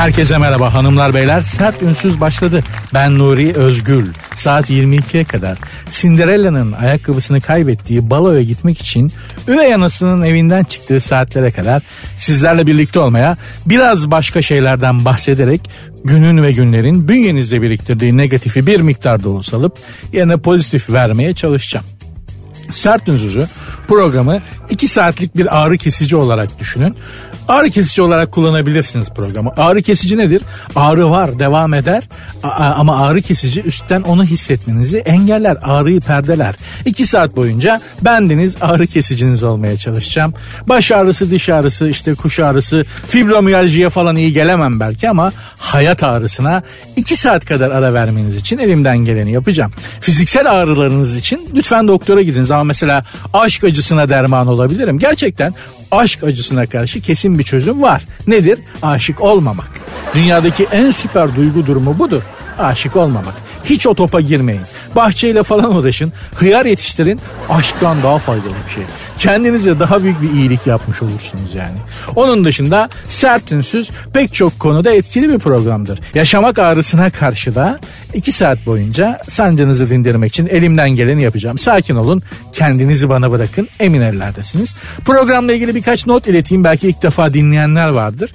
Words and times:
Herkese 0.00 0.38
merhaba 0.38 0.74
hanımlar 0.74 1.14
beyler. 1.14 1.40
Sert 1.40 1.82
Ünsüz 1.82 2.20
başladı. 2.20 2.64
Ben 2.94 3.18
Nuri 3.18 3.52
Özgül. 3.52 4.06
Saat 4.34 4.70
22'ye 4.70 5.24
kadar 5.24 5.58
Cinderella'nın 5.88 6.72
ayakkabısını 6.72 7.40
kaybettiği 7.40 8.10
baloya 8.10 8.42
gitmek 8.42 8.80
için 8.80 9.12
üvey 9.48 9.74
anasının 9.74 10.22
evinden 10.22 10.64
çıktığı 10.64 11.00
saatlere 11.00 11.50
kadar 11.50 11.82
sizlerle 12.18 12.66
birlikte 12.66 13.00
olmaya 13.00 13.36
biraz 13.66 14.10
başka 14.10 14.42
şeylerden 14.42 15.04
bahsederek 15.04 15.70
günün 16.04 16.42
ve 16.42 16.52
günlerin 16.52 17.08
bünyenizde 17.08 17.62
biriktirdiği 17.62 18.16
negatifi 18.16 18.66
bir 18.66 18.80
miktarda 18.80 19.28
olsa 19.28 19.56
alıp 19.56 19.78
yerine 20.12 20.36
pozitif 20.36 20.90
vermeye 20.90 21.34
çalışacağım. 21.34 21.86
Sert 22.70 23.08
Ünsüz'ü 23.08 23.46
programı 23.88 24.40
2 24.70 24.88
saatlik 24.88 25.36
bir 25.36 25.58
ağrı 25.60 25.78
kesici 25.78 26.16
olarak 26.16 26.58
düşünün. 26.58 26.96
Ağrı 27.48 27.70
kesici 27.70 28.02
olarak 28.02 28.32
kullanabilirsiniz 28.32 29.10
programı. 29.10 29.50
Ağrı 29.56 29.82
kesici 29.82 30.18
nedir? 30.18 30.42
Ağrı 30.76 31.10
var 31.10 31.38
devam 31.38 31.74
eder 31.74 32.02
ama 32.76 33.06
ağrı 33.06 33.22
kesici 33.22 33.62
üstten 33.62 34.02
onu 34.02 34.24
hissetmenizi 34.24 34.98
engeller. 34.98 35.56
Ağrıyı 35.62 36.00
perdeler. 36.00 36.54
2 36.84 37.06
saat 37.06 37.36
boyunca 37.36 37.80
bendeniz 38.02 38.56
ağrı 38.60 38.86
kesiciniz 38.86 39.42
olmaya 39.42 39.76
çalışacağım. 39.76 40.34
Baş 40.68 40.92
ağrısı, 40.92 41.30
diş 41.30 41.48
ağrısı, 41.48 41.88
işte 41.88 42.14
kuş 42.14 42.40
ağrısı, 42.40 42.84
fibromiyaljiye 43.08 43.90
falan 43.90 44.16
iyi 44.16 44.32
gelemem 44.32 44.80
belki 44.80 45.10
ama 45.10 45.32
hayat 45.58 46.02
ağrısına 46.02 46.62
2 46.96 47.16
saat 47.16 47.44
kadar 47.44 47.70
ara 47.70 47.94
vermeniz 47.94 48.36
için 48.36 48.58
elimden 48.58 48.98
geleni 48.98 49.32
yapacağım. 49.32 49.72
Fiziksel 50.00 50.52
ağrılarınız 50.52 51.16
için 51.16 51.48
lütfen 51.54 51.88
doktora 51.88 52.22
gidiniz 52.22 52.50
ama 52.60 52.68
mesela 52.68 53.04
aşk 53.32 53.64
acısına 53.64 54.08
derman 54.08 54.46
olabilirim. 54.46 54.98
Gerçekten 54.98 55.54
aşk 55.90 56.24
acısına 56.24 56.66
karşı 56.66 57.00
kesin 57.00 57.38
bir 57.38 57.44
çözüm 57.44 57.82
var. 57.82 58.02
Nedir? 58.26 58.58
Aşık 58.82 59.20
olmamak. 59.20 59.70
Dünyadaki 60.14 60.64
en 60.72 60.90
süper 60.90 61.36
duygu 61.36 61.66
durumu 61.66 61.98
budur. 61.98 62.22
Aşık 62.58 62.96
olmamak. 62.96 63.34
Hiç 63.64 63.86
o 63.86 63.94
topa 63.94 64.20
girmeyin. 64.20 64.62
Bahçeyle 64.96 65.42
falan 65.42 65.76
uğraşın. 65.76 66.12
Hıyar 66.34 66.66
yetiştirin. 66.66 67.20
Aşktan 67.48 68.02
daha 68.02 68.18
faydalı 68.18 68.54
bir 68.66 68.72
şey. 68.72 68.82
Kendinize 69.18 69.80
daha 69.80 70.02
büyük 70.02 70.22
bir 70.22 70.30
iyilik 70.30 70.66
yapmış 70.66 71.02
olursunuz 71.02 71.54
yani. 71.54 71.76
Onun 72.16 72.44
dışında 72.44 72.88
sert 73.08 73.52
ünsüz 73.52 73.90
pek 74.14 74.34
çok 74.34 74.58
konuda 74.58 74.90
etkili 74.90 75.28
bir 75.28 75.38
programdır. 75.38 76.00
Yaşamak 76.14 76.58
ağrısına 76.58 77.10
karşı 77.10 77.54
da 77.54 77.78
iki 78.14 78.32
saat 78.32 78.66
boyunca 78.66 79.18
sancınızı 79.28 79.90
dindirmek 79.90 80.28
için 80.28 80.46
elimden 80.46 80.90
geleni 80.90 81.22
yapacağım. 81.22 81.58
Sakin 81.58 81.94
olun. 81.94 82.22
Kendinizi 82.52 83.08
bana 83.08 83.30
bırakın. 83.30 83.68
Emin 83.80 84.00
ellerdesiniz. 84.00 84.74
Programla 85.04 85.52
ilgili 85.52 85.74
birkaç 85.74 86.06
not 86.06 86.26
ileteyim. 86.26 86.64
Belki 86.64 86.88
ilk 86.88 87.02
defa 87.02 87.34
dinleyenler 87.34 87.88
vardır. 87.88 88.30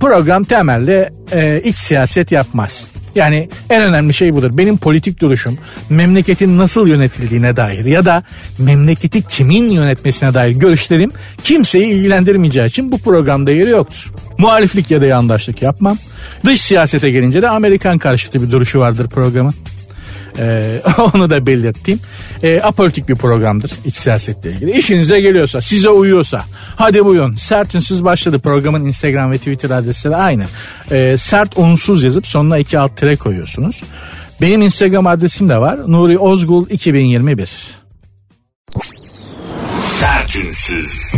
Program 0.00 0.44
temelde 0.44 1.12
e, 1.32 1.60
iç 1.60 1.76
siyaset 1.76 2.32
yapmaz. 2.32 2.90
Yani 3.14 3.48
en 3.70 3.82
önemli 3.82 4.14
şey 4.14 4.34
budur. 4.34 4.50
Benim 4.54 4.76
politik 4.76 5.20
duruşum 5.20 5.58
memleketin 5.90 6.58
nasıl 6.58 6.88
yönetildiğine 6.88 7.56
dair 7.56 7.84
ya 7.84 8.04
da 8.04 8.22
memleketi 8.58 9.22
kimin 9.22 9.70
yönetmesine 9.70 10.34
dair 10.34 10.50
görüşlerim 10.50 11.12
kimseyi 11.44 11.86
ilgilendirmeyeceği 11.86 12.68
için 12.68 12.92
bu 12.92 12.98
programda 12.98 13.50
yeri 13.50 13.70
yoktur. 13.70 14.12
Muhaliflik 14.38 14.90
ya 14.90 15.00
da 15.00 15.06
yandaşlık 15.06 15.62
yapmam. 15.62 15.98
Dış 16.44 16.60
siyasete 16.60 17.10
gelince 17.10 17.42
de 17.42 17.48
Amerikan 17.48 17.98
karşıtı 17.98 18.42
bir 18.42 18.50
duruşu 18.50 18.78
vardır 18.78 19.08
programın. 19.08 19.54
Ee, 20.38 20.82
onu 21.14 21.30
da 21.30 21.46
belirteyim. 21.46 22.00
Ee, 22.42 22.60
apolitik 22.60 23.08
bir 23.08 23.14
programdır 23.14 23.72
iç 23.84 23.94
siyasetle 23.94 24.52
ilgili. 24.52 24.78
İşinize 24.78 25.20
geliyorsa, 25.20 25.60
size 25.60 25.88
uyuyorsa 25.88 26.44
hadi 26.76 27.04
buyurun. 27.04 27.34
Sert 27.34 27.74
Ünsüz 27.74 28.04
başladı. 28.04 28.38
Programın 28.38 28.86
Instagram 28.86 29.30
ve 29.30 29.38
Twitter 29.38 29.70
adresleri 29.70 30.16
aynı. 30.16 30.44
Ee, 30.90 31.16
sert 31.18 31.58
unsuz 31.58 32.02
yazıp 32.02 32.26
sonuna 32.26 32.58
iki 32.58 32.78
alt 32.78 32.96
tire 32.96 33.16
koyuyorsunuz. 33.16 33.82
Benim 34.40 34.62
Instagram 34.62 35.06
adresim 35.06 35.48
de 35.48 35.58
var. 35.58 35.78
Nuri 35.86 36.18
Ozgul 36.18 36.70
2021. 36.70 37.50
Sertünsüz. 39.80 41.12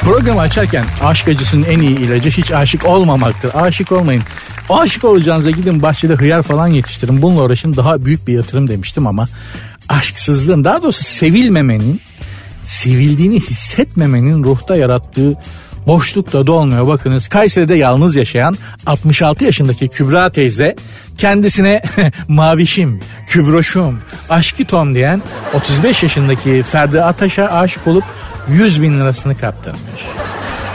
Programı 0.00 0.40
açarken 0.40 0.86
aşk 1.02 1.28
acısının 1.28 1.64
en 1.64 1.80
iyi 1.80 1.98
ilacı 1.98 2.30
hiç 2.30 2.52
aşık 2.52 2.86
olmamaktır. 2.86 3.50
Aşık 3.54 3.92
olmayın. 3.92 4.22
Aşık 4.68 5.04
olacağınıza 5.04 5.50
gidin 5.50 5.82
bahçede 5.82 6.14
hıyar 6.14 6.42
falan 6.42 6.66
yetiştirin. 6.66 7.22
Bununla 7.22 7.42
uğraşın 7.42 7.76
daha 7.76 8.04
büyük 8.04 8.26
bir 8.26 8.32
yatırım 8.32 8.68
demiştim 8.68 9.06
ama 9.06 9.28
aşksızlığın 9.88 10.64
daha 10.64 10.82
doğrusu 10.82 11.04
sevilmemenin 11.04 12.00
sevildiğini 12.64 13.40
hissetmemenin 13.40 14.44
ruhta 14.44 14.76
yarattığı 14.76 15.34
boşluk 15.86 16.32
da 16.32 16.46
dolmuyor. 16.46 16.86
Bakınız 16.86 17.28
Kayseri'de 17.28 17.74
yalnız 17.74 18.16
yaşayan 18.16 18.56
66 18.86 19.44
yaşındaki 19.44 19.88
Kübra 19.88 20.32
teyze 20.32 20.76
kendisine 21.18 21.82
mavişim, 22.28 23.00
kübroşum, 23.26 23.98
aşkı 24.30 24.64
tom 24.64 24.94
diyen 24.94 25.22
35 25.54 26.02
yaşındaki 26.02 26.62
Ferdi 26.62 27.02
Ataş'a 27.02 27.48
aşık 27.48 27.86
olup 27.86 28.04
100 28.48 28.82
bin 28.82 29.00
lirasını 29.00 29.38
kaptırmış. 29.38 30.02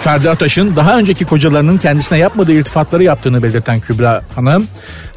Ferdi 0.08 0.30
Ataş'ın 0.30 0.76
daha 0.76 0.98
önceki 0.98 1.26
kocalarının 1.26 1.78
kendisine 1.78 2.18
yapmadığı 2.18 2.52
iltifatları 2.52 3.04
yaptığını 3.04 3.44
belirten 3.44 3.80
Kübra 3.80 4.22
Hanım, 4.36 4.68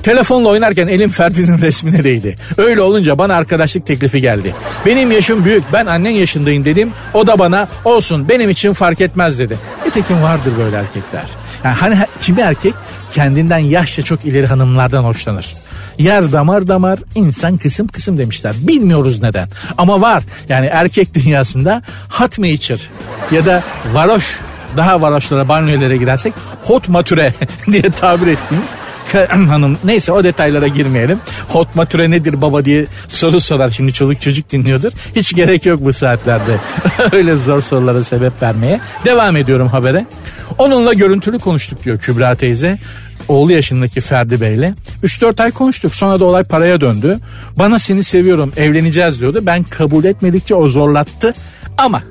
telefonla 0.02 0.48
oynarken 0.48 0.88
elim 0.88 1.10
Ferdi'nin 1.10 1.58
resmine 1.62 2.04
değdi. 2.04 2.36
Öyle 2.56 2.80
olunca 2.80 3.18
bana 3.18 3.34
arkadaşlık 3.34 3.86
teklifi 3.86 4.20
geldi. 4.20 4.54
Benim 4.86 5.12
yaşım 5.12 5.44
büyük, 5.44 5.64
ben 5.72 5.86
annen 5.86 6.10
yaşındayım 6.10 6.64
dedim. 6.64 6.92
O 7.14 7.26
da 7.26 7.38
bana 7.38 7.68
olsun 7.84 8.28
benim 8.28 8.50
için 8.50 8.72
fark 8.72 9.00
etmez 9.00 9.38
dedi. 9.38 9.58
Nitekim 9.86 10.22
vardır 10.22 10.52
böyle 10.58 10.76
erkekler. 10.76 11.26
Yani 11.64 11.74
hani 11.74 11.98
kimi 12.20 12.40
erkek 12.40 12.74
kendinden 13.12 13.58
yaşça 13.58 14.02
çok 14.02 14.24
ileri 14.24 14.46
hanımlardan 14.46 15.04
hoşlanır. 15.04 15.56
Yer 15.98 16.32
damar 16.32 16.68
damar 16.68 16.98
insan 17.14 17.56
kısım 17.56 17.88
kısım 17.88 18.18
demişler. 18.18 18.54
Bilmiyoruz 18.58 19.22
neden 19.22 19.48
ama 19.78 20.00
var. 20.00 20.22
Yani 20.48 20.66
erkek 20.66 21.14
dünyasında 21.24 21.82
hot 22.08 22.38
nature 22.38 22.82
ya 23.30 23.46
da 23.46 23.62
varoş 23.92 24.38
daha 24.76 25.02
varoşlara 25.02 25.48
banyolara 25.48 25.96
gidersek 25.96 26.34
hot 26.62 26.88
mature 26.88 27.34
diye 27.72 27.82
tabir 27.82 28.26
ettiğimiz 28.26 28.68
hanım 29.28 29.78
neyse 29.84 30.12
o 30.12 30.24
detaylara 30.24 30.68
girmeyelim. 30.68 31.18
Hot 31.48 31.76
mature 31.76 32.10
nedir 32.10 32.42
baba 32.42 32.64
diye 32.64 32.86
soru 33.08 33.40
sorar 33.40 33.70
şimdi 33.70 33.92
çoluk 33.92 34.20
çocuk 34.20 34.52
dinliyordur. 34.52 34.92
Hiç 35.16 35.34
gerek 35.34 35.66
yok 35.66 35.80
bu 35.84 35.92
saatlerde 35.92 36.56
öyle 37.12 37.34
zor 37.34 37.60
sorulara 37.60 38.02
sebep 38.02 38.42
vermeye. 38.42 38.80
Devam 39.04 39.36
ediyorum 39.36 39.68
habere. 39.68 40.06
Onunla 40.58 40.92
görüntülü 40.92 41.38
konuştuk 41.38 41.84
diyor 41.84 41.98
Kübra 41.98 42.34
teyze. 42.34 42.78
Oğlu 43.28 43.52
yaşındaki 43.52 44.00
Ferdi 44.00 44.40
Bey'le. 44.40 44.74
3-4 45.04 45.42
ay 45.42 45.50
konuştuk 45.50 45.94
sonra 45.94 46.20
da 46.20 46.24
olay 46.24 46.44
paraya 46.44 46.80
döndü. 46.80 47.18
Bana 47.56 47.78
seni 47.78 48.04
seviyorum 48.04 48.52
evleneceğiz 48.56 49.20
diyordu. 49.20 49.42
Ben 49.42 49.62
kabul 49.62 50.04
etmedikçe 50.04 50.54
o 50.54 50.68
zorlattı. 50.68 51.34
Ama 51.78 52.02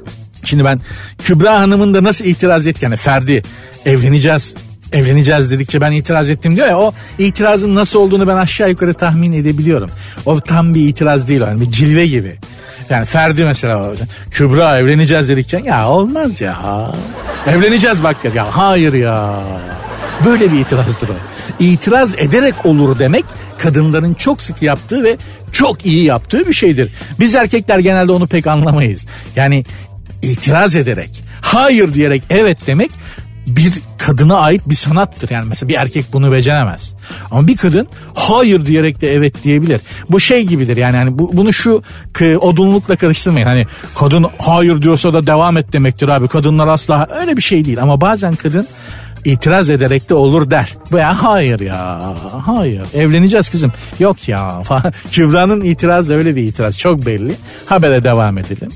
Şimdi 0.44 0.66
ben 0.66 0.80
Kübra 1.24 1.60
Hanım'ın 1.60 1.94
da 1.94 2.04
nasıl 2.04 2.26
itiraz 2.26 2.68
etti 2.68 2.86
yani 2.86 2.96
Ferdi 2.96 3.44
evleneceğiz 3.86 4.54
evleneceğiz 4.92 5.52
dedikçe 5.52 5.82
ben 5.82 5.92
itiraz 5.92 6.30
ettim 6.30 6.56
diyor 6.56 6.68
ya 6.68 6.78
o 6.80 6.94
itirazın 7.20 7.76
nasıl 7.76 8.00
olduğunu 8.00 8.28
ben 8.28 8.36
aşağı 8.36 8.70
yukarı 8.70 8.94
tahmin 8.94 9.32
edebiliyorum. 9.32 9.90
O 10.26 10.40
tam 10.40 10.76
bir 10.76 10.88
itiraz 10.88 11.28
değil 11.28 11.42
yani 11.42 11.62
bir 11.62 11.72
cilve 11.72 12.08
gibi. 12.08 12.38
Yani 12.90 13.06
Ferdi 13.06 13.44
mesela 13.44 13.92
Kübra 14.32 14.80
evleneceğiz 14.80 15.30
dedikçe 15.30 15.62
ya 15.66 15.90
olmaz 15.90 16.42
ya. 16.42 16.92
Evleneceğiz 17.48 18.04
bak 18.04 18.18
ya 18.36 18.58
hayır 18.58 18.94
ya. 18.94 19.44
Böyle 20.26 20.52
bir 20.52 20.60
itirazdır 20.60 21.10
o. 21.10 21.14
İtiraz 21.60 22.14
ederek 22.18 22.66
olur 22.66 23.00
demek 23.00 23.26
kadınların 23.58 24.14
çok 24.14 24.42
sık 24.42 24.62
yaptığı 24.62 25.04
ve 25.04 25.18
çok 25.52 25.86
iyi 25.86 26.04
yaptığı 26.04 26.48
bir 26.48 26.54
şeydir. 26.54 26.94
Biz 27.20 27.36
erkekler 27.36 27.80
genelde 27.80 28.12
onu 28.12 28.28
pek 28.28 28.48
anlamayız. 28.48 29.06
Yani 29.36 29.64
itiraz 30.22 30.76
ederek, 30.76 31.24
hayır 31.42 31.94
diyerek 31.94 32.24
evet 32.30 32.58
demek 32.68 32.92
bir 33.48 33.74
kadına 33.98 34.38
ait 34.38 34.70
bir 34.70 34.76
sanattır. 34.76 35.30
Yani 35.30 35.46
mesela 35.50 35.70
bir 35.70 35.74
erkek 35.74 36.06
bunu 36.14 36.32
beceremez. 36.32 36.94
Ama 37.32 37.48
bir 37.48 37.58
kadın 37.58 37.88
hayır 38.14 38.66
diyerek 38.66 39.02
de 39.02 39.14
evet 39.14 39.44
diyebilir. 39.44 39.82
Bu 40.10 40.20
şey 40.20 40.44
gibidir 40.44 40.78
yani 40.78 40.98
hani 40.98 41.20
bu, 41.20 41.38
bunu 41.38 41.54
şu 41.54 41.84
odunlukla 42.42 42.96
karıştırmayın. 42.96 43.48
Hani 43.48 43.66
kadın 43.96 44.26
hayır 44.40 44.82
diyorsa 44.82 45.14
da 45.14 45.28
devam 45.28 45.58
et 45.58 45.74
demektir 45.74 46.08
abi. 46.08 46.28
Kadınlar 46.28 46.68
asla 46.68 47.08
öyle 47.22 47.38
bir 47.38 47.42
şey 47.42 47.66
değil. 47.66 47.82
Ama 47.82 48.02
bazen 48.02 48.36
kadın 48.36 48.68
itiraz 49.26 49.70
ederek 49.70 50.10
de 50.10 50.14
olur 50.14 50.50
der. 50.50 50.76
Veya 50.94 51.24
hayır 51.24 51.60
ya 51.60 52.14
hayır 52.46 52.84
evleneceğiz 52.94 53.50
kızım. 53.50 53.72
Yok 54.00 54.30
ya 54.30 54.64
falan. 54.64 54.94
Kübra'nın 55.12 55.62
itirazı 55.62 56.16
öyle 56.16 56.36
bir 56.36 56.44
itiraz 56.44 56.78
çok 56.78 57.06
belli. 57.06 57.36
Habere 57.66 58.04
devam 58.04 58.38
edelim. 58.38 58.72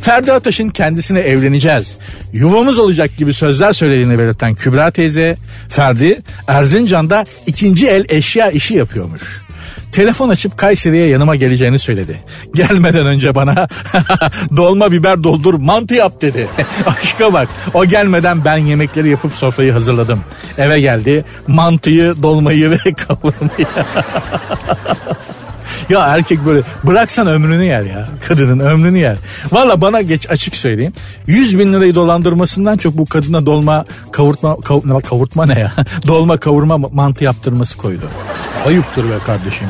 Ferdi 0.00 0.32
Ataş'ın 0.32 0.68
kendisine 0.68 1.20
evleneceğiz, 1.20 1.96
yuvamız 2.32 2.78
olacak 2.78 3.16
gibi 3.16 3.34
sözler 3.34 3.72
söylediğini 3.72 4.18
belirten 4.18 4.54
Kübra 4.54 4.90
teyze, 4.90 5.36
Ferdi 5.68 6.22
Erzincan'da 6.46 7.24
ikinci 7.46 7.88
el 7.88 8.04
eşya 8.08 8.50
işi 8.50 8.74
yapıyormuş. 8.74 9.22
Telefon 9.92 10.28
açıp 10.28 10.58
Kayseri'ye 10.58 11.06
yanıma 11.06 11.36
geleceğini 11.36 11.78
söyledi. 11.78 12.20
Gelmeden 12.54 13.06
önce 13.06 13.34
bana 13.34 13.68
dolma 14.56 14.92
biber 14.92 15.24
doldur 15.24 15.54
mantı 15.54 15.94
yap 15.94 16.22
dedi. 16.22 16.48
Aşka 16.86 17.32
bak 17.32 17.48
o 17.74 17.84
gelmeden 17.84 18.44
ben 18.44 18.56
yemekleri 18.56 19.08
yapıp 19.08 19.32
sofrayı 19.32 19.72
hazırladım. 19.72 20.20
Eve 20.58 20.80
geldi 20.80 21.24
mantıyı 21.46 22.14
dolmayı 22.22 22.70
ve 22.70 22.78
kavurmayı. 22.96 23.66
Ya 25.88 26.00
erkek 26.00 26.46
böyle 26.46 26.62
bıraksan 26.84 27.26
ömrünü 27.26 27.64
yer 27.64 27.82
ya. 27.82 28.08
Kadının 28.28 28.58
ömrünü 28.58 28.98
yer. 28.98 29.18
Valla 29.52 29.80
bana 29.80 30.02
geç 30.02 30.30
açık 30.30 30.56
söyleyeyim. 30.56 30.92
100 31.26 31.58
bin 31.58 31.72
lirayı 31.72 31.94
dolandırmasından 31.94 32.76
çok 32.76 32.98
bu 32.98 33.06
kadına 33.06 33.46
dolma 33.46 33.84
kavurtma 34.12 34.56
kav, 34.56 35.00
kavurtma 35.00 35.46
ne 35.46 35.58
ya? 35.58 35.72
dolma 36.06 36.36
kavurma 36.36 36.78
mantı 36.78 37.24
yaptırması 37.24 37.76
koydu. 37.78 38.04
Ayıptır 38.66 39.04
be 39.04 39.18
kardeşim. 39.26 39.66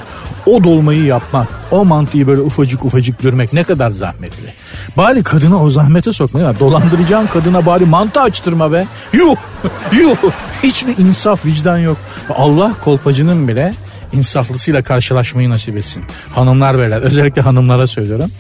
O 0.46 0.64
dolmayı 0.64 1.04
yapmak, 1.04 1.48
o 1.70 1.84
mantıyı 1.84 2.26
böyle 2.26 2.40
ufacık 2.40 2.84
ufacık 2.84 3.22
dürmek 3.22 3.52
ne 3.52 3.64
kadar 3.64 3.90
zahmetli. 3.90 4.54
Bari 4.96 5.22
kadını 5.22 5.62
o 5.62 5.70
zahmete 5.70 6.12
sokma 6.12 6.40
ya. 6.40 6.58
Dolandıracağın 6.58 7.26
kadına 7.26 7.66
bari 7.66 7.84
mantı 7.84 8.20
açtırma 8.20 8.72
be. 8.72 8.86
Yuh, 9.12 9.36
yuh. 9.92 10.16
Hiç 10.62 10.84
mi 10.84 10.94
insaf 10.98 11.46
vicdan 11.46 11.78
yok. 11.78 11.96
Allah 12.36 12.72
kolpacının 12.84 13.48
bile 13.48 13.74
insaflısıyla 14.12 14.82
karşılaşmayı 14.82 15.50
nasip 15.50 15.76
etsin. 15.76 16.02
Hanımlar 16.34 16.78
beyler 16.78 17.02
özellikle 17.02 17.43
hanımlara 17.43 17.87
söylüyorum. 17.87 18.31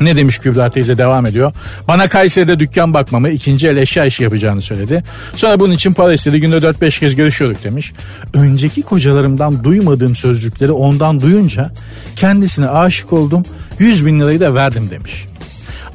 Ne 0.00 0.16
demiş 0.16 0.38
Kübra 0.38 0.70
teyze 0.70 0.98
devam 0.98 1.26
ediyor. 1.26 1.52
Bana 1.88 2.08
Kayseri'de 2.08 2.58
dükkan 2.58 2.94
bakmamı 2.94 3.28
ikinci 3.28 3.68
el 3.68 3.76
eşya 3.76 4.04
işi 4.04 4.22
yapacağını 4.22 4.62
söyledi. 4.62 5.04
Sonra 5.36 5.60
bunun 5.60 5.72
için 5.72 5.92
para 5.92 6.12
istedi 6.12 6.40
günde 6.40 6.56
4-5 6.56 7.00
kez 7.00 7.14
görüşüyorduk 7.14 7.64
demiş. 7.64 7.92
Önceki 8.34 8.82
kocalarımdan 8.82 9.64
duymadığım 9.64 10.16
sözcükleri 10.16 10.72
ondan 10.72 11.20
duyunca 11.20 11.70
kendisine 12.16 12.68
aşık 12.68 13.12
oldum 13.12 13.44
100 13.78 14.06
bin 14.06 14.20
lirayı 14.20 14.40
da 14.40 14.54
verdim 14.54 14.90
demiş. 14.90 15.26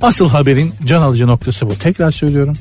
Asıl 0.03 0.29
haberin 0.29 0.73
can 0.85 1.01
alıcı 1.01 1.27
noktası 1.27 1.69
bu. 1.69 1.75
Tekrar 1.75 2.11
söylüyorum. 2.11 2.53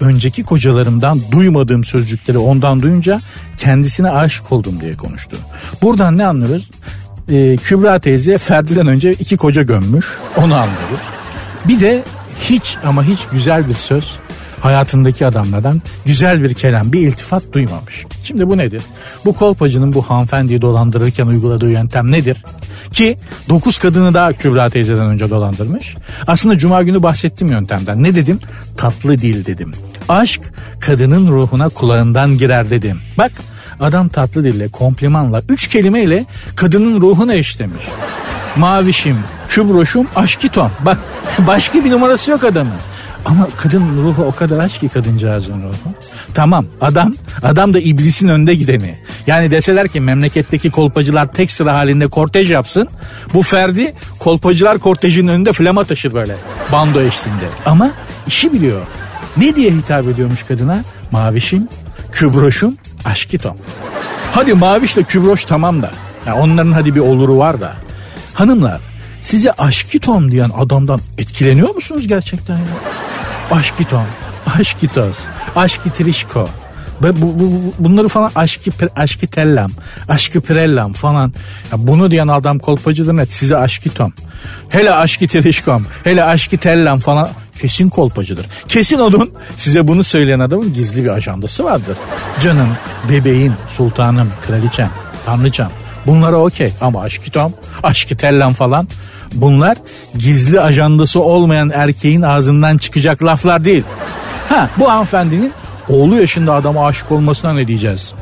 Önceki 0.00 0.42
kocalarımdan 0.42 1.20
duymadığım 1.32 1.84
sözcükleri 1.84 2.38
ondan 2.38 2.82
duyunca 2.82 3.20
kendisine 3.58 4.10
aşık 4.10 4.52
oldum 4.52 4.80
diye 4.80 4.92
konuştu. 4.92 5.36
Buradan 5.82 6.18
ne 6.18 6.26
anlıyoruz? 6.26 6.70
Ee, 7.28 7.56
Kübra 7.56 7.98
teyze 7.98 8.38
Ferdi'den 8.38 8.86
önce 8.86 9.12
iki 9.12 9.36
koca 9.36 9.62
gömmüş. 9.62 10.06
Onu 10.36 10.54
anlıyoruz. 10.54 11.00
Bir 11.68 11.80
de 11.80 12.04
hiç 12.40 12.76
ama 12.84 13.04
hiç 13.04 13.20
güzel 13.32 13.68
bir 13.68 13.74
söz 13.74 14.12
hayatındaki 14.62 15.26
adamlardan 15.26 15.82
güzel 16.06 16.42
bir 16.42 16.54
kelam, 16.54 16.92
bir 16.92 17.00
iltifat 17.00 17.42
duymamış. 17.52 18.06
Şimdi 18.24 18.48
bu 18.48 18.58
nedir? 18.58 18.82
Bu 19.24 19.32
kolpacının 19.32 19.92
bu 19.92 20.02
hanımefendiyi 20.02 20.62
dolandırırken 20.62 21.26
uyguladığı 21.26 21.70
yöntem 21.70 22.10
nedir? 22.10 22.36
Ki 22.92 23.18
9 23.48 23.78
kadını 23.78 24.14
daha 24.14 24.32
Kübra 24.32 24.70
teyzeden 24.70 25.06
önce 25.06 25.30
dolandırmış. 25.30 25.96
Aslında 26.26 26.58
cuma 26.58 26.82
günü 26.82 27.02
bahsettim 27.02 27.48
yöntemden. 27.48 28.02
Ne 28.02 28.14
dedim? 28.14 28.40
Tatlı 28.76 29.18
dil 29.18 29.46
dedim. 29.46 29.72
Aşk 30.08 30.40
kadının 30.80 31.28
ruhuna 31.28 31.68
kulağından 31.68 32.38
girer 32.38 32.70
dedim. 32.70 33.00
Bak 33.18 33.32
adam 33.80 34.08
tatlı 34.08 34.44
dille, 34.44 34.68
komplimanla, 34.68 35.42
üç 35.48 35.68
kelimeyle 35.68 36.26
kadının 36.56 37.00
ruhuna 37.00 37.34
eşlemiş. 37.34 37.84
Mavişim, 38.56 39.18
kübroşum, 39.48 40.06
aşkiton. 40.16 40.70
Bak 40.80 40.98
başka 41.38 41.84
bir 41.84 41.90
numarası 41.90 42.30
yok 42.30 42.44
adamın. 42.44 42.72
Ama 43.24 43.48
kadın 43.56 44.02
ruhu 44.02 44.24
o 44.24 44.34
kadar 44.34 44.58
aç 44.58 44.80
ki 44.80 44.88
kadıncağızın 44.88 45.62
ruhu. 45.62 45.94
Tamam 46.34 46.66
adam 46.80 47.14
adam 47.42 47.74
da 47.74 47.80
iblisin 47.80 48.28
önde 48.28 48.54
gideni. 48.54 48.98
Yani 49.26 49.50
deseler 49.50 49.88
ki 49.88 50.00
memleketteki 50.00 50.70
kolpacılar 50.70 51.32
tek 51.32 51.50
sıra 51.50 51.74
halinde 51.74 52.06
kortej 52.06 52.50
yapsın. 52.50 52.88
Bu 53.34 53.42
Ferdi 53.42 53.94
kolpacılar 54.18 54.78
kortejinin 54.78 55.28
önünde 55.28 55.52
flama 55.52 55.84
taşır 55.84 56.14
böyle 56.14 56.36
bando 56.72 57.00
eşliğinde. 57.00 57.44
Ama 57.66 57.90
işi 58.26 58.52
biliyor. 58.52 58.80
Ne 59.36 59.56
diye 59.56 59.70
hitap 59.70 60.08
ediyormuş 60.08 60.42
kadına? 60.42 60.84
Mavişim, 61.10 61.68
kübroşum, 62.12 62.76
aşkitom. 63.04 63.56
Hadi 64.32 64.54
mavişle 64.54 65.02
kübroş 65.02 65.44
tamam 65.44 65.82
da. 65.82 65.90
Yani 66.26 66.40
onların 66.40 66.72
hadi 66.72 66.94
bir 66.94 67.00
oluru 67.00 67.38
var 67.38 67.60
da. 67.60 67.76
Hanımlar 68.34 68.80
size 69.22 69.52
aşkitom 69.52 70.30
diyen 70.30 70.50
adamdan 70.58 71.00
etkileniyor 71.18 71.74
musunuz 71.74 72.08
gerçekten 72.08 72.58
ya? 72.58 72.64
Aşkitom, 73.52 74.06
aşkitos, 74.58 75.18
aşkitrişko. 75.56 76.48
Bu, 77.02 77.06
bu, 77.16 77.38
bu, 77.38 77.74
bunları 77.78 78.08
falan 78.08 78.30
aşkı, 78.34 78.70
aşkı 78.96 79.26
tellam, 79.26 79.70
aşkı 80.08 80.40
pirellam 80.40 80.92
falan. 80.92 81.32
Ya 81.72 81.86
bunu 81.86 82.10
diyen 82.10 82.28
adam 82.28 82.58
kolpacıdır 82.58 83.16
net 83.16 83.32
size 83.32 83.56
aşkitom. 83.56 84.12
Hele 84.68 84.92
aşkı 84.92 85.28
trişkom, 85.28 85.86
hele 86.04 86.24
aşkı 86.24 86.58
tellam 86.58 86.98
falan 86.98 87.28
kesin 87.60 87.88
kolpacıdır. 87.88 88.46
Kesin 88.68 88.98
onun 88.98 89.30
size 89.56 89.88
bunu 89.88 90.04
söyleyen 90.04 90.40
adamın 90.40 90.72
gizli 90.72 91.04
bir 91.04 91.08
ajandası 91.08 91.64
vardır. 91.64 91.96
Canım, 92.40 92.68
bebeğim, 93.10 93.54
sultanım, 93.76 94.32
kraliçem, 94.46 94.90
tanrıçam. 95.26 95.70
Bunlara 96.06 96.36
okey 96.36 96.72
ama 96.80 97.02
aşkitom, 97.02 97.52
aşkı 97.82 98.16
tellam 98.16 98.52
falan 98.52 98.88
bunlar 99.34 99.76
gizli 100.18 100.60
ajandası 100.60 101.22
olmayan 101.22 101.70
erkeğin 101.74 102.22
ağzından 102.22 102.78
çıkacak 102.78 103.24
laflar 103.24 103.64
değil. 103.64 103.84
Ha 104.48 104.70
bu 104.78 104.90
hanımefendinin 104.90 105.52
oğlu 105.88 106.16
yaşında 106.16 106.54
adama 106.54 106.86
aşık 106.86 107.12
olmasına 107.12 107.52
ne 107.52 107.68
diyeceğiz? 107.68 108.12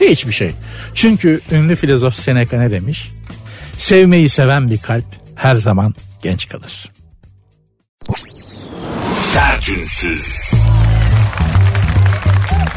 Hiçbir 0.00 0.32
şey. 0.32 0.52
Çünkü 0.94 1.40
ünlü 1.50 1.76
filozof 1.76 2.14
Seneca 2.14 2.58
ne 2.58 2.70
demiş? 2.70 3.12
Sevmeyi 3.76 4.28
seven 4.28 4.70
bir 4.70 4.78
kalp 4.78 5.04
her 5.34 5.54
zaman 5.54 5.94
genç 6.22 6.48
kalır. 6.48 6.92
Sertünsüz. 9.12 10.50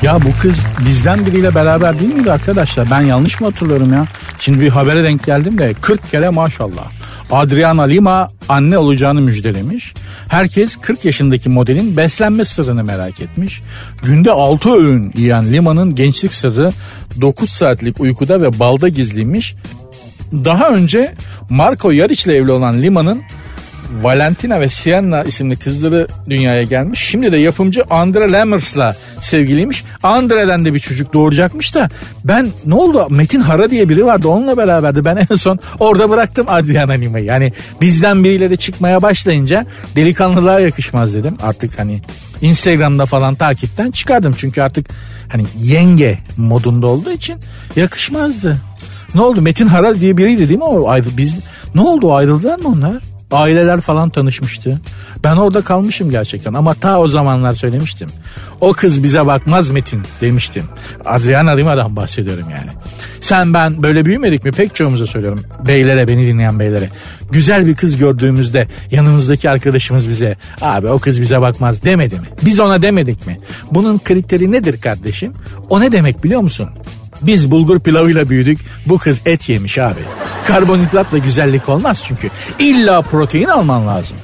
Ya 0.02 0.22
bu 0.22 0.42
kız 0.42 0.66
bizden 0.86 1.26
biriyle 1.26 1.56
beraber 1.56 2.00
değil 2.00 2.14
miydi 2.14 2.32
arkadaşlar? 2.32 2.92
Ben 2.92 3.02
yanlış 3.02 3.42
mı 3.42 3.48
hatırlıyorum 3.48 3.94
ya? 3.94 4.06
Şimdi 4.40 4.62
bir 4.62 4.70
habere 4.70 5.04
denk 5.04 5.24
geldim 5.26 5.58
de 5.58 5.74
40 5.74 6.12
kere 6.12 6.30
maşallah. 6.30 6.92
Adriana 7.31 7.81
Lima 7.81 8.30
anne 8.50 8.78
olacağını 8.78 9.22
müjdelemiş. 9.22 9.94
Herkes 10.28 10.75
40 10.75 11.06
yaşındaki 11.06 11.50
modelin 11.50 11.98
beslenme 11.98 12.45
sırrını 12.45 12.83
merak 12.83 13.22
etmiş. 13.22 13.62
Günde 14.04 14.31
6 14.31 14.72
öğün 14.72 15.12
yiyen 15.17 15.53
Lima'nın 15.53 15.96
gençlik 15.96 16.34
sırrı 16.34 16.72
9 17.22 17.50
saatlik 17.50 18.00
uykuda 18.00 18.41
ve 18.41 18.60
balda 18.60 18.89
gizliymiş. 18.89 19.56
Daha 20.34 20.70
önce 20.70 21.13
Marco 21.50 21.91
Yariç 21.91 22.25
ile 22.25 22.36
evli 22.36 22.51
olan 22.51 22.82
Lima'nın 22.82 23.22
Valentina 24.02 24.60
ve 24.60 24.70
Sienna 24.70 25.24
isimli 25.24 25.56
kızları 25.56 26.08
dünyaya 26.30 26.64
gelmiş. 26.64 27.08
Şimdi 27.10 27.32
de 27.32 27.38
yapımcı 27.38 27.84
Andre 27.90 28.32
Lemmers'la 28.32 28.96
sevgiliymiş. 29.22 29.84
Andre'den 30.04 30.66
de 30.66 30.74
bir 30.74 30.80
çocuk 30.80 31.14
doğuracakmış 31.14 31.76
da 31.76 31.90
ben 32.26 32.50
ne 32.66 32.74
oldu 32.74 33.08
Metin 33.10 33.42
Hara 33.42 33.72
diye 33.72 33.90
biri 33.90 34.06
vardı 34.06 34.28
onunla 34.28 34.58
beraberdi. 34.58 35.06
Ben 35.06 35.28
en 35.30 35.36
son 35.36 35.60
orada 35.80 36.10
bıraktım 36.10 36.46
Adriana 36.50 36.92
Lima'yı. 36.92 37.26
Yani 37.26 37.54
bizden 37.82 38.24
biriyle 38.24 38.50
de 38.50 38.56
çıkmaya 38.56 39.02
başlayınca 39.02 39.66
delikanlılığa 39.96 40.60
yakışmaz 40.60 41.14
dedim. 41.14 41.38
Artık 41.44 41.80
hani 41.80 42.02
Instagram'da 42.42 43.06
falan 43.06 43.36
takipten 43.36 43.92
çıkardım. 43.92 44.36
Çünkü 44.38 44.62
artık 44.62 44.88
hani 45.30 45.46
yenge 45.60 46.20
modunda 46.38 46.88
olduğu 46.88 47.12
için 47.12 47.36
yakışmazdı. 47.76 48.58
Ne 49.16 49.22
oldu 49.22 49.42
Metin 49.42 49.68
Hara 49.68 50.00
diye 50.00 50.18
biriydi 50.18 50.50
değil 50.50 50.60
mi 50.60 50.64
o 50.64 50.90
ayrı 50.90 51.06
biz 51.18 51.36
ne 51.76 51.82
oldu 51.82 52.14
ayrıldılar 52.14 52.60
mı 52.60 52.68
onlar? 52.68 53.11
Aileler 53.32 53.82
falan 53.82 54.10
tanışmıştı. 54.10 54.82
Ben 55.24 55.36
orada 55.36 55.62
kalmışım 55.62 56.12
gerçekten 56.12 56.54
ama 56.54 56.74
ta 56.74 57.00
o 57.00 57.08
zamanlar 57.08 57.54
söylemiştim. 57.54 58.10
O 58.62 58.74
kız 58.74 59.04
bize 59.04 59.26
bakmaz 59.26 59.70
Metin 59.70 60.02
demiştim. 60.22 60.64
Adriana 61.06 61.58
Rima'dan 61.58 61.96
bahsediyorum 61.96 62.50
yani. 62.50 62.72
Sen 63.22 63.54
ben 63.54 63.84
böyle 63.84 64.06
büyümedik 64.06 64.44
mi 64.44 64.52
pek 64.52 64.76
çoğumuza 64.76 65.08
söylüyorum. 65.08 65.44
Beylere 65.68 66.08
beni 66.08 66.28
dinleyen 66.28 66.60
beylere. 66.60 66.90
Güzel 67.32 67.68
bir 67.68 67.76
kız 67.76 67.98
gördüğümüzde 67.98 68.68
yanımızdaki 68.92 69.50
arkadaşımız 69.50 70.10
bize 70.10 70.38
abi 70.62 70.88
o 70.88 71.00
kız 71.00 71.22
bize 71.22 71.42
bakmaz 71.42 71.84
demedi 71.84 72.16
mi? 72.16 72.28
Biz 72.46 72.60
ona 72.60 72.82
demedik 72.82 73.28
mi? 73.28 73.38
Bunun 73.72 73.98
kriteri 73.98 74.52
nedir 74.52 74.82
kardeşim? 74.82 75.34
O 75.70 75.82
ne 75.82 75.92
demek 75.92 76.24
biliyor 76.24 76.42
musun? 76.42 76.70
Biz 77.22 77.51
bulgur 77.51 77.80
pilavıyla 77.80 78.30
büyüdük. 78.30 78.60
Bu 78.86 78.98
kız 78.98 79.22
et 79.25 79.50
yemiş 79.50 79.78
abi. 79.78 80.01
Karbonhidratla 80.48 81.18
güzellik 81.18 81.70
olmaz 81.70 82.04
çünkü. 82.06 82.30
İlla 82.60 83.01
protein 83.01 83.48
alman 83.48 83.88
lazım. 83.88 84.18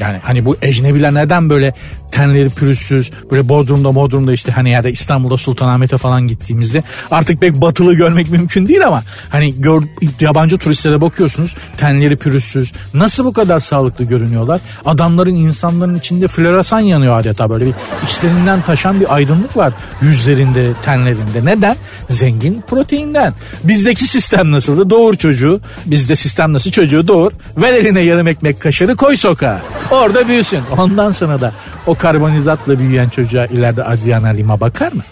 Yani 0.00 0.18
hani 0.22 0.44
bu 0.44 0.56
ecnebiler 0.62 1.14
neden 1.14 1.50
böyle 1.50 1.74
tenleri 2.14 2.50
pürüzsüz 2.50 3.10
böyle 3.30 3.48
Bodrum'da 3.48 3.94
Bodrum'da 3.94 4.32
işte 4.32 4.52
hani 4.52 4.70
ya 4.70 4.84
da 4.84 4.88
İstanbul'da 4.88 5.36
Sultanahmet'e 5.36 5.98
falan 5.98 6.28
gittiğimizde 6.28 6.82
artık 7.10 7.40
pek 7.40 7.60
batılı 7.60 7.94
görmek 7.94 8.30
mümkün 8.30 8.68
değil 8.68 8.86
ama 8.86 9.02
hani 9.30 9.60
gör, 9.60 9.82
yabancı 10.20 10.58
turistlere 10.58 11.00
bakıyorsunuz 11.00 11.54
tenleri 11.76 12.16
pürüzsüz 12.16 12.72
nasıl 12.94 13.24
bu 13.24 13.32
kadar 13.32 13.60
sağlıklı 13.60 14.04
görünüyorlar? 14.04 14.60
Adamların 14.84 15.34
insanların 15.34 15.94
içinde 15.94 16.28
floresan 16.28 16.80
yanıyor 16.80 17.20
adeta 17.20 17.50
böyle 17.50 17.66
bir 17.66 17.74
içlerinden 18.04 18.62
taşan 18.62 19.00
bir 19.00 19.14
aydınlık 19.14 19.56
var 19.56 19.72
yüzlerinde 20.02 20.72
tenlerinde. 20.82 21.44
Neden? 21.44 21.76
Zengin 22.10 22.64
proteinden. 22.68 23.34
Bizdeki 23.64 24.06
sistem 24.06 24.52
nasıldı? 24.52 24.90
Doğur 24.90 25.14
çocuğu. 25.14 25.60
Bizde 25.86 26.16
sistem 26.16 26.52
nasıl? 26.52 26.70
Çocuğu 26.70 27.08
doğur. 27.08 27.32
Ver 27.56 27.72
eline 27.72 28.00
yarım 28.00 28.28
ekmek 28.28 28.60
kaşarı 28.60 28.96
koy 28.96 29.16
sokağa 29.16 29.62
orada 29.90 30.28
büyüsün 30.28 30.60
ondan 30.78 31.10
sonra 31.10 31.40
da 31.40 31.52
o 31.86 31.94
karbonhidratla 31.94 32.78
büyüyen 32.78 33.08
çocuğa 33.08 33.46
ileride 33.46 33.84
Adriana 33.84 34.28
Lima 34.28 34.60
bakar 34.60 34.92
mı? 34.92 35.02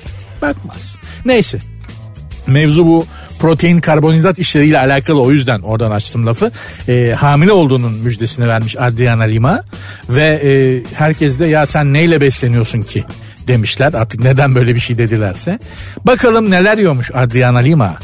Bakmaz. 0.42 0.96
Neyse. 1.24 1.58
Mevzu 2.46 2.86
bu 2.86 3.06
protein 3.38 3.78
karbonhidrat 3.78 4.38
işleriyle 4.38 4.78
alakalı 4.78 5.22
o 5.22 5.30
yüzden 5.30 5.60
oradan 5.60 5.90
açtım 5.90 6.26
lafı. 6.26 6.50
E, 6.88 7.14
hamile 7.18 7.52
olduğunun 7.52 7.92
müjdesini 7.92 8.48
vermiş 8.48 8.76
Adriana 8.76 9.22
Lima 9.22 9.62
ve 10.08 10.40
e, 10.44 10.82
herkes 10.94 11.38
de 11.38 11.46
ya 11.46 11.66
sen 11.66 11.92
neyle 11.92 12.20
besleniyorsun 12.20 12.82
ki 12.82 13.04
demişler 13.48 13.94
artık 13.94 14.20
neden 14.20 14.54
böyle 14.54 14.74
bir 14.74 14.80
şey 14.80 14.98
dedilerse. 14.98 15.58
Bakalım 16.04 16.50
neler 16.50 16.78
yiyormuş 16.78 17.10
Adriana 17.14 17.58
Lima. 17.58 17.96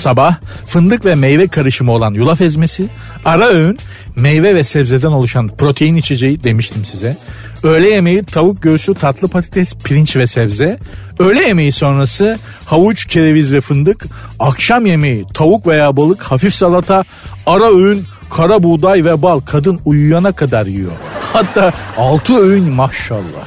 Sabah 0.00 0.34
fındık 0.66 1.04
ve 1.04 1.14
meyve 1.14 1.48
karışımı 1.48 1.92
olan 1.92 2.14
yulaf 2.14 2.40
ezmesi, 2.40 2.88
ara 3.24 3.48
öğün 3.48 3.78
meyve 4.16 4.54
ve 4.54 4.64
sebzeden 4.64 5.08
oluşan 5.08 5.48
protein 5.48 5.96
içeceği 5.96 6.44
demiştim 6.44 6.84
size. 6.84 7.16
Öğle 7.62 7.88
yemeği 7.90 8.24
tavuk 8.24 8.62
göğsü, 8.62 8.94
tatlı 8.94 9.28
patates, 9.28 9.74
pirinç 9.74 10.16
ve 10.16 10.26
sebze. 10.26 10.78
Öğle 11.18 11.40
yemeği 11.40 11.72
sonrası 11.72 12.38
havuç, 12.64 13.04
kereviz 13.04 13.52
ve 13.52 13.60
fındık. 13.60 14.06
Akşam 14.38 14.86
yemeği 14.86 15.24
tavuk 15.34 15.66
veya 15.66 15.96
balık, 15.96 16.22
hafif 16.22 16.54
salata, 16.54 17.04
ara 17.46 17.76
öğün 17.76 18.04
kara 18.30 18.62
buğday 18.62 19.04
ve 19.04 19.22
bal 19.22 19.40
kadın 19.40 19.80
uyuyana 19.84 20.32
kadar 20.32 20.66
yiyor. 20.66 20.92
Hatta 21.32 21.72
altı 21.96 22.38
öğün 22.38 22.74
maşallah. 22.74 23.46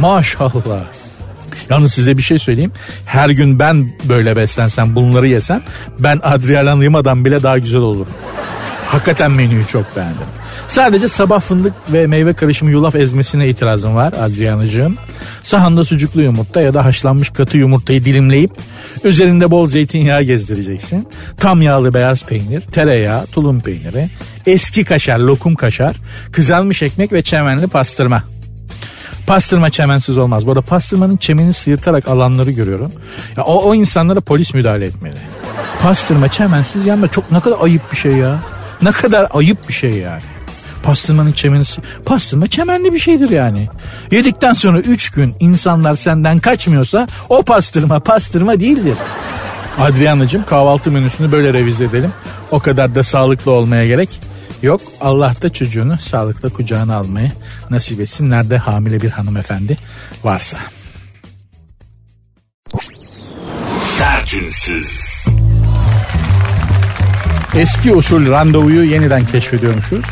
Maşallah. 0.00 0.95
Yalnız 1.70 1.92
size 1.92 2.16
bir 2.16 2.22
şey 2.22 2.38
söyleyeyim. 2.38 2.72
Her 3.06 3.28
gün 3.28 3.58
ben 3.58 3.90
böyle 4.04 4.36
beslensem 4.36 4.94
bunları 4.94 5.28
yesem 5.28 5.62
ben 5.98 6.20
Adriana 6.22 6.80
Lima'dan 6.80 7.24
bile 7.24 7.42
daha 7.42 7.58
güzel 7.58 7.80
olurum. 7.80 8.12
Hakikaten 8.86 9.30
menüyü 9.30 9.66
çok 9.66 9.96
beğendim. 9.96 10.26
Sadece 10.68 11.08
sabah 11.08 11.40
fındık 11.40 11.72
ve 11.92 12.06
meyve 12.06 12.32
karışımı 12.32 12.70
yulaf 12.70 12.94
ezmesine 12.94 13.48
itirazım 13.48 13.94
var 13.94 14.12
Adrianacığım. 14.20 14.96
Sahanda 15.42 15.84
sucuklu 15.84 16.22
yumurta 16.22 16.60
ya 16.60 16.74
da 16.74 16.84
haşlanmış 16.84 17.30
katı 17.30 17.58
yumurtayı 17.58 18.04
dilimleyip 18.04 18.50
üzerinde 19.04 19.50
bol 19.50 19.68
zeytinyağı 19.68 20.22
gezdireceksin. 20.22 21.08
Tam 21.36 21.62
yağlı 21.62 21.94
beyaz 21.94 22.24
peynir, 22.24 22.60
tereyağı, 22.60 23.26
tulum 23.26 23.60
peyniri, 23.60 24.10
eski 24.46 24.84
kaşar, 24.84 25.18
lokum 25.18 25.54
kaşar, 25.54 25.96
kızarmış 26.32 26.82
ekmek 26.82 27.12
ve 27.12 27.22
çemenli 27.22 27.66
pastırma. 27.66 28.35
Pastırma 29.26 29.70
çemensiz 29.70 30.18
olmaz. 30.18 30.46
Bu 30.46 30.50
arada 30.50 30.62
pastırmanın 30.62 31.16
çemeni 31.16 31.52
sıyırtarak 31.52 32.08
alanları 32.08 32.50
görüyorum. 32.50 32.92
Ya 33.36 33.44
o, 33.44 33.68
o 33.68 33.74
insanlara 33.74 34.20
polis 34.20 34.54
müdahale 34.54 34.84
etmeli. 34.84 35.16
Pastırma 35.82 36.28
çemensiz 36.28 36.86
yanma 36.86 37.08
çok 37.08 37.32
ne 37.32 37.40
kadar 37.40 37.56
ayıp 37.60 37.92
bir 37.92 37.96
şey 37.96 38.12
ya. 38.12 38.38
Ne 38.82 38.92
kadar 38.92 39.28
ayıp 39.34 39.68
bir 39.68 39.74
şey 39.74 39.90
yani. 39.90 40.22
Pastırmanın 40.82 41.32
çemeni 41.32 41.62
pastırma 42.04 42.46
çemenli 42.46 42.92
bir 42.92 42.98
şeydir 42.98 43.30
yani. 43.30 43.68
Yedikten 44.10 44.52
sonra 44.52 44.78
3 44.78 45.10
gün 45.10 45.34
insanlar 45.40 45.96
senden 45.96 46.38
kaçmıyorsa 46.38 47.06
o 47.28 47.42
pastırma 47.42 48.00
pastırma 48.00 48.60
değildir. 48.60 48.96
Adrianacığım 49.78 50.44
kahvaltı 50.44 50.90
menüsünü 50.90 51.32
böyle 51.32 51.52
revize 51.52 51.84
edelim. 51.84 52.12
O 52.50 52.58
kadar 52.58 52.94
da 52.94 53.02
sağlıklı 53.02 53.50
olmaya 53.50 53.86
gerek 53.86 54.20
yok. 54.62 54.80
Allah 55.00 55.34
da 55.42 55.52
çocuğunu 55.52 55.98
sağlıkla 55.98 56.48
kucağına 56.48 56.96
almayı 56.96 57.32
nasip 57.70 58.00
etsin. 58.00 58.30
Nerede 58.30 58.58
hamile 58.58 59.00
bir 59.00 59.10
hanımefendi 59.10 59.76
varsa. 60.24 60.58
Sertünsüz. 63.78 65.24
Eski 67.54 67.94
usul 67.94 68.30
randevuyu 68.30 68.84
yeniden 68.84 69.26
keşfediyormuşuz. 69.26 70.04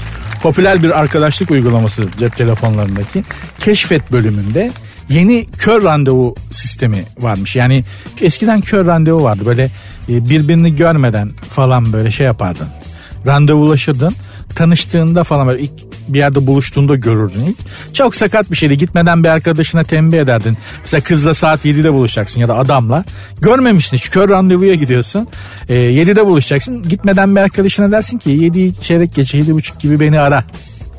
Popüler 0.42 0.82
bir 0.82 0.98
arkadaşlık 1.00 1.50
uygulaması 1.50 2.08
cep 2.18 2.36
telefonlarındaki 2.36 3.24
keşfet 3.58 4.12
bölümünde 4.12 4.72
yeni 5.08 5.46
kör 5.46 5.84
randevu 5.84 6.34
sistemi 6.50 7.04
varmış. 7.18 7.56
Yani 7.56 7.84
eskiden 8.20 8.60
kör 8.60 8.86
randevu 8.86 9.22
vardı. 9.22 9.46
Böyle 9.46 9.64
e, 10.08 10.28
birbirini 10.28 10.76
görmeden 10.76 11.30
falan 11.50 11.92
böyle 11.92 12.10
şey 12.10 12.26
yapardın. 12.26 12.68
Randevulaşırdın 13.26 14.14
tanıştığında 14.54 15.24
falan 15.24 15.46
böyle 15.46 15.62
ilk 15.62 15.72
bir 16.08 16.18
yerde 16.18 16.46
buluştuğunda 16.46 16.96
görürdün 16.96 17.40
ilk. 17.40 17.56
Çok 17.94 18.16
sakat 18.16 18.50
bir 18.50 18.56
şeydi. 18.56 18.78
Gitmeden 18.78 19.24
bir 19.24 19.28
arkadaşına 19.28 19.84
tembih 19.84 20.18
ederdin. 20.18 20.58
Mesela 20.80 21.00
kızla 21.00 21.34
saat 21.34 21.64
7'de 21.64 21.92
buluşacaksın 21.92 22.40
ya 22.40 22.48
da 22.48 22.58
adamla. 22.58 23.04
Görmemişsin 23.40 23.96
hiç. 23.96 24.10
Kör 24.10 24.28
randevuya 24.28 24.74
gidiyorsun. 24.74 25.28
E, 25.68 25.74
7'de 25.74 26.26
buluşacaksın. 26.26 26.88
Gitmeden 26.88 27.36
bir 27.36 27.40
arkadaşına 27.40 27.92
dersin 27.92 28.18
ki 28.18 28.30
7 28.30 28.80
çeyrek 28.80 29.14
geçe 29.14 29.38
7.30 29.38 29.78
gibi 29.78 30.00
beni 30.00 30.20
ara. 30.20 30.44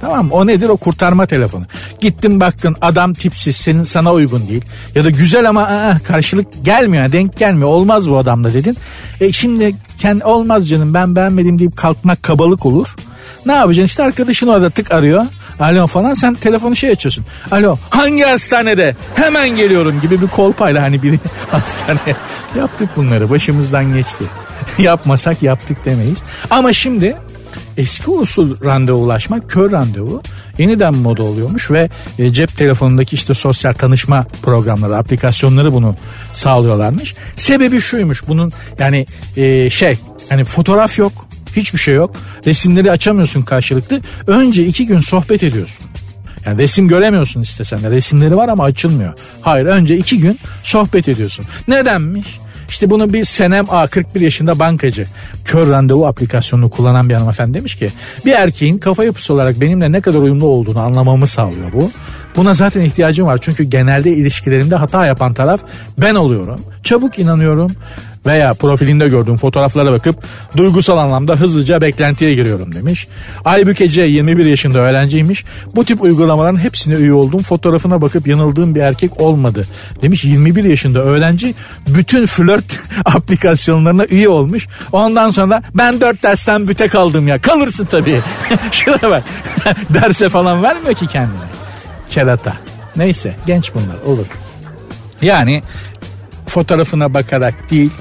Tamam 0.02 0.32
o 0.32 0.48
nedir 0.48 0.70
o 0.70 0.78
kurtarma 0.78 1.25
telefonu. 1.25 1.66
Gittin 2.00 2.40
baktın 2.40 2.75
adam 2.82 3.14
tipsiz 3.14 3.56
senin 3.56 3.84
sana 3.84 4.14
uygun 4.14 4.48
değil. 4.48 4.66
Ya 4.96 5.04
da 5.04 5.10
güzel 5.10 5.50
ama 5.50 5.62
aa, 5.62 6.00
karşılık 6.08 6.48
gelmiyor 6.64 7.12
denk 7.12 7.38
gelmiyor 7.38 7.70
olmaz 7.70 8.10
bu 8.10 8.18
adamla 8.18 8.54
dedin. 8.54 8.78
E 9.22 9.32
şimdi 9.32 9.75
kendi 10.00 10.25
olmaz 10.25 10.70
canım 10.70 10.94
ben 10.94 11.16
beğenmedim 11.16 11.60
deyip 11.60 11.78
kalkmak 11.78 12.24
kabalık 12.24 12.66
olur. 12.66 12.96
Ne 13.46 13.53
yapacaksın 13.53 13.86
işte 13.86 14.03
arkadaşın 14.03 14.48
orada 14.48 14.70
tık 14.70 14.91
arıyor. 14.91 15.25
Alo 15.60 15.88
falan 15.88 16.13
sen 16.13 16.34
telefonu 16.34 16.75
şey 16.75 16.89
açıyorsun. 16.89 17.25
Alo 17.51 17.77
hangi 17.89 18.24
hastanede? 18.24 18.96
Hemen 19.15 19.50
geliyorum 19.50 20.01
gibi 20.01 20.22
bir 20.22 20.27
kolpayla 20.27 20.84
hani 20.84 21.03
biri 21.03 21.20
hastaneye. 21.51 22.15
Yaptık 22.58 22.89
bunları 22.96 23.29
başımızdan 23.29 23.94
geçti. 23.94 24.24
Yapmasak 24.77 25.44
yaptık 25.44 25.86
demeyiz. 25.86 26.24
Ama 26.50 26.74
şimdi 26.74 27.15
eski 27.77 28.10
usul 28.12 28.65
randevulaşma 28.65 29.48
kör 29.48 29.72
randevu 29.72 30.22
yeniden 30.58 30.94
moda 30.96 31.24
oluyormuş 31.24 31.72
ve 31.72 31.89
e, 32.20 32.34
cep 32.34 32.58
telefonundaki 32.58 33.15
işte 33.15 33.34
sosyal 33.34 33.74
tanışma 33.74 34.25
programları 34.41 34.98
aplikasyonları 34.98 35.74
bunu 35.74 35.96
sağlıyorlarmış. 36.34 37.15
Sebebi 37.36 37.82
şuymuş 37.82 38.27
bunun 38.27 38.51
yani 38.79 39.05
e, 39.38 39.70
şey 39.70 39.98
hani 40.29 40.44
fotoğraf 40.44 41.00
yok 41.00 41.27
hiçbir 41.56 41.80
şey 41.80 41.94
yok 41.96 42.16
resimleri 42.46 42.92
açamıyorsun 42.92 43.42
karşılıklı 43.42 44.00
önce 44.28 44.66
iki 44.66 44.88
gün 44.88 45.00
sohbet 45.00 45.44
ediyorsun. 45.44 45.86
Yani 46.46 46.62
resim 46.62 46.88
göremiyorsun 46.88 47.42
istesen 47.42 47.84
de 47.84 47.92
resimleri 47.92 48.38
var 48.38 48.50
ama 48.50 48.64
açılmıyor. 48.64 49.14
Hayır 49.42 49.66
önce 49.66 49.98
iki 49.98 50.20
gün 50.20 50.40
sohbet 50.64 51.10
ediyorsun. 51.10 51.46
Nedenmiş? 51.68 52.40
İşte 52.70 52.90
bunu 52.90 53.14
bir 53.14 53.26
Senem 53.26 53.66
A 53.70 53.88
41 53.88 54.22
yaşında 54.22 54.60
bankacı 54.60 55.08
kör 55.46 55.70
randevu 55.70 56.06
aplikasyonunu 56.06 56.70
kullanan 56.70 57.10
bir 57.10 57.14
hanımefendi 57.14 57.54
demiş 57.54 57.76
ki 57.76 57.92
bir 58.26 58.32
erkeğin 58.32 58.78
kafa 58.78 59.04
yapısı 59.04 59.34
olarak 59.34 59.62
benimle 59.62 59.92
ne 59.92 60.02
kadar 60.02 60.20
uyumlu 60.20 60.46
olduğunu 60.46 60.80
anlamamı 60.80 61.28
sağlıyor 61.28 61.74
bu. 61.74 61.92
Buna 62.36 62.54
zaten 62.54 62.82
ihtiyacım 62.82 63.28
var 63.28 63.40
çünkü 63.42 63.64
genelde 63.64 64.12
ilişkilerimde 64.12 64.76
hata 64.76 65.06
yapan 65.06 65.34
taraf 65.34 65.62
ben 65.98 66.16
oluyorum. 66.16 66.62
Çabuk 66.84 67.20
inanıyorum 67.20 67.72
veya 68.25 68.53
profilinde 68.53 69.10
gördüğüm 69.10 69.38
fotoğraflara 69.38 69.91
bakıp 69.91 70.24
duygusal 70.58 70.98
anlamda 70.98 71.36
hızlıca 71.36 71.82
beklentiye 71.82 72.36
giriyorum 72.36 72.75
demiş. 72.75 73.08
Aybüke 73.46 73.89
C 73.89 74.01
21 74.01 74.46
yaşında 74.46 74.79
öğrenciymiş. 74.79 75.46
Bu 75.75 75.86
tip 75.86 76.01
uygulamaların 76.01 76.60
hepsine 76.60 76.94
üye 76.94 77.13
oldum. 77.13 77.44
Fotoğrafına 77.44 78.01
bakıp 78.01 78.27
yanıldığım 78.27 78.75
bir 78.75 78.82
erkek 78.82 79.22
olmadı. 79.22 79.67
Demiş 80.01 80.24
21 80.24 80.63
yaşında 80.63 81.00
öğrenci 81.00 81.55
bütün 81.88 82.25
flört 82.25 82.79
aplikasyonlarına 83.05 84.05
üye 84.05 84.29
olmuş. 84.29 84.67
Ondan 84.91 85.29
sonra 85.29 85.63
ben 85.74 86.01
4 86.01 86.24
dersten 86.24 86.67
büte 86.67 86.88
kaldım 86.88 87.27
ya. 87.27 87.41
Kalırsın 87.41 87.86
tabii. 87.86 88.22
Şuna 88.72 89.01
bak. 89.01 89.24
Derse 89.89 90.29
falan 90.29 90.63
vermiyor 90.63 90.94
ki 90.94 91.08
kendine. 91.08 91.46
Kerata. 92.10 92.53
Neyse 92.96 93.36
genç 93.46 93.74
bunlar 93.74 94.13
olur. 94.13 94.25
Yani 95.22 95.63
fotoğrafına 96.48 97.13
bakarak 97.13 97.72
değil 97.72 97.91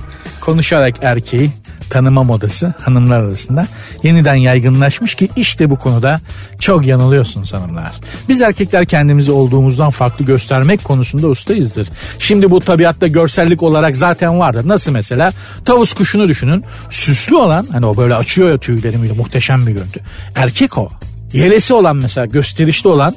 konuşarak 0.45 0.95
erkeği 1.03 1.51
tanıma 1.91 2.23
modası 2.23 2.75
hanımlar 2.81 3.21
arasında 3.21 3.67
yeniden 4.03 4.35
yaygınlaşmış 4.35 5.15
ki 5.15 5.29
işte 5.37 5.71
bu 5.71 5.77
konuda 5.77 6.21
çok 6.61 6.87
yanılıyorsunuz 6.87 7.53
hanımlar. 7.53 7.93
Biz 8.29 8.41
erkekler 8.41 8.87
kendimizi 8.87 9.33
olduğumuzdan 9.33 9.91
farklı 9.91 10.25
göstermek 10.25 10.85
konusunda 10.85 11.27
ustayızdır. 11.27 11.89
Şimdi 12.19 12.51
bu 12.51 12.61
tabiatta 12.61 13.07
görsellik 13.07 13.63
olarak 13.63 13.97
zaten 13.97 14.39
vardır. 14.39 14.69
Nasıl 14.69 14.93
mesela 14.93 15.33
tavus 15.65 15.93
kuşunu 15.93 16.29
düşünün. 16.29 16.65
Süslü 16.91 17.37
olan 17.37 17.67
hani 17.73 17.87
o 17.87 17.97
böyle 17.97 18.15
açıyor 18.15 18.51
ya 18.51 18.59
tüyleri 18.59 18.97
muhteşem 19.13 19.67
bir 19.67 19.73
görüntü. 19.73 20.01
Erkek 20.35 20.79
o. 20.79 20.89
Yelesi 21.33 21.75
olan 21.75 21.97
mesela 21.97 22.27
gösterişli 22.27 22.89
olan 22.89 23.17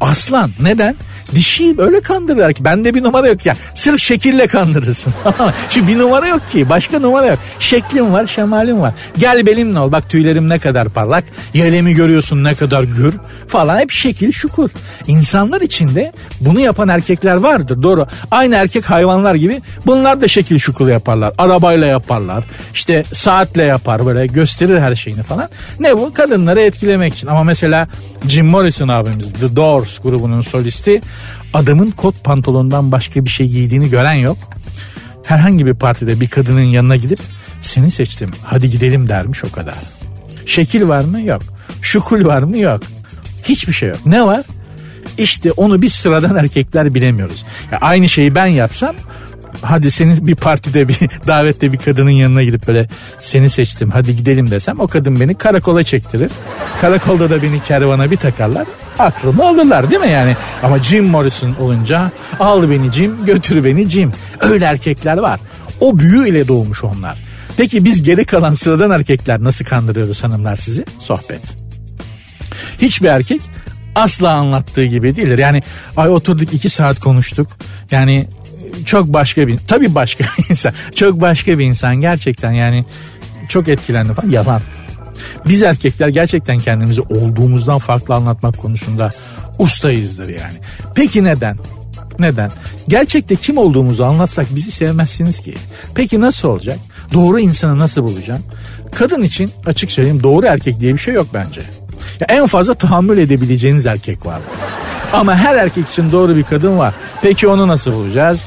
aslan. 0.00 0.50
Neden? 0.60 0.96
Dişi 1.34 1.74
öyle 1.78 2.00
kandırırlar 2.00 2.52
ki. 2.52 2.64
Bende 2.64 2.94
bir 2.94 3.02
numara 3.02 3.28
yok 3.28 3.46
ya. 3.46 3.56
Sırf 3.74 4.00
şekille 4.00 4.46
kandırırsın. 4.46 5.14
Çünkü 5.68 5.88
bir 5.88 5.98
numara 5.98 6.28
yok 6.28 6.48
ki. 6.52 6.68
Başka 6.68 6.98
numara 6.98 7.26
yok. 7.26 7.38
Şeklim 7.58 8.12
var, 8.12 8.26
şemalim 8.26 8.80
var. 8.80 8.94
Gel 9.18 9.46
benimle 9.46 9.80
ol. 9.80 9.92
Bak 9.92 10.10
tüylerim 10.10 10.48
ne 10.48 10.58
kadar 10.58 10.88
parlak. 10.88 11.24
Yelemi 11.54 11.94
görüyorsun 11.94 12.44
ne 12.44 12.54
kadar 12.54 12.82
gür 12.82 13.14
falan. 13.48 13.78
Hep 13.78 13.90
şekil 13.90 14.32
şukur. 14.32 14.70
İnsanlar 15.06 15.60
içinde 15.60 16.12
bunu 16.40 16.60
yapan 16.60 16.88
erkekler 16.88 17.36
vardır. 17.36 17.82
Doğru. 17.82 18.06
Aynı 18.30 18.54
erkek 18.54 18.90
hayvanlar 18.90 19.34
gibi 19.34 19.62
bunlar 19.86 20.20
da 20.20 20.28
şekil 20.28 20.58
şukur 20.58 20.88
yaparlar. 20.88 21.32
Arabayla 21.38 21.86
yaparlar. 21.86 22.44
İşte 22.74 23.04
saatle 23.12 23.62
yapar 23.62 24.06
böyle 24.06 24.26
gösterir 24.26 24.80
her 24.80 24.94
şeyini 24.94 25.22
falan. 25.22 25.48
Ne 25.80 25.96
bu? 25.96 26.14
Kadınları 26.14 26.60
etkilemek 26.60 27.14
için. 27.14 27.26
Ama 27.26 27.44
mesela 27.44 27.88
Jim 28.28 28.46
Morrison 28.46 28.88
abimiz 28.88 29.32
The 29.32 29.56
Doors 29.56 29.98
grubunun 29.98 30.40
solisti 30.40 31.00
adamın 31.54 31.90
kot 31.90 32.24
pantolondan 32.24 32.92
başka 32.92 33.24
bir 33.24 33.30
şey 33.30 33.48
giydiğini 33.48 33.90
gören 33.90 34.12
yok. 34.12 34.36
Herhangi 35.24 35.66
bir 35.66 35.74
partide 35.74 36.20
bir 36.20 36.28
kadının 36.28 36.60
yanına 36.60 36.96
gidip 36.96 37.20
seni 37.60 37.90
seçtim 37.90 38.30
hadi 38.44 38.70
gidelim 38.70 39.08
dermiş 39.08 39.44
o 39.44 39.52
kadar. 39.52 39.74
Şekil 40.46 40.88
var 40.88 41.04
mı? 41.04 41.20
Yok. 41.20 41.42
Şukul 41.82 42.24
var 42.24 42.42
mı? 42.42 42.58
Yok. 42.58 42.82
Hiçbir 43.44 43.72
şey 43.72 43.88
yok. 43.88 44.06
Ne 44.06 44.26
var? 44.26 44.44
İşte 45.18 45.52
onu 45.52 45.82
biz 45.82 45.92
sıradan 45.92 46.36
erkekler 46.36 46.94
bilemiyoruz. 46.94 47.44
Ya 47.72 47.78
aynı 47.78 48.08
şeyi 48.08 48.34
ben 48.34 48.46
yapsam 48.46 48.96
hadi 49.62 49.90
senin 49.90 50.26
bir 50.26 50.34
partide 50.34 50.88
bir 50.88 50.96
davette 51.26 51.72
bir 51.72 51.78
kadının 51.78 52.10
yanına 52.10 52.42
gidip 52.42 52.66
böyle 52.66 52.88
seni 53.20 53.50
seçtim 53.50 53.90
hadi 53.90 54.16
gidelim 54.16 54.50
desem 54.50 54.80
o 54.80 54.86
kadın 54.86 55.20
beni 55.20 55.34
karakola 55.34 55.82
çektirir. 55.82 56.30
Karakolda 56.80 57.30
da 57.30 57.42
beni 57.42 57.62
kervana 57.62 58.10
bir 58.10 58.16
takarlar 58.16 58.66
aklımı 58.98 59.48
alırlar 59.48 59.90
değil 59.90 60.02
mi 60.02 60.10
yani? 60.10 60.36
Ama 60.62 60.78
Jim 60.78 61.04
Morrison 61.04 61.54
olunca 61.60 62.12
al 62.40 62.70
beni 62.70 62.92
Jim 62.92 63.24
götür 63.24 63.64
beni 63.64 63.88
Jim. 63.88 64.12
Öyle 64.40 64.64
erkekler 64.64 65.16
var. 65.16 65.40
O 65.80 65.98
büyü 65.98 66.28
ile 66.28 66.48
doğmuş 66.48 66.84
onlar. 66.84 67.18
Peki 67.56 67.84
biz 67.84 68.02
geri 68.02 68.24
kalan 68.24 68.54
sıradan 68.54 68.90
erkekler 68.90 69.44
nasıl 69.44 69.64
kandırıyoruz 69.64 70.24
hanımlar 70.24 70.56
sizi? 70.56 70.84
Sohbet. 70.98 71.40
Hiçbir 72.78 73.08
erkek 73.08 73.40
asla 73.94 74.30
anlattığı 74.30 74.84
gibi 74.84 75.16
değildir. 75.16 75.38
Yani 75.38 75.62
ay 75.96 76.08
oturduk 76.08 76.52
iki 76.52 76.68
saat 76.68 77.00
konuştuk. 77.00 77.48
Yani 77.90 78.26
çok 78.88 79.06
başka 79.12 79.48
bir 79.48 79.58
tabii 79.66 79.94
başka 79.94 80.24
bir 80.24 80.44
insan. 80.50 80.72
Çok 80.94 81.20
başka 81.20 81.58
bir 81.58 81.64
insan 81.64 81.96
gerçekten 81.96 82.52
yani 82.52 82.84
çok 83.48 83.68
etkilendi 83.68 84.14
falan 84.14 84.30
yalan. 84.30 84.60
Biz 85.48 85.62
erkekler 85.62 86.08
gerçekten 86.08 86.58
kendimizi 86.58 87.00
olduğumuzdan 87.00 87.78
farklı 87.78 88.14
anlatmak 88.14 88.58
konusunda 88.58 89.10
ustayızdır 89.58 90.28
yani. 90.28 90.58
Peki 90.94 91.24
neden? 91.24 91.58
Neden? 92.18 92.50
Gerçekte 92.88 93.36
kim 93.36 93.58
olduğumuzu 93.58 94.04
anlatsak 94.04 94.46
bizi 94.54 94.70
sevmezsiniz 94.70 95.40
ki. 95.40 95.54
Peki 95.94 96.20
nasıl 96.20 96.48
olacak? 96.48 96.78
Doğru 97.14 97.40
insanı 97.40 97.78
nasıl 97.78 98.02
bulacağım? 98.02 98.42
Kadın 98.94 99.22
için 99.22 99.50
açık 99.66 99.90
söyleyeyim 99.90 100.22
doğru 100.22 100.46
erkek 100.46 100.80
diye 100.80 100.94
bir 100.94 100.98
şey 100.98 101.14
yok 101.14 101.26
bence. 101.34 101.60
Ya 102.20 102.26
en 102.28 102.46
fazla 102.46 102.74
tahammül 102.74 103.18
edebileceğiniz 103.18 103.86
erkek 103.86 104.26
var. 104.26 104.40
Ama 105.12 105.36
her 105.36 105.56
erkek 105.56 105.88
için 105.88 106.12
doğru 106.12 106.36
bir 106.36 106.42
kadın 106.42 106.78
var. 106.78 106.94
Peki 107.22 107.48
onu 107.48 107.68
nasıl 107.68 107.92
bulacağız? 107.92 108.40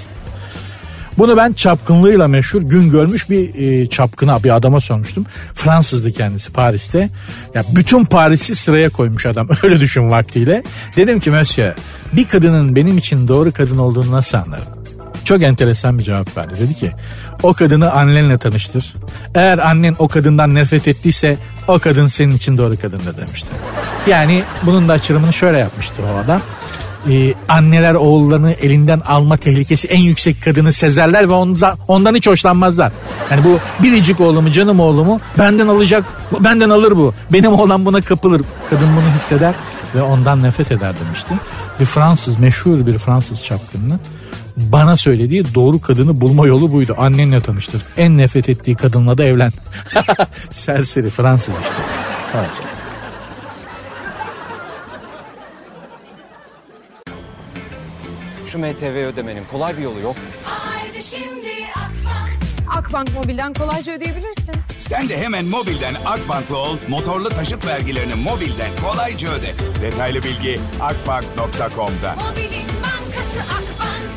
Bunu 1.18 1.38
ben 1.38 1.54
çapkınlığıyla 1.54 2.28
meşhur 2.28 2.62
gün 2.62 2.90
görmüş 2.90 3.30
bir 3.30 3.54
e, 3.56 3.88
çapkına 3.88 4.44
bir 4.44 4.56
adama 4.56 4.82
sormuştum. 4.82 5.26
Fransızdı 5.54 6.12
kendisi 6.12 6.52
Paris'te. 6.54 7.10
Ya 7.54 7.64
bütün 7.76 8.06
Paris'i 8.06 8.56
sıraya 8.56 8.90
koymuş 8.90 9.26
adam 9.26 9.50
öyle 9.64 9.80
düşün 9.80 10.12
vaktiyle. 10.12 10.64
Dedim 10.96 11.20
ki 11.20 11.32
Monsieur 11.32 11.74
bir 12.14 12.28
kadının 12.28 12.76
benim 12.76 12.98
için 12.98 13.28
doğru 13.28 13.52
kadın 13.52 13.78
olduğunu 13.78 14.12
nasıl 14.12 14.38
anlarım? 14.38 14.66
Çok 15.24 15.44
enteresan 15.44 16.00
bir 16.00 16.04
cevap 16.04 16.38
verdi. 16.38 16.54
Dedi 16.60 16.74
ki 16.74 16.92
o 17.44 17.54
kadını 17.54 17.92
annenle 17.92 18.38
tanıştır. 18.38 18.94
Eğer 19.36 19.58
annen 19.58 19.96
o 20.00 20.08
kadından 20.08 20.56
nefret 20.56 20.88
ettiyse 20.88 21.38
o 21.68 21.80
kadın 21.80 22.08
senin 22.08 22.36
için 22.36 22.58
doğru 22.58 22.80
kadındır 22.82 23.18
demişti. 23.18 23.50
Yani 24.08 24.44
bunun 24.64 24.90
da 24.90 24.94
açılımını 24.94 25.34
şöyle 25.34 25.58
yapmıştı 25.58 26.04
o 26.14 26.18
adam 26.18 26.42
e, 27.10 27.34
anneler 27.50 27.94
oğullarını 27.94 28.52
elinden 28.52 29.00
alma 29.00 29.38
tehlikesi 29.38 29.88
en 29.88 30.00
yüksek 30.00 30.44
kadını 30.44 30.74
sezerler 30.74 31.30
ve 31.30 31.34
ondan, 31.34 31.78
ondan 31.88 32.16
hiç 32.16 32.28
hoşlanmazlar. 32.28 32.92
Yani 33.32 33.44
bu 33.44 33.60
biricik 33.84 34.22
oğlumu 34.22 34.52
canım 34.52 34.80
oğlumu 34.80 35.22
benden 35.40 35.68
alacak 35.68 36.06
benden 36.40 36.70
alır 36.70 36.98
bu. 36.98 37.14
Benim 37.34 37.54
oğlan 37.54 37.86
buna 37.86 38.02
kapılır. 38.02 38.42
Kadın 38.70 38.88
bunu 38.88 39.16
hisseder 39.16 39.56
ve 39.96 40.02
ondan 40.02 40.44
nefret 40.44 40.72
eder 40.72 40.94
demişti. 41.06 41.34
Bir 41.80 41.86
Fransız 41.86 42.40
meşhur 42.40 42.86
bir 42.88 42.98
Fransız 42.98 43.44
çapkınını 43.44 44.00
bana 44.58 44.98
söylediği 44.98 45.56
doğru 45.56 45.82
kadını 45.82 46.22
bulma 46.22 46.48
yolu 46.48 46.74
buydu. 46.74 46.96
Annenle 46.98 47.42
tanıştır. 47.42 47.82
En 47.98 48.18
nefret 48.18 48.50
ettiği 48.50 48.76
kadınla 48.76 49.18
da 49.18 49.24
evlen. 49.24 49.52
Serseri 50.52 51.10
Fransız 51.10 51.54
işte. 51.64 51.76
Evet. 52.36 52.71
Şu 58.52 58.60
MTV 58.60 59.06
ödemenin 59.06 59.44
kolay 59.52 59.78
bir 59.78 59.82
yolu 59.82 60.00
yok. 60.00 60.16
Haydi 60.44 61.04
şimdi 61.04 61.50
Akbank. 61.76 62.30
Akbank 62.78 63.14
Mobil'den 63.14 63.54
kolayca 63.54 63.94
ödeyebilirsin. 63.94 64.56
Sen 64.78 65.10
de 65.10 65.18
hemen 65.18 65.46
mobilden 65.46 65.94
Akbank'la 66.06 66.58
ol, 66.58 66.78
motorlu 66.90 67.30
taşıt 67.30 67.66
vergilerini 67.66 68.16
mobilden 68.16 68.70
kolayca 68.84 69.30
öde. 69.30 69.54
Detaylı 69.82 70.24
bilgi 70.24 70.60
akbank.com'da. 70.82 72.16
Mobilin 72.16 72.68
bankası 72.84 73.40
Akbank. 73.40 74.12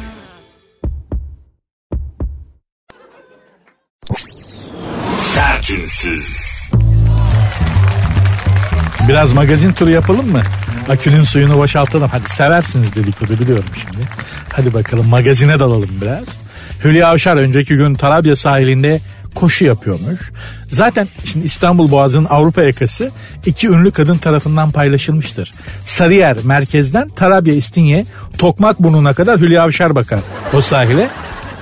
Sertünsüz. 5.14 6.54
Biraz 9.08 9.32
magazin 9.32 9.72
turu 9.72 9.90
yapalım 9.90 10.30
mı? 10.32 10.42
Akünün 10.88 11.22
suyunu 11.22 11.58
boşaltalım. 11.58 12.08
Hadi 12.08 12.28
seversiniz 12.28 12.94
dedikodu 12.94 13.38
biliyorum 13.40 13.70
şimdi. 13.82 14.06
Hadi 14.48 14.74
bakalım 14.74 15.08
magazine 15.08 15.58
dalalım 15.58 15.90
biraz. 16.00 16.24
Hülya 16.84 17.08
Avşar 17.08 17.36
önceki 17.36 17.76
gün 17.76 17.94
Tarabya 17.94 18.36
sahilinde 18.36 19.00
koşu 19.34 19.64
yapıyormuş. 19.64 20.20
Zaten 20.68 21.08
şimdi 21.24 21.46
İstanbul 21.46 21.90
Boğazı'nın 21.90 22.24
Avrupa 22.30 22.62
yakası 22.62 23.10
iki 23.46 23.68
ünlü 23.68 23.90
kadın 23.90 24.16
tarafından 24.16 24.70
paylaşılmıştır. 24.70 25.52
Sarıyer 25.84 26.36
merkezden 26.44 27.08
Tarabya 27.08 27.54
İstinye 27.54 28.06
Tokmak 28.38 28.82
burnuna 28.82 29.14
kadar 29.14 29.40
Hülya 29.40 29.62
Avşar 29.62 29.94
bakar 29.94 30.20
o 30.52 30.60
sahile. 30.60 31.08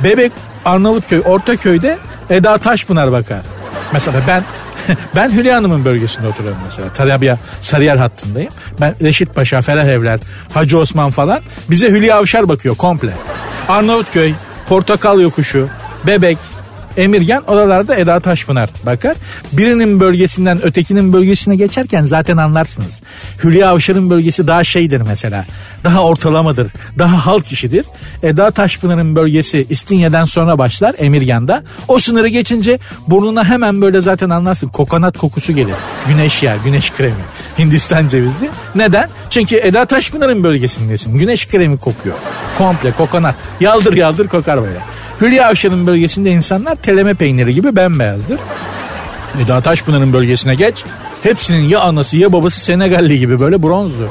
Bebek 0.05 0.33
Arnavutköy 0.65 1.23
Ortaköy'de 1.25 1.99
Eda 2.31 2.59
Taşpınar 2.59 3.13
bakar. 3.13 3.43
Mesela 3.93 4.23
ben 4.27 4.45
ben 5.17 5.31
Hülya 5.31 5.57
Hanım'ın 5.57 5.85
bölgesinde 5.85 6.27
oturuyorum 6.29 6.61
mesela. 6.65 6.93
Tarabya 6.93 7.39
Sarıyer 7.61 7.97
hattındayım. 7.97 8.51
Ben 8.81 8.95
Reşit 9.01 9.35
Paşa, 9.35 9.61
Ferah 9.61 9.85
Evler, 9.85 10.21
Hacı 10.55 10.79
Osman 10.79 11.11
falan. 11.11 11.41
Bize 11.71 11.91
Hülya 11.91 12.17
Avşar 12.17 12.49
bakıyor 12.49 12.77
komple. 12.77 13.13
Arnavutköy, 13.69 14.33
Portakal 14.69 15.21
Yokuşu, 15.21 15.69
Bebek, 16.07 16.39
Emirgan 16.97 17.45
oralarda 17.47 17.97
Eda 17.97 18.21
Taşpınar 18.21 18.71
bakar. 18.87 19.17
Birinin 19.53 20.01
bölgesinden 20.01 20.63
ötekinin 20.65 21.13
bölgesine 21.13 21.57
geçerken 21.57 22.05
zaten 22.05 22.37
anlarsınız. 22.37 23.01
Hülya 23.45 23.71
Avşar'ın 23.71 24.11
bölgesi 24.11 24.47
daha 24.47 24.65
şeydir 24.65 25.01
mesela. 25.01 25.45
Daha 25.85 26.05
ortalamadır. 26.05 26.73
Daha 26.99 27.27
halk 27.27 27.53
işidir. 27.53 27.87
Eda 28.23 28.51
Taşpınar'ın 28.51 29.17
bölgesi 29.17 29.67
İstinye'den 29.71 30.25
sonra 30.25 30.59
başlar 30.59 30.95
Emirgan'da. 30.99 31.63
O 31.89 31.99
sınırı 31.99 32.29
geçince 32.29 32.79
burnuna 33.09 33.45
hemen 33.45 33.83
böyle 33.83 34.01
zaten 34.01 34.31
anlarsın. 34.31 34.69
Kokonat 34.69 35.19
kokusu 35.19 35.53
gelir. 35.53 35.75
Güneş 36.09 36.43
yağı, 36.43 36.57
güneş 36.65 36.93
kremi. 36.93 37.15
Hindistan 37.59 38.09
cevizli. 38.09 38.51
Neden? 38.75 39.09
Çünkü 39.33 39.57
Eda 39.57 39.85
Taşpınar'ın 39.85 40.45
bölgesindesin. 40.45 41.19
Güneş 41.19 41.49
kremi 41.49 41.79
kokuyor. 41.79 42.17
Komple 42.59 42.93
kokonat. 42.93 43.35
Yaldır 43.61 43.97
yaldır 43.97 44.29
kokar 44.29 44.63
böyle. 44.63 44.79
Hülya 45.21 45.49
Avşar'ın 45.49 45.87
bölgesinde 45.87 46.31
insanlar 46.31 46.77
teleme 46.77 47.15
peyniri 47.15 47.55
gibi 47.55 47.77
bembeyazdır. 47.77 48.41
Eda 49.45 49.61
Taşpınar'ın 49.61 50.13
bölgesine 50.13 50.55
geç. 50.55 50.85
Hepsinin 51.23 51.69
ya 51.69 51.81
anası 51.81 52.17
ya 52.17 52.33
babası 52.33 52.61
Senegalli 52.61 53.19
gibi 53.19 53.41
böyle 53.41 53.63
bronzdur. 53.63 54.09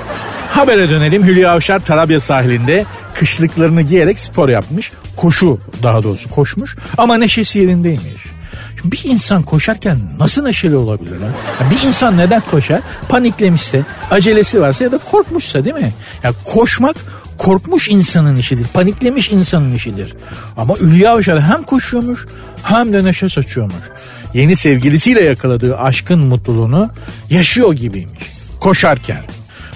Habere 0.50 0.90
dönelim 0.90 1.24
Hülya 1.24 1.52
Avşar 1.52 1.80
Tarabya 1.80 2.20
sahilinde 2.20 2.86
kışlıklarını 3.14 3.82
giyerek 3.82 4.20
spor 4.20 4.50
yapmış. 4.50 4.92
Koşu 5.18 5.60
daha 5.84 6.04
doğrusu 6.04 6.30
koşmuş 6.30 6.76
ama 6.98 7.18
neşesi 7.18 7.60
yerindeymiş. 7.60 8.40
Bir 8.84 9.02
insan 9.04 9.44
koşarken 9.44 10.00
nasıl 10.20 10.44
neşeli 10.44 10.76
olabilir 10.76 11.12
lan? 11.12 11.32
Ya 11.62 11.72
bir 11.72 11.88
insan 11.88 12.17
neden 12.17 12.41
koşar? 12.52 12.82
Paniklemişse, 13.10 13.82
acelesi 14.12 14.62
varsa 14.62 14.84
ya 14.84 14.91
da 14.91 14.98
korkmuşsa 14.98 15.65
değil 15.65 15.76
mi? 15.76 15.94
Ya 16.24 16.34
koşmak 16.46 16.96
korkmuş 17.38 17.89
insanın 17.89 18.36
işidir. 18.36 18.67
Paniklemiş 18.67 19.32
insanın 19.32 19.74
işidir. 19.74 20.13
Ama 20.58 20.76
Hülya 20.76 21.12
Avşar 21.13 21.41
hem 21.41 21.63
koşuyormuş 21.63 22.28
hem 22.63 22.94
de 22.94 23.04
neşe 23.04 23.30
saçıyormuş. 23.30 23.84
Yeni 24.34 24.56
sevgilisiyle 24.56 25.24
yakaladığı 25.24 25.78
aşkın 25.78 26.20
mutluluğunu 26.20 26.89
yaşıyor 27.30 27.74
gibiymiş. 27.74 28.22
koşarken. 28.60 29.22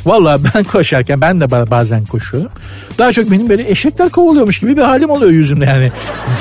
Valla 0.06 0.40
ben 0.44 0.64
koşarken 0.72 1.22
ben 1.22 1.42
de 1.42 1.52
bazen 1.52 2.06
koşuyorum. 2.06 2.52
Daha 2.98 3.12
çok 3.12 3.32
benim 3.32 3.50
böyle 3.50 3.70
eşekler 3.70 4.10
kovalıyormuş 4.10 4.60
gibi 4.60 4.78
bir 4.78 4.82
halim 4.82 5.10
oluyor 5.10 5.32
yüzümde 5.32 5.66
yani. 5.66 5.92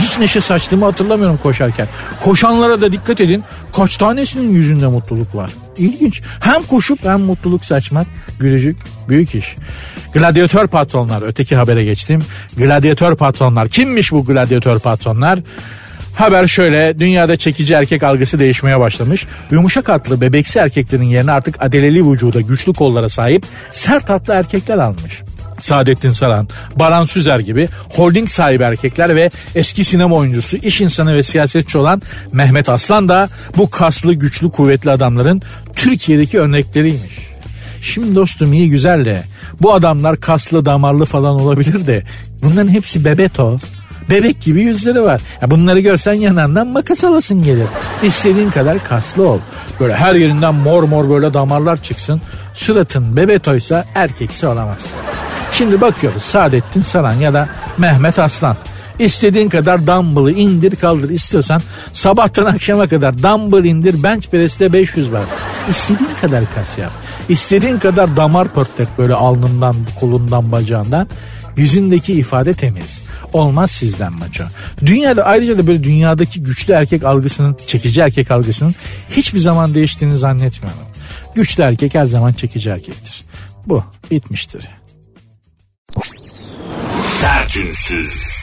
Hiç 0.00 0.18
neşe 0.18 0.40
saçtığımı 0.40 0.84
hatırlamıyorum 0.84 1.36
koşarken. 1.42 1.88
Koşanlara 2.20 2.80
da 2.80 2.92
dikkat 2.92 3.20
edin. 3.20 3.44
Kaç 3.76 3.96
tanesinin 3.96 4.52
yüzünde 4.52 4.86
mutluluk 4.86 5.34
var. 5.34 5.50
İlginç. 5.76 6.22
Hem 6.40 6.62
koşup 6.62 7.04
hem 7.04 7.20
mutluluk 7.20 7.64
saçmak 7.64 8.06
gülücük 8.38 8.76
büyük 9.08 9.34
iş. 9.34 9.56
Gladyatör 10.14 10.66
patronlar 10.66 11.22
öteki 11.22 11.56
habere 11.56 11.84
geçtim. 11.84 12.24
Gladyatör 12.56 13.16
patronlar 13.16 13.68
kimmiş 13.68 14.12
bu 14.12 14.24
gladyatör 14.24 14.78
patronlar? 14.78 15.38
Haber 16.14 16.46
şöyle 16.46 16.98
dünyada 16.98 17.36
çekici 17.36 17.74
erkek 17.74 18.02
algısı 18.02 18.38
değişmeye 18.38 18.80
başlamış. 18.80 19.26
Yumuşak 19.50 19.88
hatlı 19.88 20.20
bebeksi 20.20 20.58
erkeklerin 20.58 21.04
yerine 21.04 21.32
artık 21.32 21.62
adeleli 21.62 22.10
vücuda 22.10 22.40
güçlü 22.40 22.72
kollara 22.72 23.08
sahip 23.08 23.46
sert 23.72 24.10
hatlı 24.10 24.34
erkekler 24.34 24.78
almış. 24.78 25.22
Saadettin 25.60 26.10
Saran, 26.10 26.48
Baran 26.76 27.04
Süzer 27.04 27.38
gibi 27.38 27.68
holding 27.94 28.28
sahibi 28.28 28.62
erkekler 28.62 29.16
ve 29.16 29.30
eski 29.54 29.84
sinema 29.84 30.16
oyuncusu, 30.16 30.56
iş 30.56 30.80
insanı 30.80 31.14
ve 31.14 31.22
siyasetçi 31.22 31.78
olan 31.78 32.02
Mehmet 32.32 32.68
Aslan 32.68 33.08
da 33.08 33.28
bu 33.56 33.70
kaslı, 33.70 34.14
güçlü, 34.14 34.50
kuvvetli 34.50 34.90
adamların 34.90 35.42
Türkiye'deki 35.76 36.40
örnekleriymiş. 36.40 37.18
Şimdi 37.82 38.14
dostum 38.14 38.52
iyi 38.52 38.70
güzel 38.70 39.04
de 39.04 39.22
bu 39.62 39.74
adamlar 39.74 40.16
kaslı, 40.16 40.66
damarlı 40.66 41.04
falan 41.04 41.40
olabilir 41.40 41.86
de 41.86 42.02
bunların 42.42 42.68
hepsi 42.68 43.04
bebeto. 43.04 43.58
Bebek 44.10 44.40
gibi 44.40 44.60
yüzleri 44.60 45.02
var. 45.02 45.20
Ya 45.42 45.50
bunları 45.50 45.80
görsen 45.80 46.12
yanından 46.12 46.66
makas 46.66 47.04
alasın 47.04 47.42
gelir. 47.42 47.66
İstediğin 48.02 48.50
kadar 48.50 48.84
kaslı 48.84 49.28
ol. 49.28 49.38
Böyle 49.80 49.94
her 49.94 50.14
yerinden 50.14 50.54
mor 50.54 50.82
mor 50.82 51.10
böyle 51.10 51.34
damarlar 51.34 51.82
çıksın. 51.82 52.22
Suratın 52.54 53.16
bebetoysa 53.16 53.84
erkeksi 53.94 54.46
olamazsın. 54.46 54.90
Şimdi 55.52 55.80
bakıyoruz 55.80 56.22
Saadettin 56.22 56.80
Saran 56.80 57.12
ya 57.12 57.34
da 57.34 57.48
Mehmet 57.78 58.18
Aslan. 58.18 58.56
İstediğin 58.98 59.48
kadar 59.48 59.86
dumbbell'ı 59.86 60.32
indir 60.32 60.76
kaldır 60.76 61.10
istiyorsan 61.10 61.62
sabahtan 61.92 62.44
akşama 62.44 62.86
kadar 62.86 63.22
dumbbell 63.22 63.64
indir 63.64 64.02
bench 64.02 64.28
press'te 64.28 64.72
500 64.72 65.12
var. 65.12 65.24
İstediğin 65.68 66.10
kadar 66.20 66.44
kas 66.54 66.78
yap. 66.78 66.92
İstediğin 67.28 67.78
kadar 67.78 68.16
damar 68.16 68.48
pörtlet 68.48 68.88
böyle 68.98 69.14
alnından, 69.14 69.76
kolundan, 70.00 70.52
bacağından. 70.52 71.08
Yüzündeki 71.56 72.12
ifade 72.12 72.54
temiz 72.54 73.03
olmaz 73.34 73.70
sizden 73.70 74.12
maço. 74.12 74.44
Dünyada 74.86 75.24
ayrıca 75.24 75.58
da 75.58 75.66
böyle 75.66 75.84
dünyadaki 75.84 76.42
güçlü 76.42 76.72
erkek 76.72 77.04
algısının, 77.04 77.56
çekici 77.66 78.00
erkek 78.00 78.30
algısının 78.30 78.74
hiçbir 79.10 79.38
zaman 79.38 79.74
değiştiğini 79.74 80.16
zannetmiyorum. 80.16 80.80
Güçlü 81.34 81.62
erkek 81.62 81.94
her 81.94 82.04
zaman 82.04 82.32
çekici 82.32 82.70
erkektir. 82.70 83.24
Bu 83.66 83.84
bitmiştir. 84.10 84.68
Sertünsüz. 87.00 88.34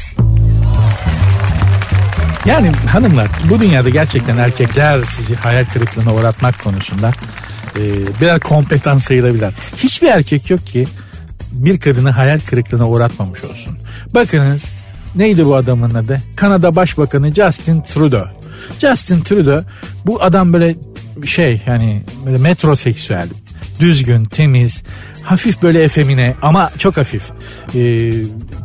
Yani 2.46 2.72
hanımlar 2.72 3.28
bu 3.50 3.60
dünyada 3.60 3.90
gerçekten 3.90 4.38
erkekler 4.38 5.04
sizi 5.04 5.36
hayal 5.36 5.66
kırıklığına 5.66 6.14
uğratmak 6.14 6.64
konusunda 6.64 7.12
e, 7.76 7.82
birer 8.22 8.40
kompetans 8.40 9.04
sayılabilir. 9.04 9.54
Hiçbir 9.78 10.08
erkek 10.08 10.50
yok 10.50 10.66
ki 10.66 10.88
bir 11.52 11.80
kadını 11.80 12.10
hayal 12.10 12.40
kırıklığına 12.40 12.90
uğratmamış 12.90 13.44
olsun. 13.44 13.78
Bakınız 14.14 14.66
neydi 15.16 15.46
bu 15.46 15.56
adamın 15.56 15.94
adı? 15.94 16.22
Kanada 16.36 16.76
Başbakanı 16.76 17.34
Justin 17.34 17.82
Trudeau. 17.82 18.28
Justin 18.80 19.22
Trudeau 19.22 19.64
bu 20.06 20.24
adam 20.24 20.54
böyle 20.54 20.76
şey 21.26 21.62
yani 21.68 22.04
böyle 22.26 22.38
metroseksüel 22.38 23.28
düzgün, 23.82 24.24
temiz, 24.24 24.84
hafif 25.24 25.64
böyle 25.64 25.84
efemine 25.84 26.34
ama 26.42 26.72
çok 26.78 26.98
hafif. 26.98 27.24
Ee, 27.76 28.12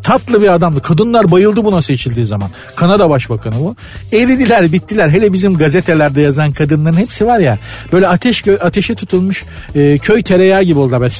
tatlı 0.02 0.42
bir 0.42 0.48
adamdı. 0.54 0.82
Kadınlar 0.82 1.30
bayıldı 1.30 1.64
buna 1.64 1.82
seçildiği 1.82 2.26
zaman. 2.26 2.50
Kanada 2.76 3.10
Başbakanı 3.10 3.54
bu. 3.60 3.76
Eridiler, 4.12 4.72
bittiler. 4.72 5.08
Hele 5.08 5.32
bizim 5.32 5.56
gazetelerde 5.56 6.20
yazan 6.20 6.52
kadınların 6.52 6.96
hepsi 6.96 7.26
var 7.26 7.38
ya. 7.38 7.58
Böyle 7.92 8.08
ateş 8.08 8.48
ateşe 8.48 8.94
tutulmuş 8.94 9.44
e, 9.74 9.98
köy 9.98 10.22
tereyağı 10.22 10.62
gibi 10.62 10.78
oldular. 10.78 11.00
Böyle 11.00 11.14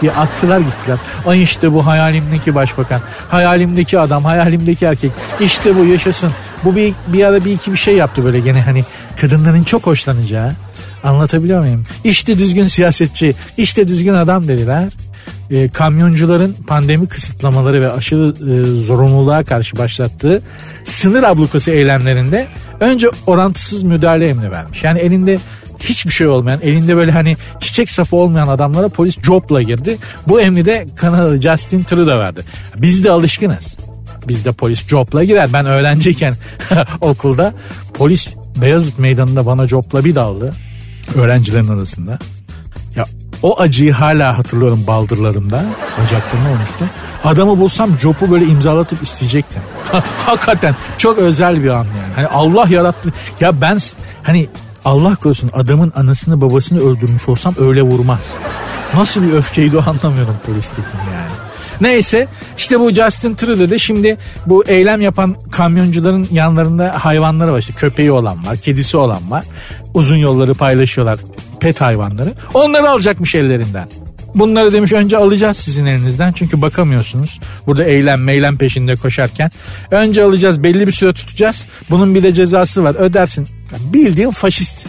diye 0.00 0.12
attılar 0.12 0.58
gittiler. 0.58 0.98
Ay 1.26 1.42
işte 1.42 1.72
bu 1.72 1.86
hayalimdeki 1.86 2.54
başbakan. 2.54 3.00
Hayalimdeki 3.28 3.98
adam, 3.98 4.24
hayalimdeki 4.24 4.84
erkek. 4.84 5.12
İşte 5.40 5.76
bu 5.76 5.84
yaşasın. 5.84 6.30
Bu 6.64 6.76
bir, 6.76 6.94
bir 7.08 7.24
ara 7.24 7.44
bir 7.44 7.52
iki 7.52 7.72
bir 7.72 7.76
şey 7.76 7.96
yaptı 7.96 8.24
böyle 8.24 8.40
gene 8.40 8.60
hani 8.62 8.84
kadınların 9.20 9.64
çok 9.64 9.86
hoşlanacağı. 9.86 10.52
Anlatabiliyor 11.04 11.60
muyum? 11.60 11.86
İşte 12.04 12.38
düzgün 12.38 12.64
siyasetçi, 12.64 13.34
işte 13.56 13.88
düzgün 13.88 14.14
adam 14.14 14.48
dediler. 14.48 14.88
E, 15.50 15.68
kamyoncuların 15.68 16.56
pandemi 16.66 17.06
kısıtlamaları 17.06 17.82
ve 17.82 17.92
aşırı 17.92 18.28
e, 18.28 18.82
zorunluluğa 18.82 19.44
karşı 19.44 19.78
başlattığı 19.78 20.42
sınır 20.84 21.22
ablukası 21.22 21.70
eylemlerinde 21.70 22.46
önce 22.80 23.08
orantısız 23.26 23.82
müdahale 23.82 24.28
emri 24.28 24.50
vermiş. 24.50 24.84
Yani 24.84 25.00
elinde 25.00 25.38
hiçbir 25.84 26.12
şey 26.12 26.26
olmayan, 26.26 26.60
elinde 26.62 26.96
böyle 26.96 27.12
hani 27.12 27.36
çiçek 27.60 27.90
sapı 27.90 28.16
olmayan 28.16 28.48
adamlara 28.48 28.88
polis 28.88 29.22
jobla 29.22 29.62
girdi. 29.62 29.98
Bu 30.28 30.40
emri 30.40 30.64
de 30.64 30.86
Kanadalı 30.96 31.40
Justin 31.40 31.82
Trudeau 31.82 32.20
verdi. 32.20 32.40
Biz 32.76 33.04
de 33.04 33.10
alışkınız. 33.10 33.76
Bizde 34.28 34.52
polis 34.52 34.86
jobla 34.86 35.24
girer. 35.24 35.52
Ben 35.52 35.66
öğrenciyken 35.66 36.34
okulda 37.00 37.54
polis 37.94 38.28
Beyazıt 38.56 38.98
Meydanı'nda 38.98 39.46
bana 39.46 39.68
jobla 39.68 40.04
bir 40.04 40.14
daldı 40.14 40.54
öğrencilerin 41.14 41.68
arasında. 41.68 42.18
Ya 42.96 43.04
o 43.42 43.60
acıyı 43.60 43.92
hala 43.92 44.38
hatırlıyorum 44.38 44.84
baldırlarımda. 44.86 45.64
Bacaklarımda 46.02 46.48
olmuştu. 46.48 46.84
Adamı 47.24 47.58
bulsam 47.58 47.96
copu 47.96 48.30
böyle 48.30 48.44
imzalatıp 48.44 49.02
isteyecektim. 49.02 49.62
Hakikaten 50.26 50.74
çok 50.98 51.18
özel 51.18 51.64
bir 51.64 51.68
an 51.68 51.84
yani. 51.84 52.14
Hani 52.14 52.26
Allah 52.26 52.66
yarattı. 52.68 53.12
Ya 53.40 53.60
ben 53.60 53.78
hani 54.22 54.48
Allah 54.84 55.16
korusun 55.16 55.50
adamın 55.52 55.92
anasını 55.96 56.40
babasını 56.40 56.80
öldürmüş 56.80 57.28
olsam 57.28 57.54
öyle 57.58 57.82
vurmaz. 57.82 58.20
Nasıl 58.94 59.22
bir 59.22 59.32
öfkeydi 59.32 59.76
o 59.76 59.80
anlamıyorum 59.80 60.36
polistekin 60.46 60.98
yani. 61.12 61.30
Neyse 61.80 62.28
işte 62.58 62.80
bu 62.80 62.90
Justin 62.90 63.34
Trudeau 63.34 63.70
de 63.70 63.78
şimdi 63.78 64.16
bu 64.46 64.64
eylem 64.66 65.00
yapan 65.00 65.36
kamyoncuların 65.50 66.28
yanlarında 66.32 67.04
hayvanları 67.04 67.52
var. 67.52 67.58
İşte 67.58 67.72
köpeği 67.72 68.12
olan 68.12 68.46
var, 68.46 68.56
kedisi 68.56 68.96
olan 68.96 69.30
var. 69.30 69.44
Uzun 69.94 70.16
yolları 70.16 70.54
paylaşıyorlar 70.54 71.18
pet 71.60 71.80
hayvanları. 71.80 72.32
Onları 72.54 72.90
alacakmış 72.90 73.34
ellerinden. 73.34 73.88
Bunları 74.34 74.72
demiş 74.72 74.92
önce 74.92 75.16
alacağız 75.16 75.56
sizin 75.56 75.86
elinizden 75.86 76.32
çünkü 76.32 76.62
bakamıyorsunuz. 76.62 77.40
Burada 77.66 77.84
eylem 77.84 78.24
meylem 78.24 78.56
peşinde 78.56 78.96
koşarken. 78.96 79.50
Önce 79.90 80.24
alacağız 80.24 80.62
belli 80.62 80.86
bir 80.86 80.92
süre 80.92 81.12
tutacağız. 81.12 81.66
Bunun 81.90 82.14
bir 82.14 82.22
de 82.22 82.34
cezası 82.34 82.84
var 82.84 82.94
ödersin. 82.94 83.48
Bildiğin 83.92 84.30
faşist. 84.30 84.86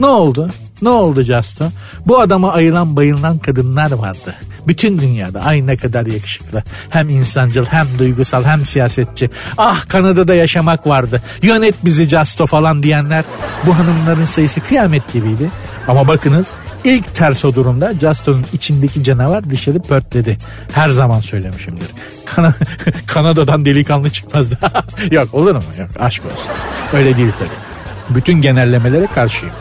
Ne 0.00 0.06
oldu? 0.06 0.50
Ne 0.82 0.88
oldu 0.88 1.22
Justo? 1.22 1.64
Bu 2.06 2.20
adama 2.20 2.52
ayılan 2.52 2.96
bayılan 2.96 3.38
kadınlar 3.38 3.92
vardı. 3.92 4.34
Bütün 4.68 4.98
dünyada 4.98 5.40
ay 5.40 5.66
ne 5.66 5.76
kadar 5.76 6.06
yakışıklı. 6.06 6.62
Hem 6.90 7.08
insancıl 7.08 7.64
hem 7.64 7.86
duygusal 7.98 8.44
hem 8.44 8.66
siyasetçi. 8.66 9.30
Ah 9.58 9.88
Kanada'da 9.88 10.34
yaşamak 10.34 10.86
vardı. 10.86 11.22
Yönet 11.42 11.74
bizi 11.84 12.08
Justo 12.08 12.46
falan 12.46 12.82
diyenler. 12.82 13.24
Bu 13.66 13.78
hanımların 13.78 14.24
sayısı 14.24 14.60
kıyamet 14.60 15.12
gibiydi. 15.12 15.50
Ama 15.88 16.08
bakınız 16.08 16.46
ilk 16.84 17.14
ters 17.14 17.44
o 17.44 17.54
durumda 17.54 17.94
Justo'nun 18.00 18.44
içindeki 18.52 19.04
canavar 19.04 19.50
dışarı 19.50 19.78
pörtledi. 19.82 20.38
Her 20.72 20.88
zaman 20.88 21.20
söylemişimdir. 21.20 21.88
Kan 22.26 22.54
Kanada'dan 23.06 23.64
delikanlı 23.64 24.10
çıkmazdı. 24.10 24.58
Yok 25.10 25.34
olur 25.34 25.54
mu? 25.54 25.62
Yok 25.78 25.90
aşk 25.98 26.22
olsun. 26.26 26.50
Öyle 26.92 27.16
değil 27.16 27.32
tabii. 27.38 27.65
Bütün 28.10 28.34
genellemelere 28.34 29.06
karşıyım. 29.06 29.54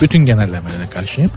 Bütün 0.00 0.18
genellemelere 0.18 0.86
karşıyım. 0.90 1.30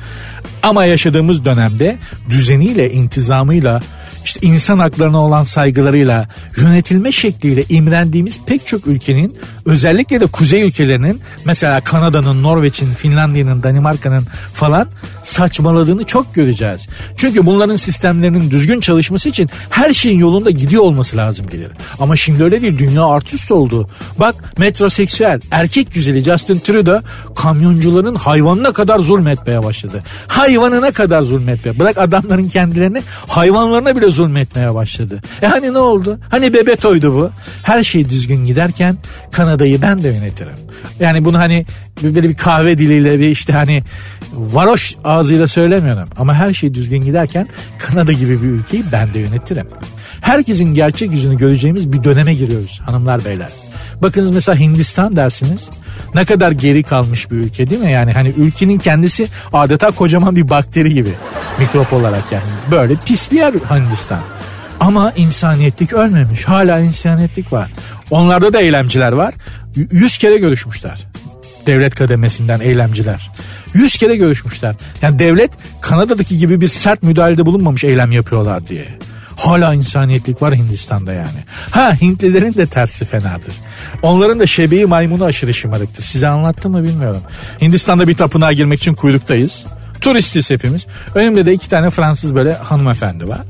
Ama 0.63 0.85
yaşadığımız 0.85 1.45
dönemde 1.45 1.97
düzeniyle, 2.29 2.91
intizamıyla, 2.91 3.81
işte 4.25 4.39
insan 4.41 4.79
haklarına 4.79 5.21
olan 5.21 5.43
saygılarıyla, 5.43 6.27
yönetilme 6.57 7.11
şekliyle 7.11 7.63
imrendiğimiz 7.69 8.39
pek 8.45 8.67
çok 8.67 8.87
ülkenin 8.87 9.37
özellikle 9.65 10.21
de 10.21 10.25
kuzey 10.27 10.61
ülkelerinin 10.61 11.21
mesela 11.45 11.81
Kanada'nın, 11.81 12.43
Norveç'in, 12.43 12.93
Finlandiya'nın, 12.93 13.63
Danimarka'nın 13.63 14.25
falan 14.53 14.87
saçmaladığını 15.23 16.03
çok 16.03 16.35
göreceğiz. 16.35 16.87
Çünkü 17.17 17.45
bunların 17.45 17.75
sistemlerinin 17.75 18.51
düzgün 18.51 18.79
çalışması 18.79 19.29
için 19.29 19.49
her 19.69 19.93
şeyin 19.93 20.19
yolunda 20.19 20.49
gidiyor 20.49 20.83
olması 20.83 21.17
lazım 21.17 21.47
gelir. 21.47 21.71
Ama 21.99 22.15
şimdi 22.15 22.43
öyle 22.43 22.61
değil. 22.61 22.77
Dünya 22.77 23.05
artist 23.05 23.51
oldu. 23.51 23.87
Bak 24.19 24.35
metroseksüel, 24.57 25.39
erkek 25.51 25.93
güzeli 25.93 26.23
Justin 26.23 26.59
Trudeau 26.59 27.01
kamyoncuların 27.35 28.15
hayvanına 28.15 28.73
kadar 28.73 28.99
zulmetmeye 28.99 29.63
başladı. 29.63 30.03
Hayvanına 30.27 30.91
kadar 30.91 31.21
zulmetmeye. 31.21 31.79
Bırak 31.79 31.97
adamların 31.97 32.49
kendilerini 32.49 33.01
hayvanlarına 33.27 33.95
bile 33.95 34.08
böyle 34.09 34.15
zulmetmeye 34.15 34.73
başladı. 34.73 35.21
E 35.41 35.47
hani 35.47 35.73
ne 35.73 35.77
oldu? 35.77 36.19
Hani 36.29 36.53
Bebeto'ydu 36.53 37.13
bu. 37.13 37.31
Her 37.63 37.83
şey 37.83 38.09
düzgün 38.09 38.45
giderken 38.45 38.97
Kanada'yı 39.31 39.81
ben 39.81 40.03
de 40.03 40.07
yönetirim. 40.07 40.55
Yani 40.99 41.25
bunu 41.25 41.37
hani 41.37 41.65
böyle 42.03 42.29
bir 42.29 42.35
kahve 42.35 42.77
diliyle 42.77 43.19
bir 43.19 43.29
işte 43.29 43.53
hani 43.53 43.83
varoş 44.33 44.95
ağzıyla 45.03 45.47
söylemiyorum. 45.47 46.09
Ama 46.17 46.33
her 46.33 46.53
şey 46.53 46.73
düzgün 46.73 47.03
giderken 47.03 47.47
Kanada 47.77 48.11
gibi 48.11 48.43
bir 48.43 48.47
ülkeyi 48.47 48.83
ben 48.91 49.13
de 49.13 49.19
yönetirim. 49.19 49.67
Herkesin 50.21 50.73
gerçek 50.73 51.11
yüzünü 51.11 51.37
göreceğimiz 51.37 51.93
bir 51.93 52.03
döneme 52.03 52.33
giriyoruz 52.33 52.81
hanımlar 52.85 53.25
beyler. 53.25 53.49
Bakınız 54.01 54.31
mesela 54.31 54.59
Hindistan 54.59 55.15
dersiniz. 55.15 55.69
Ne 56.15 56.25
kadar 56.25 56.51
geri 56.51 56.83
kalmış 56.83 57.31
bir 57.31 57.35
ülke 57.35 57.69
değil 57.69 57.81
mi? 57.81 57.91
Yani 57.91 58.13
hani 58.13 58.29
ülkenin 58.29 58.79
kendisi 58.79 59.27
adeta 59.53 59.91
kocaman 59.91 60.35
bir 60.35 60.49
bakteri 60.49 60.93
gibi. 60.93 61.13
Mikrop 61.59 61.93
olarak 61.93 62.31
yani. 62.31 62.43
Böyle 62.71 62.95
pis 63.05 63.31
bir 63.31 63.37
yer 63.37 63.53
Hindistan. 63.53 64.19
Ama 64.79 65.13
insaniyetlik 65.15 65.93
ölmemiş. 65.93 66.43
Hala 66.43 66.79
insaniyetlik 66.79 67.53
var. 67.53 67.71
Onlarda 68.11 68.53
da 68.53 68.59
eylemciler 68.61 69.11
var. 69.11 69.33
Yüz 69.91 70.17
kere 70.17 70.37
görüşmüşler. 70.37 71.07
Devlet 71.65 71.95
kademesinden 71.95 72.59
eylemciler. 72.59 73.31
Yüz 73.73 73.97
kere 73.97 74.15
görüşmüşler. 74.15 74.75
Yani 75.01 75.19
devlet 75.19 75.51
Kanada'daki 75.81 76.37
gibi 76.37 76.61
bir 76.61 76.67
sert 76.67 77.03
müdahalede 77.03 77.45
bulunmamış 77.45 77.83
eylem 77.83 78.11
yapıyorlar 78.11 78.67
diye. 78.67 78.87
Hala 79.39 79.73
insaniyetlik 79.73 80.41
var 80.41 80.55
Hindistan'da 80.55 81.13
yani. 81.13 81.39
Ha 81.71 81.93
Hintlilerin 82.01 82.53
de 82.53 82.67
tersi 82.67 83.05
fenadır. 83.05 83.53
Onların 84.01 84.39
da 84.39 84.47
şebeği 84.47 84.85
maymunu 84.85 85.23
aşırı 85.23 85.53
şımarıktır. 85.53 86.03
Size 86.03 86.27
anlattım 86.27 86.71
mı 86.71 86.83
bilmiyorum. 86.83 87.21
Hindistan'da 87.61 88.07
bir 88.07 88.13
tapınağa 88.13 88.53
girmek 88.53 88.79
için 88.79 88.93
kuyruktayız. 88.93 89.65
Turistiz 90.01 90.49
hepimiz. 90.49 90.85
Önümde 91.15 91.45
de 91.45 91.53
iki 91.53 91.69
tane 91.69 91.89
Fransız 91.89 92.35
böyle 92.35 92.53
hanımefendi 92.53 93.27
var. 93.27 93.41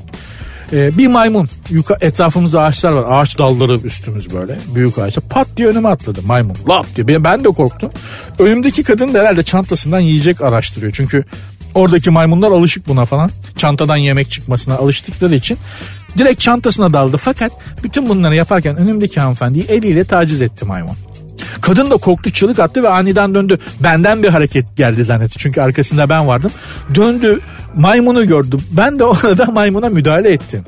Ee, 0.72 0.98
bir 0.98 1.06
maymun. 1.06 1.48
Yuka, 1.70 1.96
etrafımızda 2.00 2.62
ağaçlar 2.62 2.92
var. 2.92 3.04
Ağaç 3.08 3.38
dalları 3.38 3.78
üstümüz 3.84 4.32
böyle. 4.34 4.58
Büyük 4.74 4.98
ağaçlar. 4.98 5.24
Pat 5.30 5.48
diye 5.56 5.68
önüme 5.68 5.88
atladı 5.88 6.22
maymun. 6.22 6.56
Lap 6.68 6.86
diye. 6.96 7.24
Ben, 7.24 7.44
de 7.44 7.48
korktum. 7.48 7.90
Önümdeki 8.38 8.82
kadın 8.82 9.14
da 9.14 9.18
herhalde 9.18 9.42
çantasından 9.42 10.00
yiyecek 10.00 10.40
araştırıyor. 10.40 10.92
Çünkü 10.92 11.24
oradaki 11.74 12.10
maymunlar 12.10 12.50
alışık 12.50 12.88
buna 12.88 13.04
falan. 13.04 13.30
Çantadan 13.56 13.96
yemek 13.96 14.30
çıkmasına 14.30 14.74
alıştıkları 14.74 15.34
için. 15.34 15.58
Direkt 16.18 16.40
çantasına 16.40 16.92
daldı. 16.92 17.16
Fakat 17.16 17.52
bütün 17.84 18.08
bunları 18.08 18.36
yaparken 18.36 18.76
önümdeki 18.76 19.20
hanımefendiyi 19.20 19.64
eliyle 19.64 20.04
taciz 20.04 20.42
etti 20.42 20.64
maymun. 20.64 20.96
Kadın 21.60 21.90
da 21.90 21.96
korktu 21.96 22.30
çığlık 22.30 22.58
attı 22.58 22.82
ve 22.82 22.88
aniden 22.88 23.34
döndü. 23.34 23.58
Benden 23.80 24.22
bir 24.22 24.28
hareket 24.28 24.76
geldi 24.76 25.04
zannetti. 25.04 25.38
Çünkü 25.38 25.60
arkasında 25.60 26.08
ben 26.08 26.26
vardım. 26.26 26.50
Döndü 26.94 27.40
maymunu 27.74 28.26
gördü. 28.26 28.56
Ben 28.72 28.98
de 28.98 29.04
orada 29.04 29.44
maymuna 29.44 29.88
müdahale 29.88 30.32
ettim. 30.32 30.64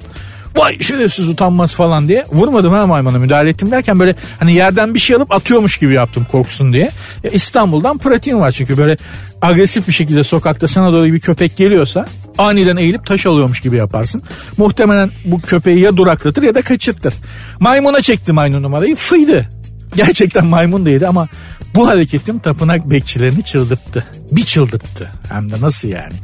Vay 0.57 0.79
şerefsiz 0.79 1.29
utanmaz 1.29 1.75
falan 1.75 2.09
diye. 2.09 2.27
Vurmadım 2.33 2.73
ha 2.73 2.87
maymuna 2.87 3.19
müdahale 3.19 3.49
ettim 3.49 3.71
derken 3.71 4.01
böyle 4.01 4.17
hani 4.39 4.55
yerden 4.55 4.95
bir 4.95 4.99
şey 4.99 5.17
alıp 5.17 5.33
atıyormuş 5.33 5.79
gibi 5.79 5.93
yaptım 5.93 6.27
korksun 6.33 6.73
diye. 6.73 6.91
Ya 7.25 7.31
İstanbul'dan 7.31 7.99
pratiğim 7.99 8.41
var 8.41 8.51
çünkü 8.51 8.77
böyle 8.77 8.97
agresif 9.43 9.89
bir 9.89 9.93
şekilde 9.93 10.25
sokakta 10.25 10.69
sana 10.69 10.93
doğru 10.93 11.05
bir 11.05 11.21
köpek 11.21 11.57
geliyorsa 11.57 12.07
aniden 12.39 12.77
eğilip 12.77 13.07
taş 13.07 13.27
alıyormuş 13.27 13.61
gibi 13.61 13.77
yaparsın. 13.77 14.23
Muhtemelen 14.57 15.11
bu 15.25 15.41
köpeği 15.41 15.81
ya 15.81 15.97
duraklatır 15.97 16.43
ya 16.43 16.55
da 16.55 16.63
kaçırtır. 16.63 17.15
Maymuna 17.61 18.01
çekti 18.01 18.33
maymun 18.33 18.63
numarayı 18.63 18.97
fıydı. 18.97 19.49
Gerçekten 19.97 20.47
maymun 20.47 20.87
değildi 20.87 21.09
ama 21.09 21.29
bu 21.75 21.89
hareketim 21.89 22.39
tapınak 22.39 22.91
bekçilerini 22.91 23.43
çıldırttı. 23.43 24.07
Bir 24.31 24.45
çıldırttı. 24.45 25.11
Hem 25.29 25.51
de 25.51 25.61
nasıl 25.61 25.89
yani? 25.89 26.15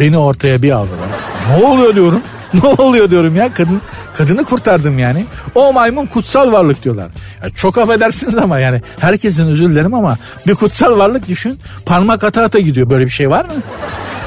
Beni 0.00 0.18
ortaya 0.18 0.62
bir 0.62 0.70
aldılar. 0.70 1.08
Ne 1.50 1.66
oluyor 1.66 1.94
diyorum. 1.94 2.22
Ne 2.62 2.68
oluyor 2.68 3.10
diyorum 3.10 3.36
ya. 3.36 3.54
Kadın 3.54 3.80
kadını 4.14 4.44
kurtardım 4.44 4.98
yani. 4.98 5.24
O 5.54 5.72
maymun 5.72 6.06
kutsal 6.06 6.52
varlık 6.52 6.84
diyorlar. 6.84 7.08
Ya 7.42 7.50
çok 7.50 7.78
affedersiniz 7.78 8.38
ama 8.38 8.58
yani 8.58 8.82
herkesin 9.00 9.46
özür 9.46 9.70
dilerim 9.70 9.94
ama 9.94 10.18
bir 10.46 10.54
kutsal 10.54 10.98
varlık 10.98 11.28
düşün. 11.28 11.58
Parmak 11.86 12.24
ata 12.24 12.42
ata 12.42 12.58
gidiyor. 12.58 12.90
Böyle 12.90 13.04
bir 13.04 13.10
şey 13.10 13.30
var 13.30 13.44
mı? 13.44 13.52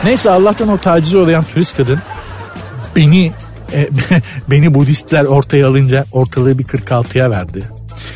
Neyse 0.03 0.31
Allah'tan 0.31 0.69
o 0.69 0.77
tacize 0.77 1.17
uğrayan 1.17 1.45
turist 1.53 1.77
kadın 1.77 1.99
beni 2.95 3.31
e, 3.73 3.89
beni 4.49 4.73
Budistler 4.73 5.25
ortaya 5.25 5.67
alınca 5.67 6.05
ortalığı 6.11 6.59
bir 6.59 6.63
46'ya 6.63 7.31
verdi. 7.31 7.63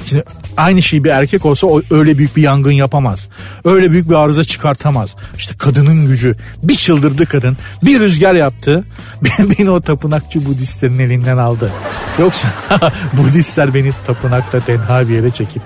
Şimdi 0.06 0.24
aynı 0.58 0.82
şey 0.82 1.04
bir 1.04 1.10
erkek 1.10 1.46
olsa 1.46 1.68
o 1.68 1.82
öyle 1.92 2.18
büyük 2.18 2.36
bir 2.36 2.42
yangın 2.42 2.72
yapamaz. 2.72 3.28
Öyle 3.66 3.92
büyük 3.92 4.10
bir 4.10 4.16
arıza 4.16 4.44
çıkartamaz. 4.44 5.16
İşte 5.38 5.54
kadının 5.58 6.08
gücü. 6.08 6.36
Bir 6.64 6.76
çıldırdı 6.76 7.26
kadın. 7.26 7.58
Bir 7.84 8.00
rüzgar 8.00 8.34
yaptı. 8.34 8.84
Beni 9.40 9.70
o 9.70 9.82
tapınakçı 9.82 10.46
Budistlerin 10.46 11.00
elinden 11.00 11.38
aldı. 11.38 11.72
Yoksa 12.20 12.48
Budistler 13.14 13.74
beni 13.74 13.92
tapınakta 14.08 14.60
tenha 14.60 15.10
bir 15.10 15.14
yere 15.14 15.32
çekip 15.32 15.62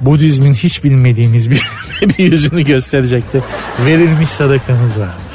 Budizmin 0.00 0.54
hiç 0.54 0.84
bilmediğimiz 0.84 1.50
bir, 1.50 1.68
bir 2.02 2.32
yüzünü 2.32 2.64
gösterecekti. 2.64 3.42
Verilmiş 3.86 4.30
sadakamız 4.30 4.98
varmış. 4.98 5.30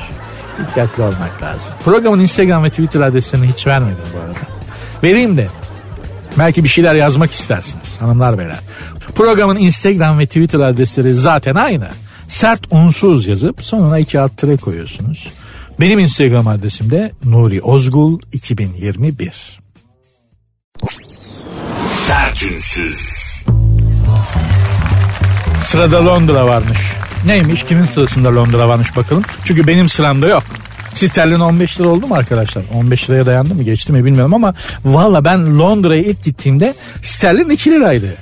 Dikkatli 0.60 1.04
olmak 1.04 1.42
lazım. 1.42 1.74
Programın 1.86 2.20
Instagram 2.20 2.64
ve 2.64 2.70
Twitter 2.70 3.02
adreslerini 3.02 3.48
hiç 3.48 3.68
vermedim 3.68 4.06
bu 4.14 4.20
arada. 4.20 4.40
Vereyim 5.04 5.38
de 5.38 5.48
Belki 6.40 6.64
bir 6.64 6.70
şeyler 6.70 6.96
yazmak 6.96 7.32
istersiniz 7.32 8.02
hanımlar 8.02 8.38
beyler. 8.38 8.60
Programın 9.16 9.56
Instagram 9.58 10.20
ve 10.20 10.26
Twitter 10.26 10.60
adresleri 10.60 11.16
zaten 11.16 11.56
aynı. 11.56 11.88
Sert 12.28 12.62
unsuz 12.72 13.28
yazıp 13.28 13.66
sonuna 13.66 14.00
iki 14.00 14.20
alt 14.20 14.38
tere 14.38 14.58
koyuyorsunuz. 14.58 15.28
Benim 15.80 16.00
Instagram 16.00 16.48
adresim 16.48 16.92
de 16.92 17.12
Nuri 17.24 17.62
Ozgul 17.62 18.20
2021. 18.34 19.60
Sertünsüz. 21.88 23.00
Sırada 25.64 26.06
Londra 26.06 26.48
varmış. 26.48 26.80
Neymiş? 27.26 27.64
Kimin 27.64 27.86
sırasında 27.86 28.36
Londra 28.36 28.68
varmış 28.68 28.96
bakalım. 28.96 29.24
Çünkü 29.46 29.68
benim 29.68 29.90
sıramda 29.90 30.28
yok. 30.28 30.44
Siz 30.96 31.12
terlin 31.12 31.40
15 31.40 31.80
lira 31.80 31.88
oldu 31.88 32.08
mu 32.08 32.16
arkadaşlar? 32.16 32.64
15 32.74 33.10
liraya 33.10 33.26
dayandı 33.26 33.56
mı 33.56 33.64
geçti 33.64 33.92
mi 33.92 34.06
bilmiyorum 34.06 34.34
ama 34.34 34.54
valla 34.86 35.26
ben 35.26 35.60
Londra'ya 35.60 36.02
ilk 36.02 36.24
gittiğimde 36.24 36.74
sterlin 37.04 37.50
2 37.50 37.72
liraydı. 37.72 38.18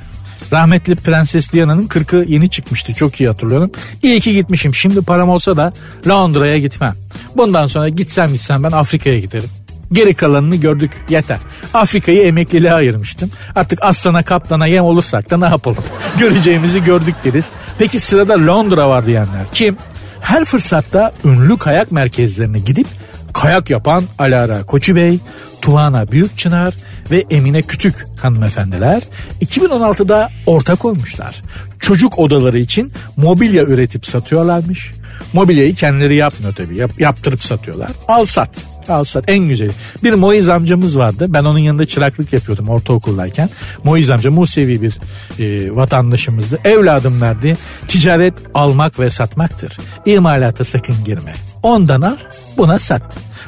Rahmetli 0.51 0.95
Prenses 0.95 1.53
Diana'nın 1.53 1.87
40'ı 1.87 2.25
yeni 2.27 2.49
çıkmıştı 2.49 2.93
çok 2.93 3.21
iyi 3.21 3.29
hatırlıyorum. 3.29 3.71
İyi 4.03 4.21
ki 4.21 4.33
gitmişim. 4.33 4.75
Şimdi 4.75 5.01
param 5.01 5.29
olsa 5.29 5.57
da 5.57 5.73
Londra'ya 6.07 6.57
gitmem. 6.57 6.95
Bundan 7.37 7.67
sonra 7.67 7.89
gitsem 7.89 8.31
gitsem 8.31 8.63
ben 8.63 8.71
Afrika'ya 8.71 9.19
giderim. 9.19 9.49
Geri 9.91 10.13
kalanını 10.13 10.55
gördük 10.55 10.91
yeter. 11.09 11.37
Afrika'yı 11.73 12.21
emekliliğe 12.21 12.73
ayırmıştım. 12.73 13.31
Artık 13.55 13.79
aslana 13.81 14.23
kaplana 14.23 14.67
yem 14.67 14.83
olursak 14.83 15.29
da 15.29 15.37
ne 15.37 15.45
yapalım? 15.45 15.83
Göreceğimizi 16.19 16.83
gördük 16.83 17.15
deriz. 17.23 17.49
Peki 17.77 17.99
sırada 17.99 18.47
Londra 18.47 18.89
var 18.89 19.05
diyenler 19.05 19.45
kim? 19.53 19.77
Her 20.23 20.45
fırsatta 20.45 21.13
ünlü 21.25 21.57
kayak 21.57 21.91
merkezlerine 21.91 22.59
gidip 22.59 22.87
kayak 23.33 23.69
yapan 23.69 24.03
Alara 24.19 24.63
Koçu 24.63 24.95
Bey, 24.95 25.19
Tuvana 25.61 26.11
Büyükçınar 26.11 26.73
ve 27.11 27.25
Emine 27.29 27.61
Kütük 27.61 28.05
hanımefendiler 28.21 29.03
2016'da 29.41 30.29
ortak 30.45 30.85
olmuşlar. 30.85 31.41
Çocuk 31.79 32.19
odaları 32.19 32.59
için 32.59 32.93
mobilya 33.17 33.63
üretip 33.63 34.05
satıyorlarmış. 34.05 34.91
Mobilyayı 35.33 35.75
kendileri 35.75 36.15
yapmıyor 36.15 36.55
tabii. 36.55 36.77
Yap, 36.77 36.91
yaptırıp 36.99 37.43
satıyorlar. 37.43 37.91
Al 38.07 38.25
sat. 38.25 38.49
Al 38.89 39.03
sat 39.03 39.23
en 39.27 39.39
güzeli. 39.39 39.71
Bir 40.03 40.13
Moiz 40.13 40.49
amcamız 40.49 40.97
vardı. 40.97 41.25
Ben 41.29 41.43
onun 41.43 41.59
yanında 41.59 41.85
çıraklık 41.85 42.33
yapıyordum 42.33 42.69
ortaokuldayken. 42.69 43.49
Moiz 43.83 44.09
amca 44.09 44.31
Musevi 44.31 44.81
bir 44.81 44.99
e, 45.39 45.75
vatandaşımızdı. 45.75 46.59
Evladım 46.63 47.21
derdi. 47.21 47.57
Ticaret 47.87 48.33
almak 48.53 48.99
ve 48.99 49.09
satmaktır. 49.09 49.77
İmalata 50.05 50.63
sakın 50.63 50.95
girme. 51.05 51.33
Ondan 51.63 52.01
al 52.01 52.17
buna 52.57 52.79
sat. 52.79 53.01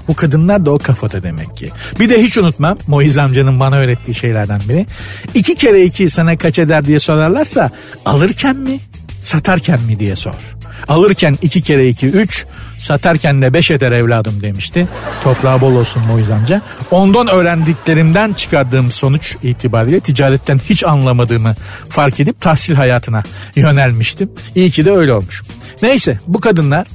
Bu 0.08 0.14
kadınlar 0.14 0.66
da 0.66 0.72
o 0.72 0.78
kafada 0.78 1.24
demek 1.24 1.56
ki. 1.56 1.70
Bir 2.00 2.10
de 2.10 2.24
hiç 2.24 2.38
unutmam 2.38 2.78
Moiz 2.88 3.18
amcanın 3.18 3.60
bana 3.60 3.76
öğrettiği 3.76 4.16
şeylerden 4.16 4.62
biri. 4.70 4.86
İki 5.34 5.56
kere 5.56 5.84
iki 5.84 6.10
sana 6.10 6.38
kaç 6.38 6.60
eder 6.60 6.86
diye 6.86 7.00
sorarlarsa 7.00 7.72
alırken 8.06 8.56
mi 8.56 8.80
satarken 9.24 9.82
mi 9.82 10.00
diye 10.00 10.16
sor. 10.16 10.55
Alırken 10.88 11.38
iki 11.42 11.62
kere 11.62 11.88
iki 11.88 12.08
üç, 12.08 12.46
satarken 12.80 13.42
de 13.42 13.54
beş 13.54 13.72
eder 13.72 13.92
evladım 13.92 14.42
demişti. 14.42 14.88
Toprağı 15.24 15.62
bol 15.62 15.76
olsun 15.76 16.04
Moiz 16.04 16.30
amca. 16.30 16.62
Ondan 16.92 17.28
öğrendiklerimden 17.28 18.34
çıkardığım 18.34 18.92
sonuç 18.92 19.38
itibariyle 19.44 20.00
ticaretten 20.00 20.60
hiç 20.70 20.84
anlamadığımı 20.84 21.56
fark 21.90 22.20
edip 22.20 22.42
tahsil 22.42 22.76
hayatına 22.76 23.24
yönelmiştim. 23.56 24.30
İyi 24.56 24.72
ki 24.72 24.86
de 24.86 24.92
öyle 24.92 25.14
olmuş. 25.14 25.44
Neyse 25.82 26.20
bu 26.28 26.42
kadınlar 26.42 26.88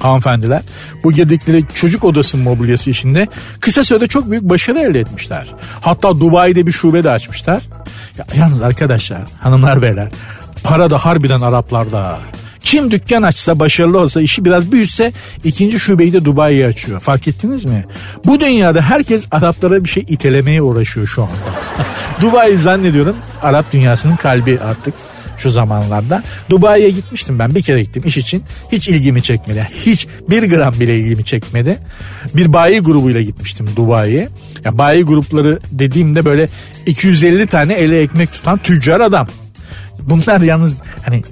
hanımefendiler 0.00 0.62
bu 1.04 1.12
girdikleri 1.12 1.64
çocuk 1.74 2.04
odası 2.04 2.36
mobilyası 2.36 2.90
işinde 2.90 3.28
kısa 3.60 3.84
sürede 3.84 4.06
çok 4.06 4.30
büyük 4.30 4.42
başarı 4.42 4.78
elde 4.78 5.00
etmişler. 5.00 5.46
Hatta 5.80 6.20
Dubai'de 6.20 6.66
bir 6.66 6.72
şube 6.72 7.04
de 7.04 7.10
açmışlar. 7.10 7.62
Ya, 8.18 8.26
yalnız 8.36 8.62
arkadaşlar 8.62 9.22
hanımlar 9.40 9.82
beyler 9.82 10.08
para 10.64 10.90
da 10.90 10.98
harbiden 10.98 11.40
Araplarda. 11.40 12.18
Kim 12.62 12.90
dükkan 12.90 13.22
açsa 13.22 13.58
başarılı 13.58 14.00
olsa 14.00 14.20
işi 14.20 14.44
biraz 14.44 14.72
büyütse 14.72 15.12
ikinci 15.44 15.78
şubeyi 15.78 16.12
de 16.12 16.24
Dubai'ye 16.24 16.66
açıyor. 16.66 17.00
Fark 17.00 17.28
ettiniz 17.28 17.64
mi? 17.64 17.84
Bu 18.24 18.40
dünyada 18.40 18.80
herkes 18.80 19.26
Araplara 19.30 19.84
bir 19.84 19.88
şey 19.88 20.04
itelemeye 20.08 20.62
uğraşıyor 20.62 21.06
şu 21.06 21.22
anda. 21.22 21.32
Dubai 22.20 22.56
zannediyorum 22.56 23.16
Arap 23.42 23.72
dünyasının 23.72 24.16
kalbi 24.16 24.58
artık 24.60 24.94
şu 25.38 25.50
zamanlarda. 25.50 26.22
Dubai'ye 26.50 26.90
gitmiştim 26.90 27.38
ben 27.38 27.54
bir 27.54 27.62
kere 27.62 27.82
gittim 27.82 28.02
iş 28.06 28.16
için. 28.16 28.44
Hiç 28.72 28.88
ilgimi 28.88 29.22
çekmedi. 29.22 29.68
Hiç 29.86 30.06
bir 30.30 30.50
gram 30.50 30.80
bile 30.80 30.98
ilgimi 30.98 31.24
çekmedi. 31.24 31.78
Bir 32.34 32.52
bayi 32.52 32.80
grubuyla 32.80 33.20
gitmiştim 33.20 33.68
Dubai'ye. 33.76 34.28
Ya 34.64 34.78
bayi 34.78 35.02
grupları 35.02 35.58
dediğimde 35.70 36.24
böyle 36.24 36.48
250 36.86 37.46
tane 37.46 37.72
ele 37.74 38.02
ekmek 38.02 38.32
tutan 38.32 38.58
tüccar 38.58 39.00
adam. 39.00 39.28
Bunlar 40.00 40.40
yalnız 40.40 40.82
hani 41.04 41.22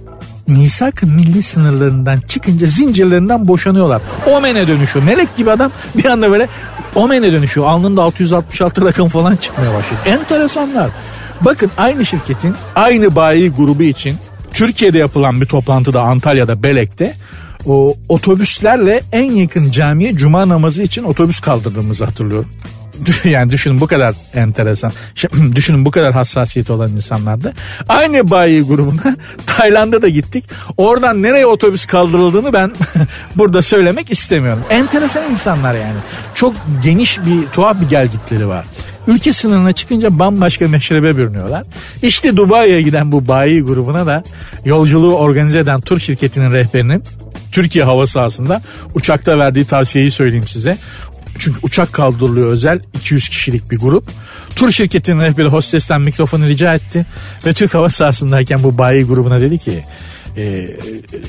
misak 0.51 1.03
milli 1.03 1.43
sınırlarından 1.43 2.21
çıkınca 2.21 2.67
zincirlerinden 2.67 3.49
boşanıyorlar. 3.49 4.03
Omen'e 4.27 4.69
dönüşüyor. 4.69 5.05
Melek 5.05 5.37
gibi 5.37 5.51
adam 5.51 5.73
bir 5.97 6.05
anda 6.05 6.31
böyle 6.31 6.49
Omen'e 6.95 7.33
dönüşüyor. 7.33 7.67
Alnında 7.67 8.03
666 8.03 8.85
rakam 8.85 9.09
falan 9.09 9.37
çıkmaya 9.37 9.75
başlıyor. 9.75 10.03
Enteresanlar. 10.07 10.91
Bakın 11.41 11.71
aynı 11.79 12.07
şirketin 12.07 12.55
aynı 12.75 13.17
bayi 13.17 13.51
grubu 13.51 13.83
için 13.83 14.17
Türkiye'de 14.53 14.99
yapılan 14.99 15.41
bir 15.41 15.47
toplantıda 15.47 16.03
Antalya'da 16.03 16.63
Belek'te 16.63 17.15
o 17.67 17.95
otobüslerle 18.09 19.03
en 19.13 19.33
yakın 19.33 19.71
camiye 19.71 20.13
cuma 20.13 20.49
namazı 20.49 20.83
için 20.83 21.05
otobüs 21.05 21.41
kaldırdığımızı 21.41 22.05
hatırlıyorum. 22.05 22.51
Yani 23.25 23.51
düşünün 23.51 23.81
bu 23.81 23.87
kadar 23.87 24.15
enteresan. 24.35 24.93
Düşünün 25.55 25.85
bu 25.85 25.91
kadar 25.91 26.13
hassasiyeti 26.13 26.73
olan 26.73 26.91
insanlardı. 26.91 27.53
Aynı 27.89 28.31
bayi 28.31 28.63
grubuna 28.63 29.17
Tayland'a 29.47 30.03
da 30.03 30.09
gittik. 30.09 30.45
Oradan 30.77 31.23
nereye 31.23 31.47
otobüs 31.47 31.87
kaldırıldığını 31.87 32.53
ben 32.53 32.73
burada 33.37 33.63
söylemek 33.63 34.11
istemiyorum. 34.11 34.63
Enteresan 34.71 35.31
insanlar 35.31 35.75
yani. 35.75 35.99
Çok 36.35 36.55
geniş 36.85 37.19
bir 37.19 37.47
tuhaf 37.53 37.81
bir 37.81 37.89
gelgitleri 37.89 38.49
var. 38.49 38.65
Ülke 39.07 39.33
sınırına 39.33 39.73
çıkınca 39.73 40.19
bambaşka 40.19 40.69
meşrebe 40.69 41.17
bürünüyorlar. 41.17 41.67
İşte 42.03 42.37
Dubai'ye 42.37 42.83
giden 42.83 43.13
bu 43.13 43.29
bayi 43.29 43.63
grubuna 43.63 44.07
da 44.07 44.25
yolculuğu 44.65 45.17
organize 45.17 45.59
eden 45.59 45.81
tur 45.81 45.99
şirketinin 45.99 46.51
rehberinin 46.51 47.05
Türkiye 47.53 47.85
hava 47.85 48.07
sahasında 48.07 48.63
uçakta 48.95 49.39
verdiği 49.39 49.65
tavsiyeyi 49.65 50.11
söyleyeyim 50.11 50.49
size. 50.49 50.79
Çünkü 51.41 51.59
uçak 51.63 51.93
kaldırılıyor 51.93 52.51
özel 52.53 52.81
200 52.95 53.29
kişilik 53.29 53.71
bir 53.71 53.79
grup. 53.79 54.05
Tur 54.57 54.73
şirketinin 54.73 55.21
rehberi 55.21 55.49
hostesten 55.49 56.01
mikrofonu 56.01 56.49
rica 56.49 56.75
etti. 56.75 57.07
Ve 57.47 57.53
Türk 57.53 57.75
hava 57.75 57.91
sahasındayken 57.91 58.63
bu 58.63 58.79
bayi 58.79 59.05
grubuna 59.05 59.41
dedi 59.41 59.59
ki 59.59 59.85
e, 60.37 60.67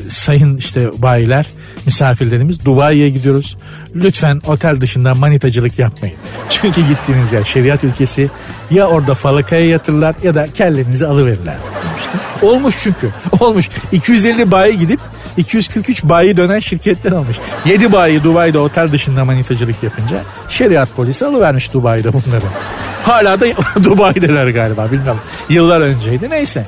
sayın 0.09 0.57
işte 0.57 0.89
bayiler 0.97 1.47
misafirlerimiz 1.85 2.65
Dubai'ye 2.65 3.09
gidiyoruz. 3.09 3.57
Lütfen 3.95 4.41
otel 4.47 4.81
dışında 4.81 5.13
manitacılık 5.13 5.79
yapmayın. 5.79 6.15
Çünkü 6.49 6.87
gittiğiniz 6.87 7.33
yer 7.33 7.43
şeriat 7.43 7.83
ülkesi 7.83 8.29
ya 8.71 8.87
orada 8.87 9.15
falakaya 9.15 9.65
yatırırlar 9.65 10.15
ya 10.23 10.35
da 10.35 10.47
kellenizi 10.53 11.07
alıverirler 11.07 11.55
demişti. 11.55 12.30
Olmuş 12.41 12.75
çünkü 12.83 13.09
olmuş 13.39 13.69
250 13.91 14.51
bayi 14.51 14.79
gidip 14.79 14.99
243 15.37 16.03
bayi 16.03 16.37
dönen 16.37 16.59
şirketler 16.59 17.11
almış. 17.11 17.37
7 17.65 17.91
bayi 17.91 18.23
Dubai'de 18.23 18.59
otel 18.59 18.91
dışında 18.91 19.25
manitacılık 19.25 19.83
yapınca 19.83 20.17
şeriat 20.49 20.95
polisi 20.95 21.25
alıvermiş 21.25 21.73
Dubai'de 21.73 22.13
bunları. 22.13 22.45
Hala 23.03 23.39
da 23.39 23.45
Dubai'deler 23.83 24.47
galiba 24.47 24.91
bilmiyorum. 24.91 25.21
Yıllar 25.49 25.81
önceydi 25.81 26.29
neyse. 26.29 26.67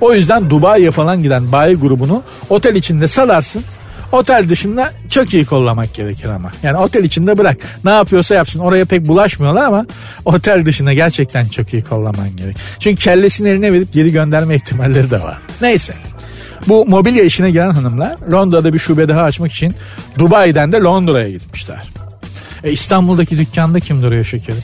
O 0.00 0.14
yüzden 0.14 0.50
Dubai'ye 0.50 0.90
falan 0.90 1.22
giden 1.22 1.52
bayi 1.52 1.76
grubunu 1.76 2.22
otel 2.50 2.74
içinde 2.74 3.08
salarsın. 3.08 3.64
Otel 4.12 4.48
dışında 4.48 4.92
çok 5.10 5.34
iyi 5.34 5.44
kollamak 5.44 5.94
gerekir 5.94 6.28
ama. 6.28 6.50
Yani 6.62 6.76
otel 6.76 7.04
içinde 7.04 7.38
bırak. 7.38 7.56
Ne 7.84 7.90
yapıyorsa 7.90 8.34
yapsın. 8.34 8.60
Oraya 8.60 8.84
pek 8.84 9.08
bulaşmıyorlar 9.08 9.64
ama 9.64 9.86
otel 10.24 10.66
dışında 10.66 10.92
gerçekten 10.92 11.46
çok 11.48 11.72
iyi 11.74 11.82
kollaman 11.82 12.36
gerek. 12.36 12.56
Çünkü 12.78 13.02
kellesini 13.02 13.48
eline 13.48 13.72
verip 13.72 13.92
geri 13.92 14.12
gönderme 14.12 14.54
ihtimalleri 14.54 15.10
de 15.10 15.20
var. 15.20 15.38
Neyse. 15.60 15.94
Bu 16.68 16.86
mobilya 16.86 17.24
işine 17.24 17.50
gelen 17.50 17.70
hanımlar 17.70 18.16
Londra'da 18.32 18.72
bir 18.72 18.78
şube 18.78 19.08
daha 19.08 19.22
açmak 19.22 19.52
için 19.52 19.74
Dubai'den 20.18 20.72
de 20.72 20.76
Londra'ya 20.76 21.30
gitmişler. 21.30 21.82
E 22.64 22.70
İstanbul'daki 22.70 23.38
dükkanda 23.38 23.80
kim 23.80 24.02
duruyor 24.02 24.24
şekerim? 24.24 24.62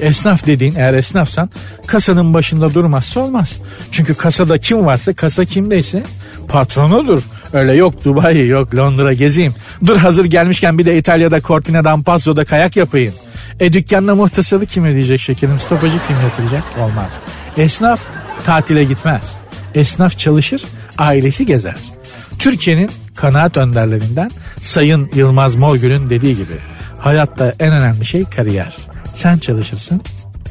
Esnaf 0.00 0.46
dediğin 0.46 0.74
eğer 0.74 0.94
esnafsan 0.94 1.50
kasanın 1.86 2.34
başında 2.34 2.74
durmazsa 2.74 3.20
olmaz. 3.20 3.52
Çünkü 3.92 4.14
kasada 4.14 4.58
kim 4.58 4.86
varsa 4.86 5.12
kasa 5.12 5.44
kimdeyse 5.44 6.02
patronudur. 6.48 7.22
Öyle 7.52 7.72
yok 7.72 8.04
Dubai 8.04 8.46
yok 8.46 8.74
Londra 8.74 9.12
gezeyim. 9.12 9.54
Dur 9.86 9.96
hazır 9.96 10.24
gelmişken 10.24 10.78
bir 10.78 10.86
de 10.86 10.98
İtalya'da 10.98 11.40
Cortina 11.40 11.84
d'Ampazzo'da 11.84 12.44
kayak 12.44 12.76
yapayım. 12.76 13.14
E 13.60 13.72
dükkanda 13.72 14.14
muhtasarı 14.14 14.66
kim 14.66 14.84
ödeyecek 14.84 15.20
şekerim? 15.20 15.58
Stopajı 15.58 15.96
kim 16.08 16.16
yatıracak? 16.22 16.62
Olmaz. 16.80 17.12
Esnaf 17.56 18.00
tatile 18.44 18.84
gitmez. 18.84 19.36
Esnaf 19.74 20.18
çalışır, 20.18 20.64
ailesi 20.98 21.46
gezer. 21.46 21.76
Türkiye'nin 22.38 22.90
kanaat 23.14 23.56
önderlerinden 23.56 24.30
Sayın 24.60 25.10
Yılmaz 25.14 25.56
Morgül'ün 25.56 26.10
dediği 26.10 26.36
gibi 26.36 26.56
hayatta 26.98 27.54
en 27.60 27.72
önemli 27.72 28.04
şey 28.04 28.24
kariyer. 28.24 28.76
Sen 29.14 29.38
çalışırsın, 29.38 30.00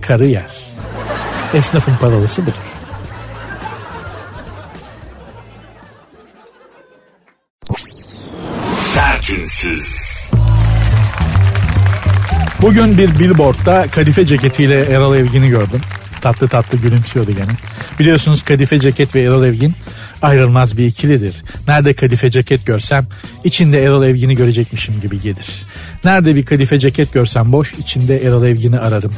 karı 0.01 0.25
yer. 0.25 0.49
Esnafın 1.53 1.95
parolası 1.95 2.41
budur. 2.41 2.53
Sertünsüz. 9.25 10.29
Bugün 12.61 12.97
bir 12.97 13.19
billboardda 13.19 13.85
kadife 13.91 14.25
ceketiyle 14.25 14.81
Erol 14.81 15.15
Evgin'i 15.15 15.49
gördüm. 15.49 15.81
Tatlı 16.21 16.47
tatlı 16.47 16.77
gülümsüyordu 16.77 17.31
gene. 17.31 17.51
Biliyorsunuz 17.99 18.43
kadife 18.43 18.79
ceket 18.79 19.15
ve 19.15 19.23
Erol 19.23 19.43
Evgin 19.43 19.73
ayrılmaz 20.21 20.78
bir 20.78 20.86
ikilidir. 20.86 21.36
Nerede 21.67 21.93
kadife 21.93 22.30
ceket 22.30 22.65
görsem 22.65 23.08
içinde 23.43 23.84
Erol 23.84 24.04
Evgin'i 24.04 24.36
görecekmişim 24.36 25.01
gibi 25.01 25.21
gelir. 25.21 25.63
Nerede 26.04 26.36
bir 26.36 26.45
kadife 26.45 26.80
ceket 26.80 27.13
görsem 27.13 27.51
boş 27.51 27.73
içinde 27.73 28.25
Erol 28.25 28.45
Evgin'i 28.45 28.80
ararım. 28.80 29.12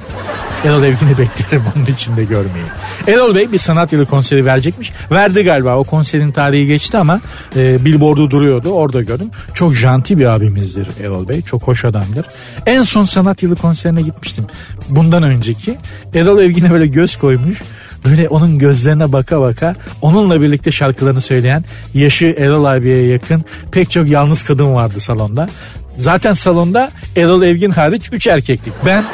Erol 0.64 0.84
Evgin'i 0.84 1.12
beklerim 1.18 1.64
onun 1.76 1.86
içinde 1.86 2.24
görmeyi. 2.24 2.66
Erol 3.08 3.36
Bey 3.36 3.52
bir 3.52 3.58
sanat 3.58 3.94
yılı 3.94 4.06
konseri 4.06 4.46
verecekmiş. 4.46 4.92
Verdi 5.12 5.44
galiba 5.44 5.76
o 5.76 5.84
konserin 5.84 6.32
tarihi 6.32 6.68
geçti 6.68 6.98
ama 6.98 7.22
e, 7.56 7.86
billboardu 7.86 8.32
duruyordu 8.32 8.70
orada 8.70 9.02
gördüm. 9.02 9.30
Çok 9.54 9.76
janti 9.76 10.18
bir 10.18 10.26
abimizdir 10.26 10.88
Erol 11.04 11.28
Bey. 11.28 11.42
Çok 11.42 11.64
hoş 11.64 11.86
adamdır. 11.86 12.26
En 12.66 12.84
son 12.84 13.04
sanat 13.04 13.44
yılı 13.44 13.56
konserine 13.56 14.02
gitmiştim. 14.02 14.46
Bundan 14.90 15.24
önceki 15.24 15.78
Erol 16.14 16.40
Evgin'e 16.40 16.72
böyle 16.72 16.88
göz 16.88 17.18
koymuş. 17.18 17.62
Böyle 18.10 18.30
onun 18.30 18.60
gözlerine 18.60 19.14
baka 19.14 19.42
baka 19.42 19.76
onunla 20.02 20.42
birlikte 20.42 20.72
şarkılarını 20.72 21.22
söyleyen 21.22 21.64
yaşı 21.94 22.26
Erol 22.26 22.66
abiye 22.66 23.08
yakın 23.08 23.46
pek 23.72 23.92
çok 23.92 24.08
yalnız 24.08 24.44
kadın 24.44 24.74
vardı 24.74 25.00
salonda. 25.00 25.50
Zaten 25.98 26.34
salonda 26.34 26.92
Erol 27.16 27.44
Evgin 27.44 27.72
hariç 27.72 28.10
3 28.12 28.28
erkeklik. 28.28 28.74
Ben, 28.86 29.06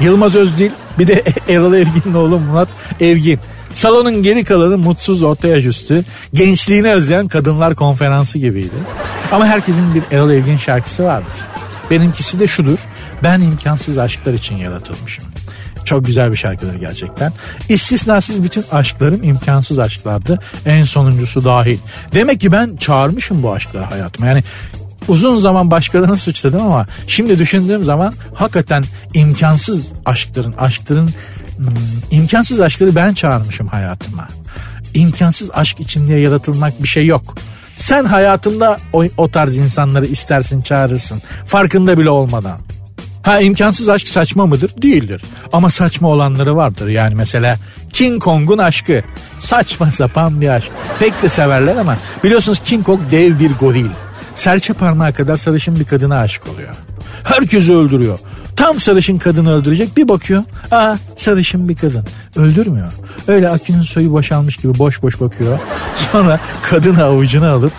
Yılmaz 0.00 0.34
Özdil 0.34 0.70
bir 0.98 1.06
de 1.06 1.22
Erol 1.48 1.74
Evgin'in 1.74 2.14
oğlu 2.14 2.38
Murat 2.38 2.68
Evgin. 3.00 3.40
Salonun 3.72 4.22
geri 4.22 4.44
kalanı 4.44 4.78
mutsuz 4.78 5.22
orta 5.22 5.48
yaş 5.48 5.64
üstü, 5.64 6.04
gençliğini 6.34 6.92
özleyen 6.92 7.28
kadınlar 7.28 7.74
konferansı 7.74 8.38
gibiydi. 8.38 8.74
Ama 9.32 9.46
herkesin 9.46 9.94
bir 9.94 10.02
Erol 10.16 10.30
Evgin 10.30 10.56
şarkısı 10.56 11.04
vardır. 11.04 11.32
Benimkisi 11.90 12.40
de 12.40 12.46
şudur. 12.46 12.78
Ben 13.22 13.40
imkansız 13.40 13.98
aşklar 13.98 14.32
için 14.32 14.56
yaratılmışım. 14.56 15.24
Çok 15.84 16.06
güzel 16.06 16.32
bir 16.32 16.36
şarkıdır 16.36 16.74
gerçekten. 16.74 17.32
İstisnasız 17.68 18.42
bütün 18.42 18.64
aşklarım 18.72 19.22
imkansız 19.22 19.78
aşklardı. 19.78 20.38
En 20.66 20.84
sonuncusu 20.84 21.44
dahil. 21.44 21.78
Demek 22.14 22.40
ki 22.40 22.52
ben 22.52 22.76
çağırmışım 22.76 23.42
bu 23.42 23.52
aşkları 23.52 23.84
hayatıma. 23.84 24.26
Yani 24.26 24.42
uzun 25.08 25.38
zaman 25.38 25.70
başkalarını 25.70 26.16
suçladım 26.16 26.62
ama 26.62 26.86
şimdi 27.06 27.38
düşündüğüm 27.38 27.84
zaman 27.84 28.14
hakikaten 28.34 28.84
imkansız 29.14 29.86
aşkların, 30.06 30.54
aşkların 30.58 31.10
hmm, 31.56 31.66
imkansız 32.10 32.60
aşkları 32.60 32.96
ben 32.96 33.14
çağırmışım 33.14 33.66
hayatıma. 33.66 34.28
İmkansız 34.94 35.50
aşk 35.54 35.80
için 35.80 36.08
diye 36.08 36.20
yaratılmak 36.20 36.82
bir 36.82 36.88
şey 36.88 37.06
yok. 37.06 37.34
Sen 37.76 38.04
hayatında 38.04 38.76
o, 38.92 39.04
o 39.16 39.30
tarz 39.30 39.56
insanları 39.56 40.06
istersin 40.06 40.62
çağırırsın. 40.62 41.22
Farkında 41.46 41.98
bile 41.98 42.10
olmadan. 42.10 42.58
Ha 43.24 43.40
imkansız 43.40 43.88
aşk 43.88 44.08
saçma 44.08 44.46
mıdır? 44.46 44.70
Değildir. 44.82 45.22
Ama 45.52 45.70
saçma 45.70 46.08
olanları 46.08 46.56
vardır. 46.56 46.88
Yani 46.88 47.14
mesela 47.14 47.58
King 47.92 48.22
Kong'un 48.22 48.58
aşkı. 48.58 49.02
Saçma 49.40 49.90
sapan 49.90 50.40
bir 50.40 50.48
aşk. 50.48 50.70
Pek 50.98 51.22
de 51.22 51.28
severler 51.28 51.76
ama 51.76 51.96
biliyorsunuz 52.24 52.58
King 52.64 52.84
Kong 52.84 53.00
dev 53.10 53.38
bir 53.38 53.50
goril. 53.60 53.86
Serçe 54.34 54.72
parmağı 54.72 55.12
kadar 55.12 55.36
sarışın 55.36 55.80
bir 55.80 55.84
kadına 55.84 56.18
aşık 56.18 56.48
oluyor. 56.48 56.74
Herkesi 57.24 57.74
öldürüyor. 57.74 58.18
Tam 58.56 58.80
sarışın 58.80 59.18
kadını 59.18 59.52
öldürecek 59.52 59.96
bir 59.96 60.08
bakıyor. 60.08 60.42
Aa 60.70 60.96
sarışın 61.16 61.68
bir 61.68 61.76
kadın. 61.76 62.04
Öldürmüyor. 62.36 62.92
Öyle 63.28 63.48
akünün 63.48 63.82
soyu 63.82 64.12
boşalmış 64.12 64.56
gibi 64.56 64.78
boş 64.78 65.02
boş 65.02 65.20
bakıyor. 65.20 65.58
Sonra 65.96 66.40
kadını 66.62 67.04
avucuna 67.04 67.50
alıp 67.52 67.72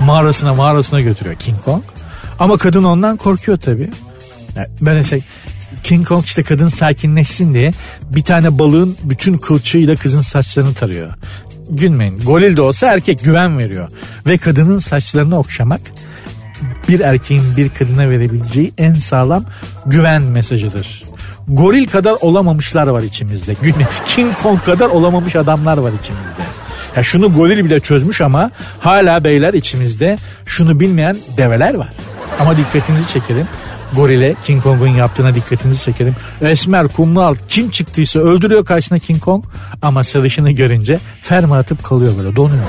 mağarasına 0.00 0.54
mağarasına 0.54 1.00
götürüyor 1.00 1.36
King 1.36 1.62
Kong. 1.64 1.82
Ama 2.38 2.56
kadın 2.56 2.84
ondan 2.84 3.16
korkuyor 3.16 3.58
tabii. 3.58 3.90
Böyle 4.80 5.04
şey 5.04 5.22
King 5.82 6.08
Kong 6.08 6.24
işte 6.24 6.42
kadın 6.42 6.68
sakinleşsin 6.68 7.54
diye 7.54 7.72
bir 8.02 8.22
tane 8.22 8.58
balığın 8.58 8.96
bütün 9.04 9.38
kılçığıyla 9.38 9.96
kızın 9.96 10.20
saçlarını 10.20 10.74
tarıyor. 10.74 11.14
Gülmeyin. 11.70 12.20
Goril 12.20 12.56
de 12.56 12.62
olsa 12.62 12.86
erkek 12.86 13.24
güven 13.24 13.58
veriyor. 13.58 13.88
Ve 14.26 14.38
kadının 14.38 14.78
saçlarını 14.78 15.38
okşamak 15.38 15.80
bir 16.88 17.00
erkeğin 17.00 17.56
bir 17.56 17.68
kadına 17.68 18.10
verebileceği 18.10 18.72
en 18.78 18.94
sağlam 18.94 19.44
güven 19.86 20.22
mesajıdır. 20.22 21.02
Goril 21.48 21.88
kadar 21.88 22.16
olamamışlar 22.20 22.86
var 22.86 23.02
içimizde. 23.02 23.54
King 24.06 24.34
Kong 24.42 24.64
kadar 24.64 24.88
olamamış 24.88 25.36
adamlar 25.36 25.78
var 25.78 25.92
içimizde. 26.02 26.42
Ya 26.96 27.02
şunu 27.02 27.32
goril 27.32 27.64
bile 27.64 27.80
çözmüş 27.80 28.20
ama 28.20 28.50
hala 28.80 29.24
beyler 29.24 29.54
içimizde 29.54 30.18
şunu 30.46 30.80
bilmeyen 30.80 31.16
develer 31.36 31.74
var. 31.74 31.92
Ama 32.40 32.56
dikkatinizi 32.56 33.08
çekelim. 33.08 33.46
Gorile 33.96 34.34
King 34.44 34.62
Kong'un 34.62 34.88
yaptığına 34.88 35.34
dikkatinizi 35.34 35.84
çekelim. 35.84 36.16
Esmer, 36.40 36.88
kumral 36.88 37.34
kim 37.48 37.70
çıktıysa 37.70 38.20
öldürüyor 38.20 38.64
karşısına 38.64 38.98
King 38.98 39.20
Kong 39.20 39.44
ama 39.82 40.04
sarışını 40.04 40.50
görünce 40.50 40.98
ferma 41.20 41.58
atıp 41.58 41.84
kalıyor 41.84 42.12
böyle 42.18 42.36
donuyor. 42.36 42.64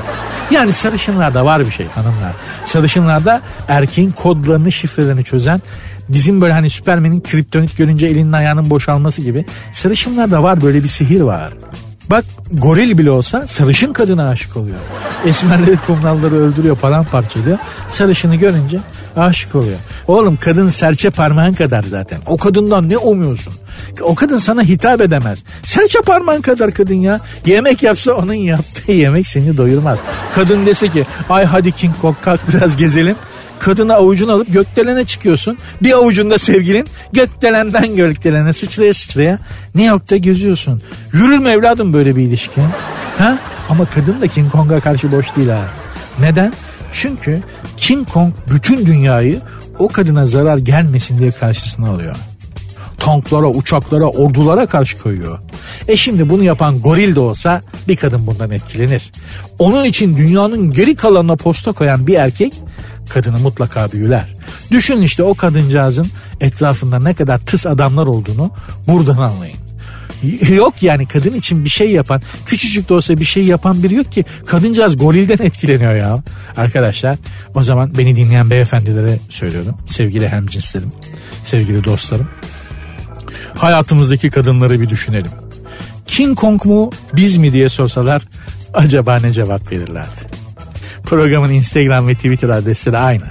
Yani 0.51 0.73
sarışınlarda 0.73 1.45
var 1.45 1.59
bir 1.59 1.71
şey 1.71 1.87
hanımlar. 1.87 2.33
Sarışınlarda 2.65 3.41
erkeğin 3.67 4.11
kodlarını 4.11 4.71
şifrelerini 4.71 5.23
çözen 5.23 5.61
bizim 6.09 6.41
böyle 6.41 6.53
hani 6.53 6.69
Süpermen'in 6.69 7.21
kriptonit 7.21 7.77
görünce 7.77 8.07
elinin 8.07 8.31
ayağının 8.31 8.69
boşalması 8.69 9.21
gibi 9.21 9.45
sarışınlarda 9.73 10.43
var 10.43 10.61
böyle 10.61 10.83
bir 10.83 10.87
sihir 10.87 11.21
var. 11.21 11.53
Bak 12.09 12.25
goril 12.53 12.97
bile 12.97 13.11
olsa 13.11 13.47
sarışın 13.47 13.93
kadına 13.93 14.29
aşık 14.29 14.57
oluyor. 14.57 14.77
Esmerleri 15.25 15.77
kumralları 15.87 16.35
öldürüyor 16.35 16.75
paramparça 16.77 17.39
ediyor. 17.39 17.57
Sarışını 17.89 18.35
görünce 18.35 18.79
aşık 19.15 19.55
oluyor. 19.55 19.77
Oğlum 20.07 20.37
kadın 20.41 20.67
serçe 20.67 21.09
parmağın 21.09 21.53
kadar 21.53 21.83
zaten. 21.83 22.19
O 22.25 22.37
kadından 22.37 22.89
ne 22.89 22.97
umuyorsun? 22.97 23.53
O 24.01 24.15
kadın 24.15 24.37
sana 24.37 24.63
hitap 24.63 25.01
edemez. 25.01 25.43
Serçe 25.63 25.99
parmağın 26.01 26.41
kadar 26.41 26.71
kadın 26.71 26.95
ya. 26.95 27.19
Yemek 27.45 27.83
yapsa 27.83 28.13
onun 28.13 28.33
yaptığı 28.33 28.91
yemek 28.91 29.27
seni 29.27 29.57
doyurmaz. 29.57 29.99
Kadın 30.35 30.65
dese 30.65 30.87
ki 30.87 31.05
ay 31.29 31.45
hadi 31.45 31.71
King 31.71 31.93
Kong 32.01 32.15
kalk 32.21 32.39
biraz 32.53 32.77
gezelim. 32.77 33.15
Kadını 33.59 33.93
avucuna 33.93 34.33
alıp 34.33 34.53
gökdelene 34.53 35.05
çıkıyorsun. 35.05 35.57
Bir 35.83 35.91
avucunda 35.91 36.37
sevgilin 36.37 36.87
gökdelenden 37.13 37.95
gökdelene 37.95 38.53
sıçraya 38.53 38.93
sıçraya 38.93 39.39
New 39.75 39.91
York'ta 39.91 40.17
geziyorsun. 40.17 40.81
Yürür 41.13 41.37
mü 41.37 41.49
evladım 41.49 41.93
böyle 41.93 42.15
bir 42.15 42.21
ilişki? 42.21 42.61
Ha? 43.17 43.37
Ama 43.69 43.85
kadın 43.85 44.21
da 44.21 44.27
King 44.27 44.51
Kong'a 44.51 44.79
karşı 44.79 45.11
boş 45.11 45.35
değil 45.35 45.49
ha. 45.49 45.61
Neden? 46.19 46.53
Çünkü 46.91 47.43
King 47.77 48.09
Kong 48.09 48.33
bütün 48.49 48.85
dünyayı 48.85 49.41
o 49.79 49.87
kadına 49.87 50.25
zarar 50.25 50.57
gelmesin 50.57 51.19
diye 51.19 51.31
karşısına 51.31 51.89
alıyor. 51.89 52.15
Tanklara, 52.97 53.47
uçaklara, 53.47 54.05
ordulara 54.05 54.65
karşı 54.65 54.99
koyuyor. 54.99 55.39
E 55.87 55.97
şimdi 55.97 56.29
bunu 56.29 56.43
yapan 56.43 56.79
goril 56.79 57.15
de 57.15 57.19
olsa 57.19 57.61
bir 57.87 57.95
kadın 57.95 58.27
bundan 58.27 58.51
etkilenir. 58.51 59.11
Onun 59.59 59.85
için 59.85 60.17
dünyanın 60.17 60.71
geri 60.71 60.95
kalanına 60.95 61.35
posta 61.35 61.71
koyan 61.71 62.07
bir 62.07 62.13
erkek 62.13 62.53
kadını 63.09 63.39
mutlaka 63.39 63.91
büyüler. 63.91 64.33
Düşün 64.71 65.01
işte 65.01 65.23
o 65.23 65.33
kadıncağızın 65.33 66.07
etrafında 66.39 66.99
ne 66.99 67.13
kadar 67.13 67.39
tıs 67.39 67.65
adamlar 67.65 68.07
olduğunu 68.07 68.51
buradan 68.87 69.17
anlayın. 69.17 69.60
Yok 70.55 70.83
yani 70.83 71.07
kadın 71.07 71.33
için 71.33 71.65
bir 71.65 71.69
şey 71.69 71.91
yapan 71.91 72.21
küçücük 72.45 72.89
de 72.89 72.93
olsa 72.93 73.17
bir 73.17 73.25
şey 73.25 73.45
yapan 73.45 73.83
biri 73.83 73.95
yok 73.95 74.11
ki 74.11 74.25
kadıncağız 74.45 74.97
gorilden 74.97 75.37
etkileniyor 75.45 75.95
ya. 75.95 76.23
Arkadaşlar 76.57 77.17
o 77.55 77.61
zaman 77.61 77.97
beni 77.97 78.15
dinleyen 78.15 78.49
beyefendilere 78.49 79.19
söylüyorum 79.29 79.75
sevgili 79.87 80.29
hemcinslerim 80.29 80.89
sevgili 81.45 81.83
dostlarım 81.83 82.27
hayatımızdaki 83.61 84.29
kadınları 84.29 84.81
bir 84.81 84.89
düşünelim. 84.89 85.31
King 86.07 86.37
Kong 86.37 86.65
mu 86.65 86.91
biz 87.13 87.37
mi 87.37 87.53
diye 87.53 87.69
sorsalar 87.69 88.21
acaba 88.73 89.19
ne 89.19 89.33
cevap 89.33 89.71
verirlerdi? 89.71 90.19
Programın 91.03 91.49
Instagram 91.49 92.07
ve 92.07 92.15
Twitter 92.15 92.49
adresleri 92.49 92.97
aynı. 92.97 93.23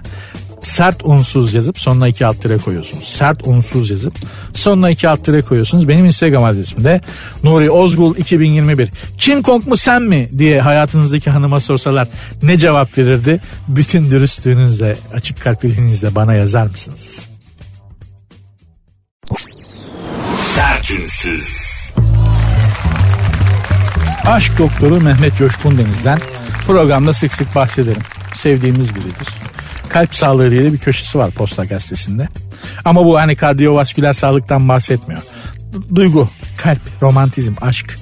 Sert 0.63 1.05
unsuz 1.05 1.55
yazıp 1.55 1.81
sonuna 1.81 2.09
iki 2.09 2.27
alt 2.27 2.43
tire 2.43 2.59
koyuyorsunuz. 2.59 3.05
Sert 3.05 3.47
unsuz 3.47 3.91
yazıp 3.91 4.15
sonuna 4.55 4.91
iki 4.91 5.09
alt 5.09 5.25
tire 5.25 5.43
koyuyorsunuz. 5.43 5.89
Benim 5.89 6.05
Instagram 6.05 6.45
adresim 6.45 6.85
de 6.85 7.01
Nuri 7.45 7.71
Ozgul 7.71 8.17
2021. 8.17 8.91
King 9.19 9.45
Kong 9.45 9.67
mu 9.67 9.77
sen 9.77 10.03
mi 10.03 10.31
diye 10.39 10.61
hayatınızdaki 10.61 11.31
hanıma 11.31 11.61
sorsalar 11.61 12.09
ne 12.43 12.59
cevap 12.59 12.99
verirdi? 12.99 13.41
Bütün 13.69 14.11
dürüstlüğünüzle 14.11 14.97
açık 15.15 15.41
kalpliliğinizle 15.41 16.15
bana 16.15 16.35
yazar 16.35 16.67
mısınız? 16.67 17.29
Sertünsüz. 20.35 21.71
Aşk 24.27 24.59
doktoru 24.59 25.01
Mehmet 25.01 25.37
Coşkun 25.37 25.79
Deniz'den 25.79 26.19
programda 26.67 27.13
sık 27.13 27.33
sık 27.33 27.55
bahsederim. 27.55 28.03
Sevdiğimiz 28.35 28.95
biridir. 28.95 29.50
Kalp 29.91 30.14
sağlığı 30.14 30.51
diye 30.51 30.72
bir 30.72 30.78
köşesi 30.78 31.18
var 31.18 31.30
Posta 31.30 31.64
Gazetesi'nde. 31.64 32.28
Ama 32.84 33.05
bu 33.05 33.18
hani 33.18 33.36
kardiyovasküler 33.36 34.12
sağlıktan 34.12 34.68
bahsetmiyor. 34.68 35.22
Duygu, 35.95 36.28
kalp, 36.57 36.80
romantizm, 37.03 37.53
aşk. 37.61 37.99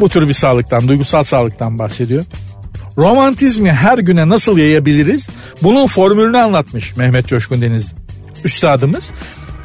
Bu 0.00 0.08
tür 0.08 0.28
bir 0.28 0.32
sağlıktan, 0.32 0.88
duygusal 0.88 1.24
sağlıktan 1.24 1.78
bahsediyor. 1.78 2.24
Romantizmi 2.98 3.72
her 3.72 3.98
güne 3.98 4.28
nasıl 4.28 4.58
yayabiliriz? 4.58 5.28
Bunun 5.62 5.86
formülünü 5.86 6.38
anlatmış 6.38 6.96
Mehmet 6.96 7.26
Coşkun 7.26 7.62
Deniz 7.62 7.94
üstadımız. 8.44 9.10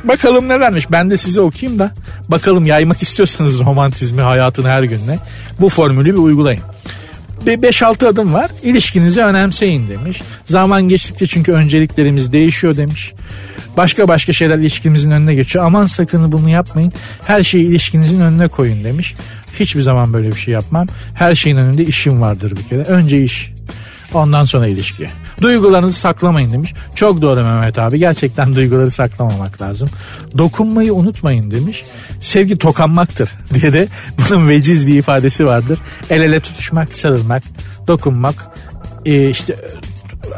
Bakalım 0.04 0.50
nelermiş 0.50 0.92
ben 0.92 1.10
de 1.10 1.18
size 1.18 1.42
okuyayım 1.42 1.80
da 1.80 1.92
bakalım 2.30 2.66
yaymak 2.66 3.02
istiyorsanız 3.02 3.60
romantizmi 3.60 4.22
hayatın 4.22 4.64
her 4.64 4.84
gününe 4.84 5.20
bu 5.60 5.70
formülü 5.70 6.14
bir 6.14 6.20
uygulayın. 6.20 6.62
Bir 7.46 7.58
5-6 7.58 8.08
adım 8.08 8.34
var. 8.34 8.52
İlişkinizi 8.64 9.22
önemseyin 9.22 9.88
demiş. 9.88 10.22
Zaman 10.46 10.90
geçtikçe 10.90 11.28
çünkü 11.28 11.52
önceliklerimiz 11.52 12.34
değişiyor 12.34 12.78
demiş. 12.78 13.14
Başka 13.78 14.08
başka 14.08 14.34
şeyler 14.34 14.58
ilişkimizin 14.58 15.12
önüne 15.12 15.36
geçiyor. 15.36 15.66
Aman 15.66 15.86
sakın 15.86 16.32
bunu 16.32 16.50
yapmayın. 16.50 16.94
Her 17.26 17.44
şeyi 17.44 17.66
ilişkinizin 17.66 18.22
önüne 18.22 18.48
koyun 18.48 18.84
demiş. 18.84 19.16
Hiçbir 19.60 19.82
zaman 19.82 20.14
böyle 20.14 20.28
bir 20.28 20.40
şey 20.40 20.54
yapmam. 20.54 20.88
Her 21.14 21.36
şeyin 21.36 21.58
önünde 21.58 21.86
işim 21.86 22.22
vardır 22.22 22.52
bir 22.58 22.64
kere. 22.64 22.84
Önce 22.84 23.24
iş. 23.24 23.57
Ondan 24.14 24.46
sonra 24.46 24.68
ilişki. 24.68 25.10
Duygularınızı 25.42 26.00
saklamayın 26.00 26.54
demiş. 26.54 26.74
Çok 26.96 27.22
doğru 27.22 27.44
Mehmet 27.44 27.80
abi. 27.80 28.00
Gerçekten 28.00 28.56
duyguları 28.56 28.92
saklamamak 28.92 29.62
lazım. 29.62 29.90
Dokunmayı 30.38 30.94
unutmayın 30.94 31.52
demiş. 31.52 31.86
Sevgi 32.22 32.58
tokanmaktır 32.58 33.30
diye 33.54 33.74
de 33.74 33.88
bunun 34.18 34.50
veciz 34.50 34.88
bir 34.88 35.00
ifadesi 35.00 35.46
vardır. 35.46 35.80
El 36.10 36.22
ele 36.22 36.40
tutuşmak, 36.40 36.94
sarılmak, 36.94 37.44
dokunmak, 37.88 38.36
e, 39.06 39.30
işte 39.30 39.56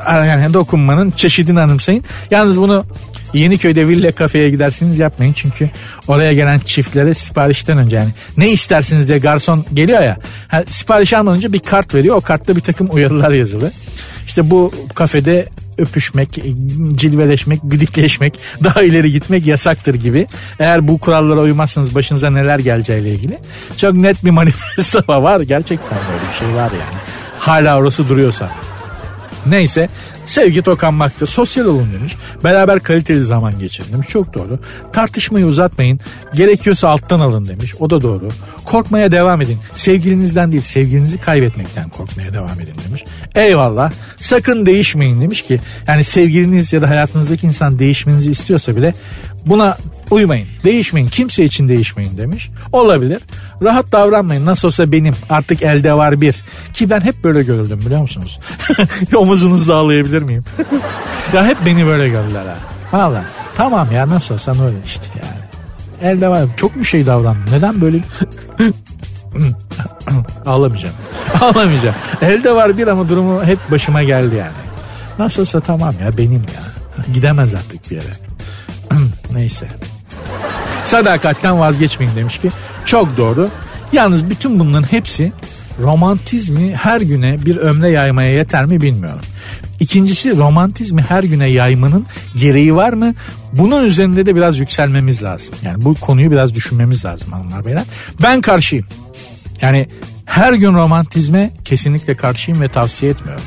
yani 0.07 0.53
dokunmanın 0.53 1.11
çeşidini 1.11 1.61
anımsayın. 1.61 2.03
Yalnız 2.31 2.57
bunu 2.57 2.85
Yeniköy'de 3.33 3.87
villa 3.87 4.11
kafeye 4.11 4.49
gidersiniz 4.49 4.99
yapmayın 4.99 5.33
çünkü 5.33 5.69
oraya 6.07 6.33
gelen 6.33 6.59
çiftlere 6.59 7.13
siparişten 7.13 7.77
önce 7.77 7.95
yani 7.95 8.09
ne 8.37 8.49
istersiniz 8.49 9.07
diye 9.07 9.17
garson 9.17 9.65
geliyor 9.73 10.01
ya 10.01 10.17
ha, 10.47 10.63
sipariş 10.69 11.13
almadan 11.13 11.37
önce 11.37 11.53
bir 11.53 11.59
kart 11.59 11.95
veriyor 11.95 12.15
o 12.15 12.21
kartta 12.21 12.55
bir 12.55 12.61
takım 12.61 12.89
uyarılar 12.91 13.31
yazılı. 13.31 13.71
İşte 14.25 14.51
bu 14.51 14.73
kafede 14.95 15.47
öpüşmek, 15.77 16.39
cilveleşmek, 16.95 17.59
güdükleşmek, 17.63 18.39
daha 18.63 18.83
ileri 18.83 19.11
gitmek 19.11 19.45
yasaktır 19.45 19.95
gibi. 19.95 20.27
Eğer 20.59 20.87
bu 20.87 20.97
kurallara 20.97 21.39
uymazsanız 21.39 21.95
başınıza 21.95 22.29
neler 22.29 22.59
geleceğiyle 22.59 23.09
ilgili 23.09 23.37
çok 23.77 23.93
net 23.93 24.25
bir 24.25 24.31
manifesto 24.31 25.03
var. 25.23 25.41
Gerçekten 25.41 25.97
böyle 26.11 26.31
bir 26.31 26.37
şey 26.39 26.55
var 26.55 26.71
yani. 26.71 26.99
Hala 27.39 27.77
orası 27.77 28.09
duruyorsa. 28.09 28.49
Neyse 29.45 29.89
sevgi 30.29 30.61
tokanmaktır. 30.61 31.27
Sosyal 31.27 31.65
olun 31.65 31.93
demiş. 31.99 32.15
Beraber 32.43 32.79
kaliteli 32.79 33.23
zaman 33.23 33.59
geçirin 33.59 33.93
demiş. 33.93 34.07
Çok 34.07 34.33
doğru. 34.33 34.59
Tartışmayı 34.93 35.45
uzatmayın. 35.45 35.99
Gerekiyorsa 36.33 36.89
alttan 36.89 37.19
alın 37.19 37.45
demiş. 37.45 37.75
O 37.79 37.89
da 37.89 38.01
doğru. 38.01 38.29
Korkmaya 38.65 39.11
devam 39.11 39.41
edin. 39.41 39.57
Sevgilinizden 39.73 40.51
değil 40.51 40.63
sevgilinizi 40.63 41.17
kaybetmekten 41.17 41.89
korkmaya 41.89 42.33
devam 42.33 42.61
edin 42.61 42.75
demiş. 42.87 43.05
Eyvallah. 43.35 43.91
Sakın 44.19 44.65
değişmeyin 44.65 45.21
demiş 45.21 45.41
ki 45.41 45.59
yani 45.87 46.03
sevgiliniz 46.03 46.73
ya 46.73 46.81
da 46.81 46.89
hayatınızdaki 46.89 47.47
insan 47.47 47.79
değişmenizi 47.79 48.31
istiyorsa 48.31 48.75
bile 48.75 48.93
buna 49.45 49.77
uymayın. 50.11 50.47
Değişmeyin. 50.63 51.07
Kimse 51.07 51.43
için 51.43 51.69
değişmeyin 51.69 52.17
demiş. 52.17 52.49
Olabilir. 52.71 53.21
Rahat 53.61 53.91
davranmayın. 53.91 54.45
Nasıl 54.45 54.67
olsa 54.67 54.91
benim. 54.91 55.15
Artık 55.29 55.63
elde 55.63 55.93
var 55.93 56.21
bir. 56.21 56.35
Ki 56.73 56.89
ben 56.89 57.01
hep 57.01 57.23
böyle 57.23 57.43
görüldüm 57.43 57.79
biliyor 57.79 58.01
musunuz? 58.01 58.39
Omuzunuzda 59.15 59.75
ağlayabilir 59.75 60.21
miyim? 60.21 60.43
ya 61.33 61.45
hep 61.45 61.57
beni 61.65 61.85
böyle 61.85 62.09
gördüler 62.09 62.45
ha. 62.45 62.57
Valla. 62.91 63.23
Tamam 63.55 63.91
ya 63.91 64.09
nasıl 64.09 64.33
olsa 64.33 64.51
öyle 64.51 64.77
işte 64.85 65.05
yani. 65.15 66.11
elde 66.11 66.27
var. 66.27 66.45
Çok 66.55 66.75
mu 66.75 66.85
şey 66.85 67.05
davrandım? 67.05 67.43
Neden 67.51 67.81
böyle 67.81 67.99
Ağlamayacağım. 70.45 70.95
Ağlamayacağım. 71.41 71.95
Elde 72.21 72.55
var 72.55 72.77
bir 72.77 72.87
ama 72.87 73.09
durumu 73.09 73.43
hep 73.43 73.71
başıma 73.71 74.03
geldi 74.03 74.35
yani. 74.35 74.51
Nasılsa 75.19 75.59
tamam 75.59 75.93
ya 76.03 76.17
benim 76.17 76.41
ya. 76.41 76.63
Gidemez 77.13 77.53
artık 77.53 77.91
bir 77.91 77.95
yere. 77.95 78.13
Neyse. 79.33 79.67
Sadakatten 80.89 81.59
vazgeçmeyin 81.59 82.15
demiş 82.15 82.37
ki. 82.37 82.49
Çok 82.85 83.17
doğru. 83.17 83.49
Yalnız 83.93 84.29
bütün 84.29 84.59
bunların 84.59 84.91
hepsi 84.91 85.31
romantizmi 85.81 86.75
her 86.75 87.01
güne 87.01 87.45
bir 87.45 87.57
ömre 87.57 87.89
yaymaya 87.89 88.31
yeter 88.31 88.65
mi 88.65 88.81
bilmiyorum. 88.81 89.21
İkincisi 89.79 90.37
romantizmi 90.37 91.01
her 91.01 91.23
güne 91.23 91.49
yaymanın 91.49 92.05
gereği 92.35 92.75
var 92.75 92.93
mı? 92.93 93.13
Bunun 93.53 93.85
üzerinde 93.85 94.25
de 94.25 94.35
biraz 94.35 94.59
yükselmemiz 94.59 95.23
lazım. 95.23 95.55
Yani 95.63 95.85
bu 95.85 95.93
konuyu 95.93 96.31
biraz 96.31 96.53
düşünmemiz 96.53 97.05
lazım 97.05 97.31
hanımlar 97.31 97.65
beyler. 97.65 97.83
Ben 98.23 98.41
karşıyım. 98.41 98.85
Yani 99.61 99.87
her 100.25 100.53
gün 100.53 100.73
romantizme 100.73 101.51
kesinlikle 101.65 102.15
karşıyım 102.15 102.61
ve 102.61 102.67
tavsiye 102.67 103.11
etmiyorum. 103.11 103.43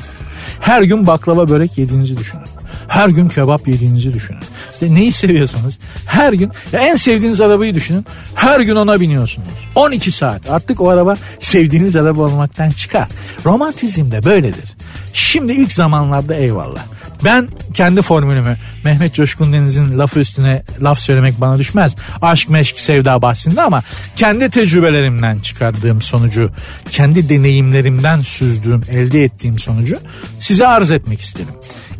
Her 0.59 0.81
gün 0.81 1.07
baklava 1.07 1.49
börek 1.49 1.77
yediğinizi 1.77 2.17
düşünün. 2.17 2.52
Her 2.87 3.09
gün 3.09 3.29
kebap 3.29 3.67
yediğinizi 3.67 4.13
düşünün. 4.13 4.39
Ya 4.81 4.89
neyi 4.89 5.11
seviyorsanız 5.11 5.79
her 6.05 6.33
gün 6.33 6.51
ya 6.71 6.79
en 6.79 6.95
sevdiğiniz 6.95 7.41
arabayı 7.41 7.75
düşünün. 7.75 8.05
Her 8.35 8.59
gün 8.59 8.75
ona 8.75 8.99
biniyorsunuz. 8.99 9.47
12 9.75 10.11
saat. 10.11 10.49
Artık 10.49 10.81
o 10.81 10.89
araba 10.89 11.17
sevdiğiniz 11.39 11.95
araba 11.95 12.21
olmaktan 12.21 12.71
çıkar. 12.71 13.07
Romantizm 13.45 14.11
de 14.11 14.23
böyledir. 14.23 14.73
Şimdi 15.13 15.51
ilk 15.51 15.71
zamanlarda 15.71 16.35
eyvallah. 16.35 16.81
Ben 17.25 17.49
kendi 17.73 18.01
formülümü 18.01 18.57
Mehmet 18.83 19.13
Coşkun 19.13 19.53
Deniz'in 19.53 19.99
lafı 19.99 20.19
üstüne 20.19 20.63
laf 20.81 20.99
söylemek 20.99 21.41
bana 21.41 21.57
düşmez. 21.57 21.95
Aşk 22.21 22.49
meşk 22.49 22.79
sevda 22.79 23.21
bahsinde 23.21 23.61
ama 23.61 23.83
kendi 24.15 24.49
tecrübelerimden 24.49 25.39
çıkardığım 25.39 26.01
sonucu, 26.01 26.51
kendi 26.91 27.29
deneyimlerimden 27.29 28.21
süzdüğüm, 28.21 28.81
elde 28.91 29.23
ettiğim 29.23 29.59
sonucu 29.59 29.99
size 30.39 30.67
arz 30.67 30.91
etmek 30.91 31.21
istedim. 31.21 31.53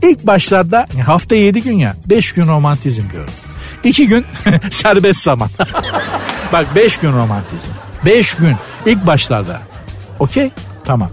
İlk 0.03 0.27
başlarda 0.27 0.87
hafta 1.05 1.35
7 1.35 1.61
gün 1.61 1.77
ya 1.77 1.95
5 2.05 2.31
gün 2.31 2.47
romantizm 2.47 3.03
diyorum. 3.11 3.33
2 3.83 4.07
gün 4.07 4.25
serbest 4.69 5.23
zaman. 5.23 5.49
Bak 6.53 6.67
5 6.75 6.97
gün 6.97 7.13
romantizm. 7.13 7.71
5 8.05 8.33
gün 8.33 8.55
ilk 8.85 9.07
başlarda. 9.07 9.61
Okey 10.19 10.51
tamam. 10.85 11.09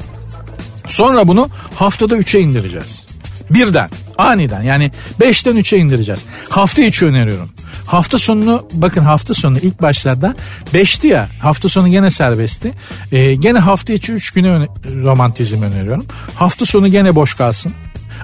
Sonra 0.87 1.29
bunu 1.29 1.49
haftada 1.75 2.17
3'e 2.17 2.41
indireceğiz. 2.41 3.05
Birden 3.51 3.91
aniden 4.19 4.63
yani 4.63 4.93
5'ten 5.21 5.57
3'e 5.57 5.79
indireceğiz. 5.79 6.25
Hafta 6.49 6.83
içi 6.83 7.07
öneriyorum. 7.07 7.51
Hafta 7.87 8.19
sonunu 8.19 8.69
bakın 8.73 9.01
hafta 9.01 9.35
sonu 9.35 9.59
ilk 9.59 9.83
başlarda 9.83 10.35
5'ti 10.75 11.07
ya 11.07 11.29
hafta 11.41 11.69
sonu 11.69 11.89
gene 11.89 12.11
serbestti. 12.11 12.73
Ee, 13.13 13.35
gene 13.35 13.59
hafta 13.59 13.93
içi 13.93 14.13
3 14.13 14.31
güne 14.31 14.51
öne, 14.51 14.67
romantizm 15.05 15.63
öneriyorum. 15.63 16.07
Hafta 16.35 16.67
sonu 16.67 16.89
gene 16.89 17.15
boş 17.15 17.35
kalsın. 17.35 17.73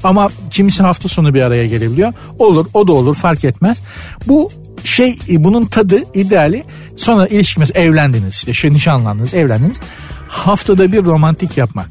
Ama 0.07 0.29
kimisi 0.51 0.83
hafta 0.83 1.09
sonu 1.09 1.35
bir 1.35 1.43
araya 1.43 1.67
gelebiliyor. 1.67 2.13
Olur 2.39 2.67
o 2.75 2.87
da 2.87 2.93
olur 2.93 3.15
fark 3.15 3.45
etmez. 3.45 3.79
Bu 4.27 4.51
şey 4.85 5.19
bunun 5.29 5.65
tadı 5.65 6.03
ideali 6.15 6.65
sonra 6.97 7.27
ilişki 7.27 7.61
mesela 7.61 7.81
evlendiniz 7.81 8.35
işte 8.35 8.55
şey 8.55 8.73
nişanlandınız 8.73 9.35
evlendiniz. 9.35 9.81
Haftada 10.29 10.93
bir 10.93 11.05
romantik 11.05 11.57
yapmak 11.57 11.89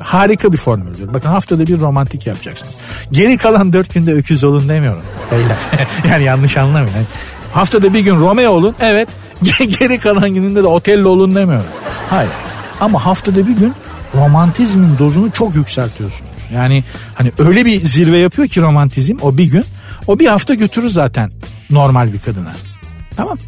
harika 0.00 0.52
bir 0.52 0.56
formüldür. 0.56 1.14
Bakın 1.14 1.28
haftada 1.28 1.66
bir 1.66 1.80
romantik 1.80 2.26
yapacaksınız. 2.26 2.72
Geri 3.12 3.36
kalan 3.36 3.72
dört 3.72 3.94
günde 3.94 4.12
öküz 4.12 4.44
olun 4.44 4.68
demiyorum. 4.68 5.02
Beyler. 5.32 5.56
yani 6.10 6.24
yanlış 6.24 6.56
anlamayın. 6.56 7.06
Haftada 7.52 7.94
bir 7.94 8.00
gün 8.00 8.16
Romeo 8.16 8.50
olun. 8.50 8.74
Evet. 8.80 9.08
Geri 9.78 9.98
kalan 9.98 10.34
gününde 10.34 10.62
de 10.62 10.66
Otello 10.66 11.08
olun 11.08 11.34
demiyorum. 11.34 11.66
Hayır. 12.10 12.30
Ama 12.80 13.06
haftada 13.06 13.46
bir 13.46 13.56
gün 13.56 13.74
romantizmin 14.14 14.98
dozunu 14.98 15.32
çok 15.32 15.54
yükseltiyorsunuz. 15.54 16.33
Yani 16.54 16.84
hani 17.14 17.32
öyle 17.38 17.64
bir 17.64 17.84
zirve 17.84 18.18
yapıyor 18.18 18.48
ki 18.48 18.60
romantizm 18.60 19.16
o 19.22 19.38
bir 19.38 19.44
gün. 19.44 19.64
O 20.06 20.18
bir 20.18 20.26
hafta 20.26 20.54
götürür 20.54 20.88
zaten 20.88 21.30
normal 21.70 22.12
bir 22.12 22.18
kadına. 22.18 22.52
Tamam. 23.16 23.38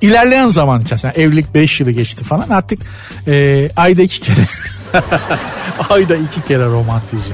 İlerleyen 0.00 0.48
zaman 0.48 0.80
içerisinde 0.80 1.12
evlilik 1.12 1.54
5 1.54 1.80
yılı 1.80 1.90
geçti 1.90 2.24
falan 2.24 2.48
artık 2.48 2.80
e, 3.26 3.68
ayda 3.76 4.02
iki 4.02 4.20
kere 4.20 4.46
ayda 5.90 6.16
iki 6.16 6.42
kere 6.48 6.64
romantizm 6.64 7.32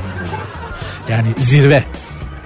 Yani 1.11 1.29
zirve. 1.39 1.85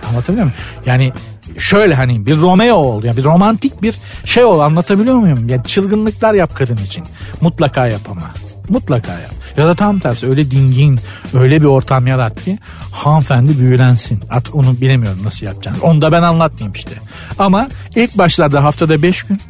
Anlatabiliyor 0.09 0.47
muyum? 0.47 0.59
Yani 0.87 1.13
şöyle 1.59 1.95
hani 1.95 2.27
bir 2.27 2.37
Romeo 2.37 2.75
ol. 2.75 3.05
Yani 3.05 3.17
bir 3.17 3.25
romantik 3.25 3.83
bir 3.83 3.95
şey 4.25 4.45
ol 4.45 4.61
anlatabiliyor 4.61 5.17
muyum? 5.17 5.49
Yani 5.49 5.65
çılgınlıklar 5.65 6.35
yap 6.35 6.57
kadın 6.57 6.77
için. 6.77 7.05
Mutlaka 7.41 7.87
yap 7.87 8.01
ama. 8.11 8.23
Mutlaka 8.71 9.13
yap. 9.13 9.33
Ya 9.57 9.67
da 9.67 9.75
tam 9.75 9.99
tersi 9.99 10.27
öyle 10.27 10.51
dingin, 10.51 11.01
öyle 11.35 11.61
bir 11.61 11.67
ortam 11.67 12.07
yarat 12.07 12.45
ki 12.45 12.59
hanımefendi 12.93 13.59
büyülensin. 13.59 14.21
Artık 14.31 14.55
onu 14.55 14.81
bilemiyorum 14.81 15.21
nasıl 15.25 15.47
yapacağını. 15.47 15.77
Onu 15.83 16.03
da 16.03 16.13
ben 16.13 16.23
anlatmayayım 16.23 16.73
işte. 16.73 16.95
Ama 17.39 17.69
ilk 17.97 18.19
başlarda 18.19 18.65
haftada 18.65 19.03
5 19.03 19.23
gün, 19.23 19.41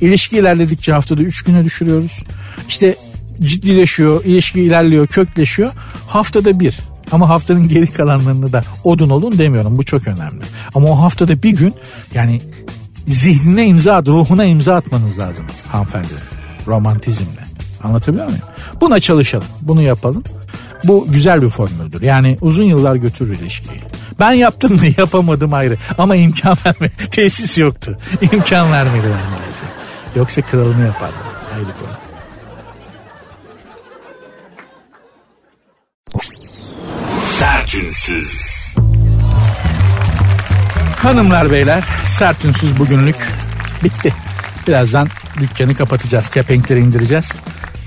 ilişki 0.00 0.38
ilerledikçe 0.38 0.92
haftada 0.92 1.22
3 1.22 1.42
güne 1.42 1.64
düşürüyoruz. 1.64 2.22
İşte 2.68 2.96
ciddileşiyor, 3.40 4.24
ilişki 4.24 4.60
ilerliyor, 4.60 5.06
kökleşiyor. 5.06 5.72
Haftada 6.06 6.60
bir. 6.60 6.78
Ama 7.12 7.28
haftanın 7.28 7.68
geri 7.68 7.92
kalanlarını 7.92 8.52
da 8.52 8.62
odun 8.84 9.10
olun 9.10 9.38
demiyorum. 9.38 9.78
Bu 9.78 9.84
çok 9.84 10.08
önemli. 10.08 10.44
Ama 10.74 10.88
o 10.88 11.02
haftada 11.02 11.42
bir 11.42 11.56
gün 11.56 11.74
yani 12.14 12.40
zihnine 13.06 13.66
imza 13.66 13.94
at, 13.94 14.08
ruhuna 14.08 14.44
imza 14.44 14.74
atmanız 14.74 15.18
lazım 15.18 15.46
hanımefendi. 15.72 16.08
Romantizmle. 16.66 17.49
Anlatabiliyor 17.82 18.26
muyum? 18.26 18.40
Buna 18.80 19.00
çalışalım. 19.00 19.46
Bunu 19.60 19.82
yapalım. 19.82 20.24
Bu 20.84 21.06
güzel 21.10 21.42
bir 21.42 21.48
formüldür. 21.48 22.02
Yani 22.02 22.36
uzun 22.40 22.64
yıllar 22.64 22.94
götürür 22.94 23.38
ilişkiyi. 23.38 23.80
Ben 24.20 24.32
yaptım 24.32 24.72
mı 24.72 24.86
yapamadım 24.96 25.54
ayrı. 25.54 25.76
Ama 25.98 26.16
imkan 26.16 26.56
verme. 26.66 26.88
Tesis 27.10 27.58
yoktu. 27.58 27.96
İmkan 28.32 28.72
vermedi 28.72 29.06
maalesef. 29.06 29.68
Yoksa 30.16 30.42
kralını 30.42 30.86
yapardım. 30.86 31.16
Ayrı 31.54 31.64
konu. 31.64 31.90
Sertünsüz. 37.18 38.50
Hanımlar 40.96 41.50
beyler 41.50 41.84
sertünsüz 42.06 42.78
bugünlük 42.78 43.16
bitti. 43.84 44.14
Birazdan 44.68 45.08
dükkanı 45.40 45.74
kapatacağız. 45.74 46.28
Kepenkleri 46.28 46.80
indireceğiz. 46.80 47.32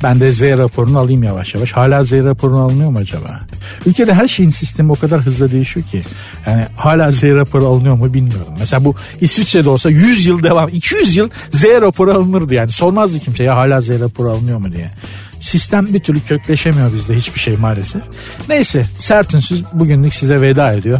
Ben 0.04 0.20
de 0.20 0.32
Z 0.32 0.41
raporunu 0.41 0.99
alayım 0.99 1.24
yavaş 1.24 1.56
yavaş. 1.56 1.72
Hala 1.72 2.04
Z 2.04 2.12
raporunu 2.12 2.62
alınıyor 2.62 2.89
mu 2.89 2.97
acaba? 2.97 3.39
Ülkede 3.86 4.14
her 4.14 4.28
şeyin 4.28 4.49
sistemi 4.49 4.91
o 4.91 4.95
kadar 4.95 5.22
hızlı 5.22 5.51
değişiyor 5.51 5.86
ki. 5.86 6.04
Yani 6.47 6.66
hala 6.76 7.12
Z 7.12 7.24
raporu 7.24 7.68
alınıyor 7.68 7.95
mu 7.95 8.14
bilmiyorum. 8.14 8.54
Mesela 8.60 8.86
bu 8.86 8.95
İsviçre'de 9.22 9.70
olsa 9.70 9.89
100 9.89 10.26
yıl 10.26 10.43
devam, 10.43 10.70
200 10.70 11.16
yıl 11.16 11.30
Z 11.51 11.64
raporu 11.64 12.12
alınırdı 12.12 12.54
yani. 12.54 12.72
Sormazdı 12.72 13.20
kimse 13.20 13.43
ya 13.43 13.56
hala 13.56 13.82
Z 13.82 13.89
raporu 13.89 14.30
alınıyor 14.32 14.58
mu 14.58 14.72
diye. 14.72 14.91
Sistem 15.39 15.93
bir 15.93 15.99
türlü 15.99 16.20
kökleşemiyor 16.20 16.93
bizde 16.93 17.16
hiçbir 17.16 17.39
şey 17.39 17.58
maalesef. 17.58 18.01
Neyse 18.49 18.86
sertünsüz 18.97 19.64
bugünlük 19.74 20.14
size 20.14 20.41
veda 20.41 20.74
ediyor. 20.74 20.99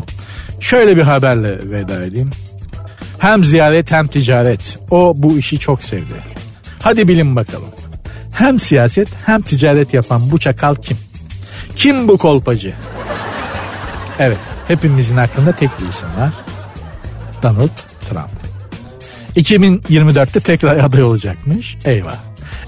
Şöyle 0.60 0.98
bir 0.98 1.02
haberle 1.02 1.72
veda 1.72 2.06
edeyim. 2.06 2.30
Hem 3.20 3.44
ziyaret 3.44 3.92
hem 3.92 4.08
ticaret. 4.08 4.80
O 4.92 5.14
bu 5.18 5.38
işi 5.38 5.60
çok 5.60 5.84
sevdi. 5.84 6.24
Hadi 6.80 7.08
bilin 7.08 7.36
bakalım. 7.36 7.73
Hem 8.34 8.60
siyaset 8.60 9.08
hem 9.26 9.42
ticaret 9.42 9.94
yapan 9.94 10.32
bu 10.32 10.40
çakal 10.40 10.76
kim? 10.76 10.98
Kim 11.76 12.08
bu 12.08 12.18
kolpacı? 12.18 12.74
Evet 14.20 14.38
hepimizin 14.68 15.18
aklında 15.18 15.52
tek 15.52 15.70
bir 15.82 15.90
isim 15.90 16.08
var. 16.08 16.30
Donald 17.44 17.70
Trump. 18.10 18.44
2024'te 19.36 20.40
tekrar 20.40 20.78
aday 20.78 21.04
olacakmış. 21.04 21.78
Eyvah. 21.86 22.16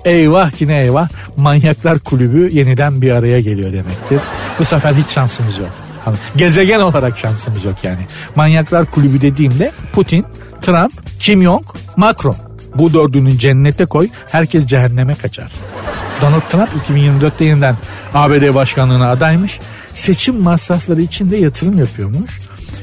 Eyvah 0.05 0.51
ki 0.51 0.67
ne 0.67 0.81
eyvah 0.81 1.09
manyaklar 1.37 1.99
kulübü 1.99 2.49
yeniden 2.55 3.01
bir 3.01 3.11
araya 3.11 3.41
geliyor 3.41 3.73
demektir. 3.73 4.19
Bu 4.59 4.65
sefer 4.65 4.93
hiç 4.93 5.09
şansımız 5.09 5.57
yok. 5.57 5.71
Gezegen 6.35 6.79
olarak 6.79 7.17
şansımız 7.17 7.65
yok 7.65 7.75
yani. 7.83 8.07
Manyaklar 8.35 8.85
kulübü 8.85 9.21
dediğimde 9.21 9.71
Putin, 9.93 10.25
Trump, 10.61 10.91
Kim 11.19 11.43
Jong, 11.43 11.65
Macron. 11.95 12.44
Bu 12.75 12.93
dördünün 12.93 13.37
cennete 13.37 13.85
koy 13.85 14.09
herkes 14.31 14.65
cehenneme 14.65 15.15
kaçar. 15.15 15.51
Donald 16.21 16.41
Trump 16.41 16.69
2024'te 16.89 17.45
yeniden 17.45 17.75
ABD 18.13 18.55
başkanlığına 18.55 19.11
adaymış. 19.11 19.59
Seçim 19.93 20.41
masrafları 20.41 21.01
için 21.01 21.31
de 21.31 21.37
yatırım 21.37 21.79
yapıyormuş. 21.79 22.39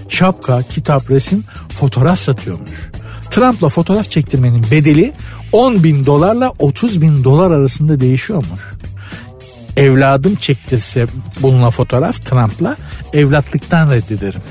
Şapka, 0.09 0.63
kitap, 0.63 1.11
resim, 1.11 1.45
fotoğraf 1.69 2.19
satıyormuş. 2.19 2.91
Trump'la 3.31 3.69
fotoğraf 3.69 4.11
çektirmenin 4.11 4.67
bedeli 4.71 5.13
10 5.53 5.85
bin 5.85 6.07
dolarla 6.07 6.53
30 6.59 7.01
bin 7.01 7.25
dolar 7.25 7.51
arasında 7.51 8.01
değişiyormuş. 8.01 8.61
Evladım 9.77 10.35
çektirse 10.35 11.07
bununla 11.41 11.71
fotoğraf 11.71 12.27
Trump'la 12.27 12.77
evlatlıktan 13.13 13.91
reddederim. 13.91 14.43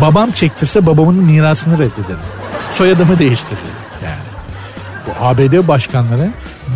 Babam 0.00 0.30
çektirse 0.30 0.86
babamın 0.86 1.16
mirasını 1.16 1.74
reddederim. 1.74 2.24
Soyadımı 2.70 3.18
değiştiririm. 3.18 3.83
Bu 5.06 5.26
ABD 5.26 5.68
başkanları 5.68 6.30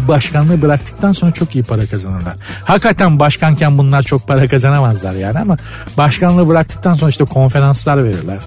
başkanlığı 0.08 0.62
bıraktıktan 0.62 1.12
sonra 1.12 1.30
çok 1.30 1.54
iyi 1.54 1.64
para 1.64 1.86
kazanırlar. 1.86 2.36
Hakikaten 2.64 3.18
başkanken 3.18 3.78
bunlar 3.78 4.02
çok 4.02 4.28
para 4.28 4.48
kazanamazlar 4.48 5.14
yani 5.14 5.38
ama 5.38 5.56
başkanlığı 5.96 6.48
bıraktıktan 6.48 6.94
sonra 6.94 7.10
işte 7.10 7.24
konferanslar 7.24 8.04
verirler. 8.04 8.38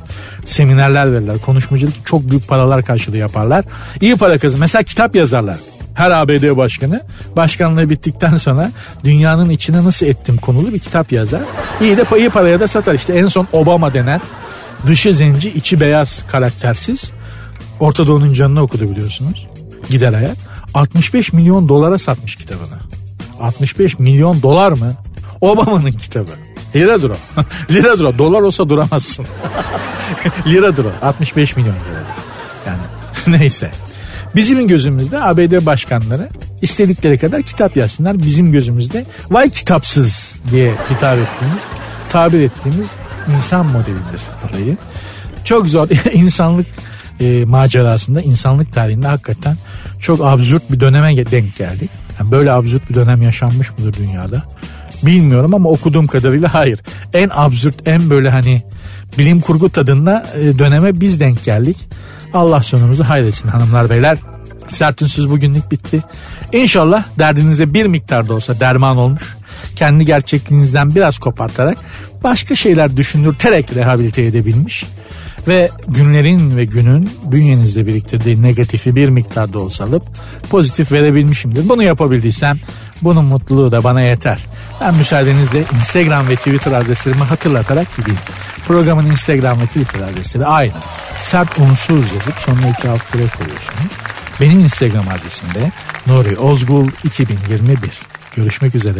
Seminerler 0.45 1.13
verirler. 1.13 1.37
Konuşmacılık 1.37 2.05
çok 2.05 2.29
büyük 2.29 2.47
paralar 2.47 2.85
karşılığı 2.85 3.17
yaparlar. 3.17 3.65
İyi 4.01 4.15
para 4.15 4.37
kazan. 4.37 4.59
Mesela 4.59 4.83
kitap 4.83 5.15
yazarlar. 5.15 5.57
Her 5.93 6.11
ABD 6.11 6.57
başkanı 6.57 7.01
başkanlığı 7.35 7.89
bittikten 7.89 8.37
sonra 8.37 8.71
dünyanın 9.03 9.49
içine 9.49 9.83
nasıl 9.83 10.05
ettim 10.05 10.37
konulu 10.37 10.73
bir 10.73 10.79
kitap 10.79 11.11
yazar. 11.11 11.41
İyi 11.81 11.97
de 11.97 12.05
iyi 12.17 12.29
paraya 12.29 12.59
da 12.59 12.67
satar. 12.67 12.93
İşte 12.93 13.13
en 13.13 13.27
son 13.27 13.47
Obama 13.51 13.93
denen 13.93 14.21
dışı 14.87 15.13
zenci 15.13 15.49
içi 15.49 15.79
beyaz 15.79 16.25
karaktersiz 16.27 17.11
Orta 17.79 18.07
Doğu'nun 18.07 18.33
canını 18.33 18.61
okudu 18.61 18.91
biliyorsunuz. 18.91 19.47
Gider 19.91 20.13
ayak. 20.13 20.37
65 20.73 21.33
milyon 21.33 21.67
dolara 21.67 21.97
satmış 21.97 22.35
kitabını. 22.35 22.77
65 23.39 23.99
milyon 23.99 24.41
dolar 24.41 24.71
mı? 24.71 24.93
Obama'nın 25.41 25.91
kitabı. 25.91 26.31
Liradır 26.75 27.09
o. 27.09 27.15
Liradır 27.69 28.03
o. 28.03 28.17
Dolar 28.17 28.41
olsa 28.41 28.69
duramazsın. 28.69 29.25
Liradır 30.47 30.85
o. 30.85 30.91
65 31.05 31.57
milyon 31.57 31.73
lira. 31.73 32.03
Yani 32.67 32.81
neyse. 33.39 33.71
Bizim 34.35 34.67
gözümüzde 34.67 35.23
ABD 35.23 35.65
başkanları 35.65 36.29
istedikleri 36.61 37.17
kadar 37.17 37.41
kitap 37.41 37.77
yazsınlar. 37.77 38.19
Bizim 38.19 38.51
gözümüzde 38.51 39.05
vay 39.29 39.49
kitapsız 39.49 40.35
diye 40.51 40.73
hitap 40.89 41.17
ettiğimiz, 41.17 41.63
tabir 42.09 42.41
ettiğimiz 42.41 42.87
insan 43.37 43.65
modelidir 43.65 44.21
olayı. 44.49 44.77
Çok 45.43 45.67
zor 45.67 45.87
insanlık 46.13 46.67
e, 47.21 47.45
macerasında, 47.45 48.21
insanlık 48.21 48.73
tarihinde 48.73 49.07
hakikaten 49.07 49.57
çok 49.99 50.21
absürt 50.21 50.71
bir 50.71 50.79
döneme 50.79 51.17
denk 51.17 51.57
geldik. 51.57 51.89
Yani 52.19 52.31
böyle 52.31 52.51
absürt 52.51 52.89
bir 52.89 52.95
dönem 52.95 53.21
yaşanmış 53.21 53.71
mıdır 53.71 53.93
dünyada? 53.93 54.43
Bilmiyorum 55.03 55.55
ama 55.55 55.69
okuduğum 55.69 56.07
kadarıyla 56.07 56.53
hayır. 56.53 56.79
En 57.13 57.29
absürt, 57.33 57.87
en 57.87 58.09
böyle 58.09 58.29
hani 58.29 58.63
bilim 59.17 59.41
kurgu 59.41 59.69
tadında 59.69 60.25
e, 60.39 60.59
döneme 60.59 60.99
biz 60.99 61.19
denk 61.19 61.43
geldik. 61.43 61.77
Allah 62.33 62.63
sonumuzu 62.63 63.03
hayretsin 63.03 63.47
hanımlar 63.47 63.89
beyler. 63.89 64.17
Sert 64.67 65.01
Ünsüz 65.01 65.29
bugünlük 65.29 65.71
bitti. 65.71 66.03
İnşallah 66.53 67.03
derdinize 67.19 67.73
bir 67.73 67.85
miktar 67.85 68.27
da 68.27 68.33
olsa 68.33 68.59
derman 68.59 68.97
olmuş. 68.97 69.37
Kendi 69.75 70.05
gerçekliğinizden 70.05 70.95
biraz 70.95 71.17
kopartarak 71.17 71.77
başka 72.23 72.55
şeyler 72.55 72.97
düşündürterek 72.97 73.75
rehabilite 73.75 74.21
edebilmiş. 74.21 74.85
Ve 75.47 75.69
günlerin 75.87 76.57
ve 76.57 76.65
günün 76.65 77.09
bünyenizde 77.23 77.87
biriktirdiği 77.87 78.41
negatifi 78.41 78.95
bir 78.95 79.09
miktar 79.09 79.53
da 79.53 79.59
olsa 79.59 79.83
alıp 79.83 80.03
pozitif 80.49 80.91
verebilmişimdir. 80.91 81.69
Bunu 81.69 81.83
yapabildiysem 81.83 82.57
bunun 83.01 83.25
mutluluğu 83.25 83.71
da 83.71 83.83
bana 83.83 84.01
yeter. 84.01 84.39
Ben 84.81 84.95
müsaadenizle 84.95 85.63
Instagram 85.75 86.29
ve 86.29 86.35
Twitter 86.35 86.71
adreslerimi 86.71 87.23
hatırlatarak 87.23 87.97
gideyim. 87.97 88.19
Programın 88.67 89.05
Instagram 89.11 89.61
ve 89.61 89.65
Twitter 89.65 89.99
adresleri 89.99 90.45
aynı. 90.45 90.73
Sert 91.21 91.59
unsuz 91.59 92.13
yazıp 92.13 92.35
sonuna 92.39 92.69
iki 92.69 92.89
alt 92.89 93.11
tere 93.11 93.27
koyuyorsunuz. 93.37 93.91
Benim 94.41 94.59
Instagram 94.59 95.05
adresimde 95.07 95.71
Nuri 96.07 96.37
Ozgul 96.37 96.87
2021. 97.03 97.77
Görüşmek 98.35 98.75
üzere. 98.75 98.99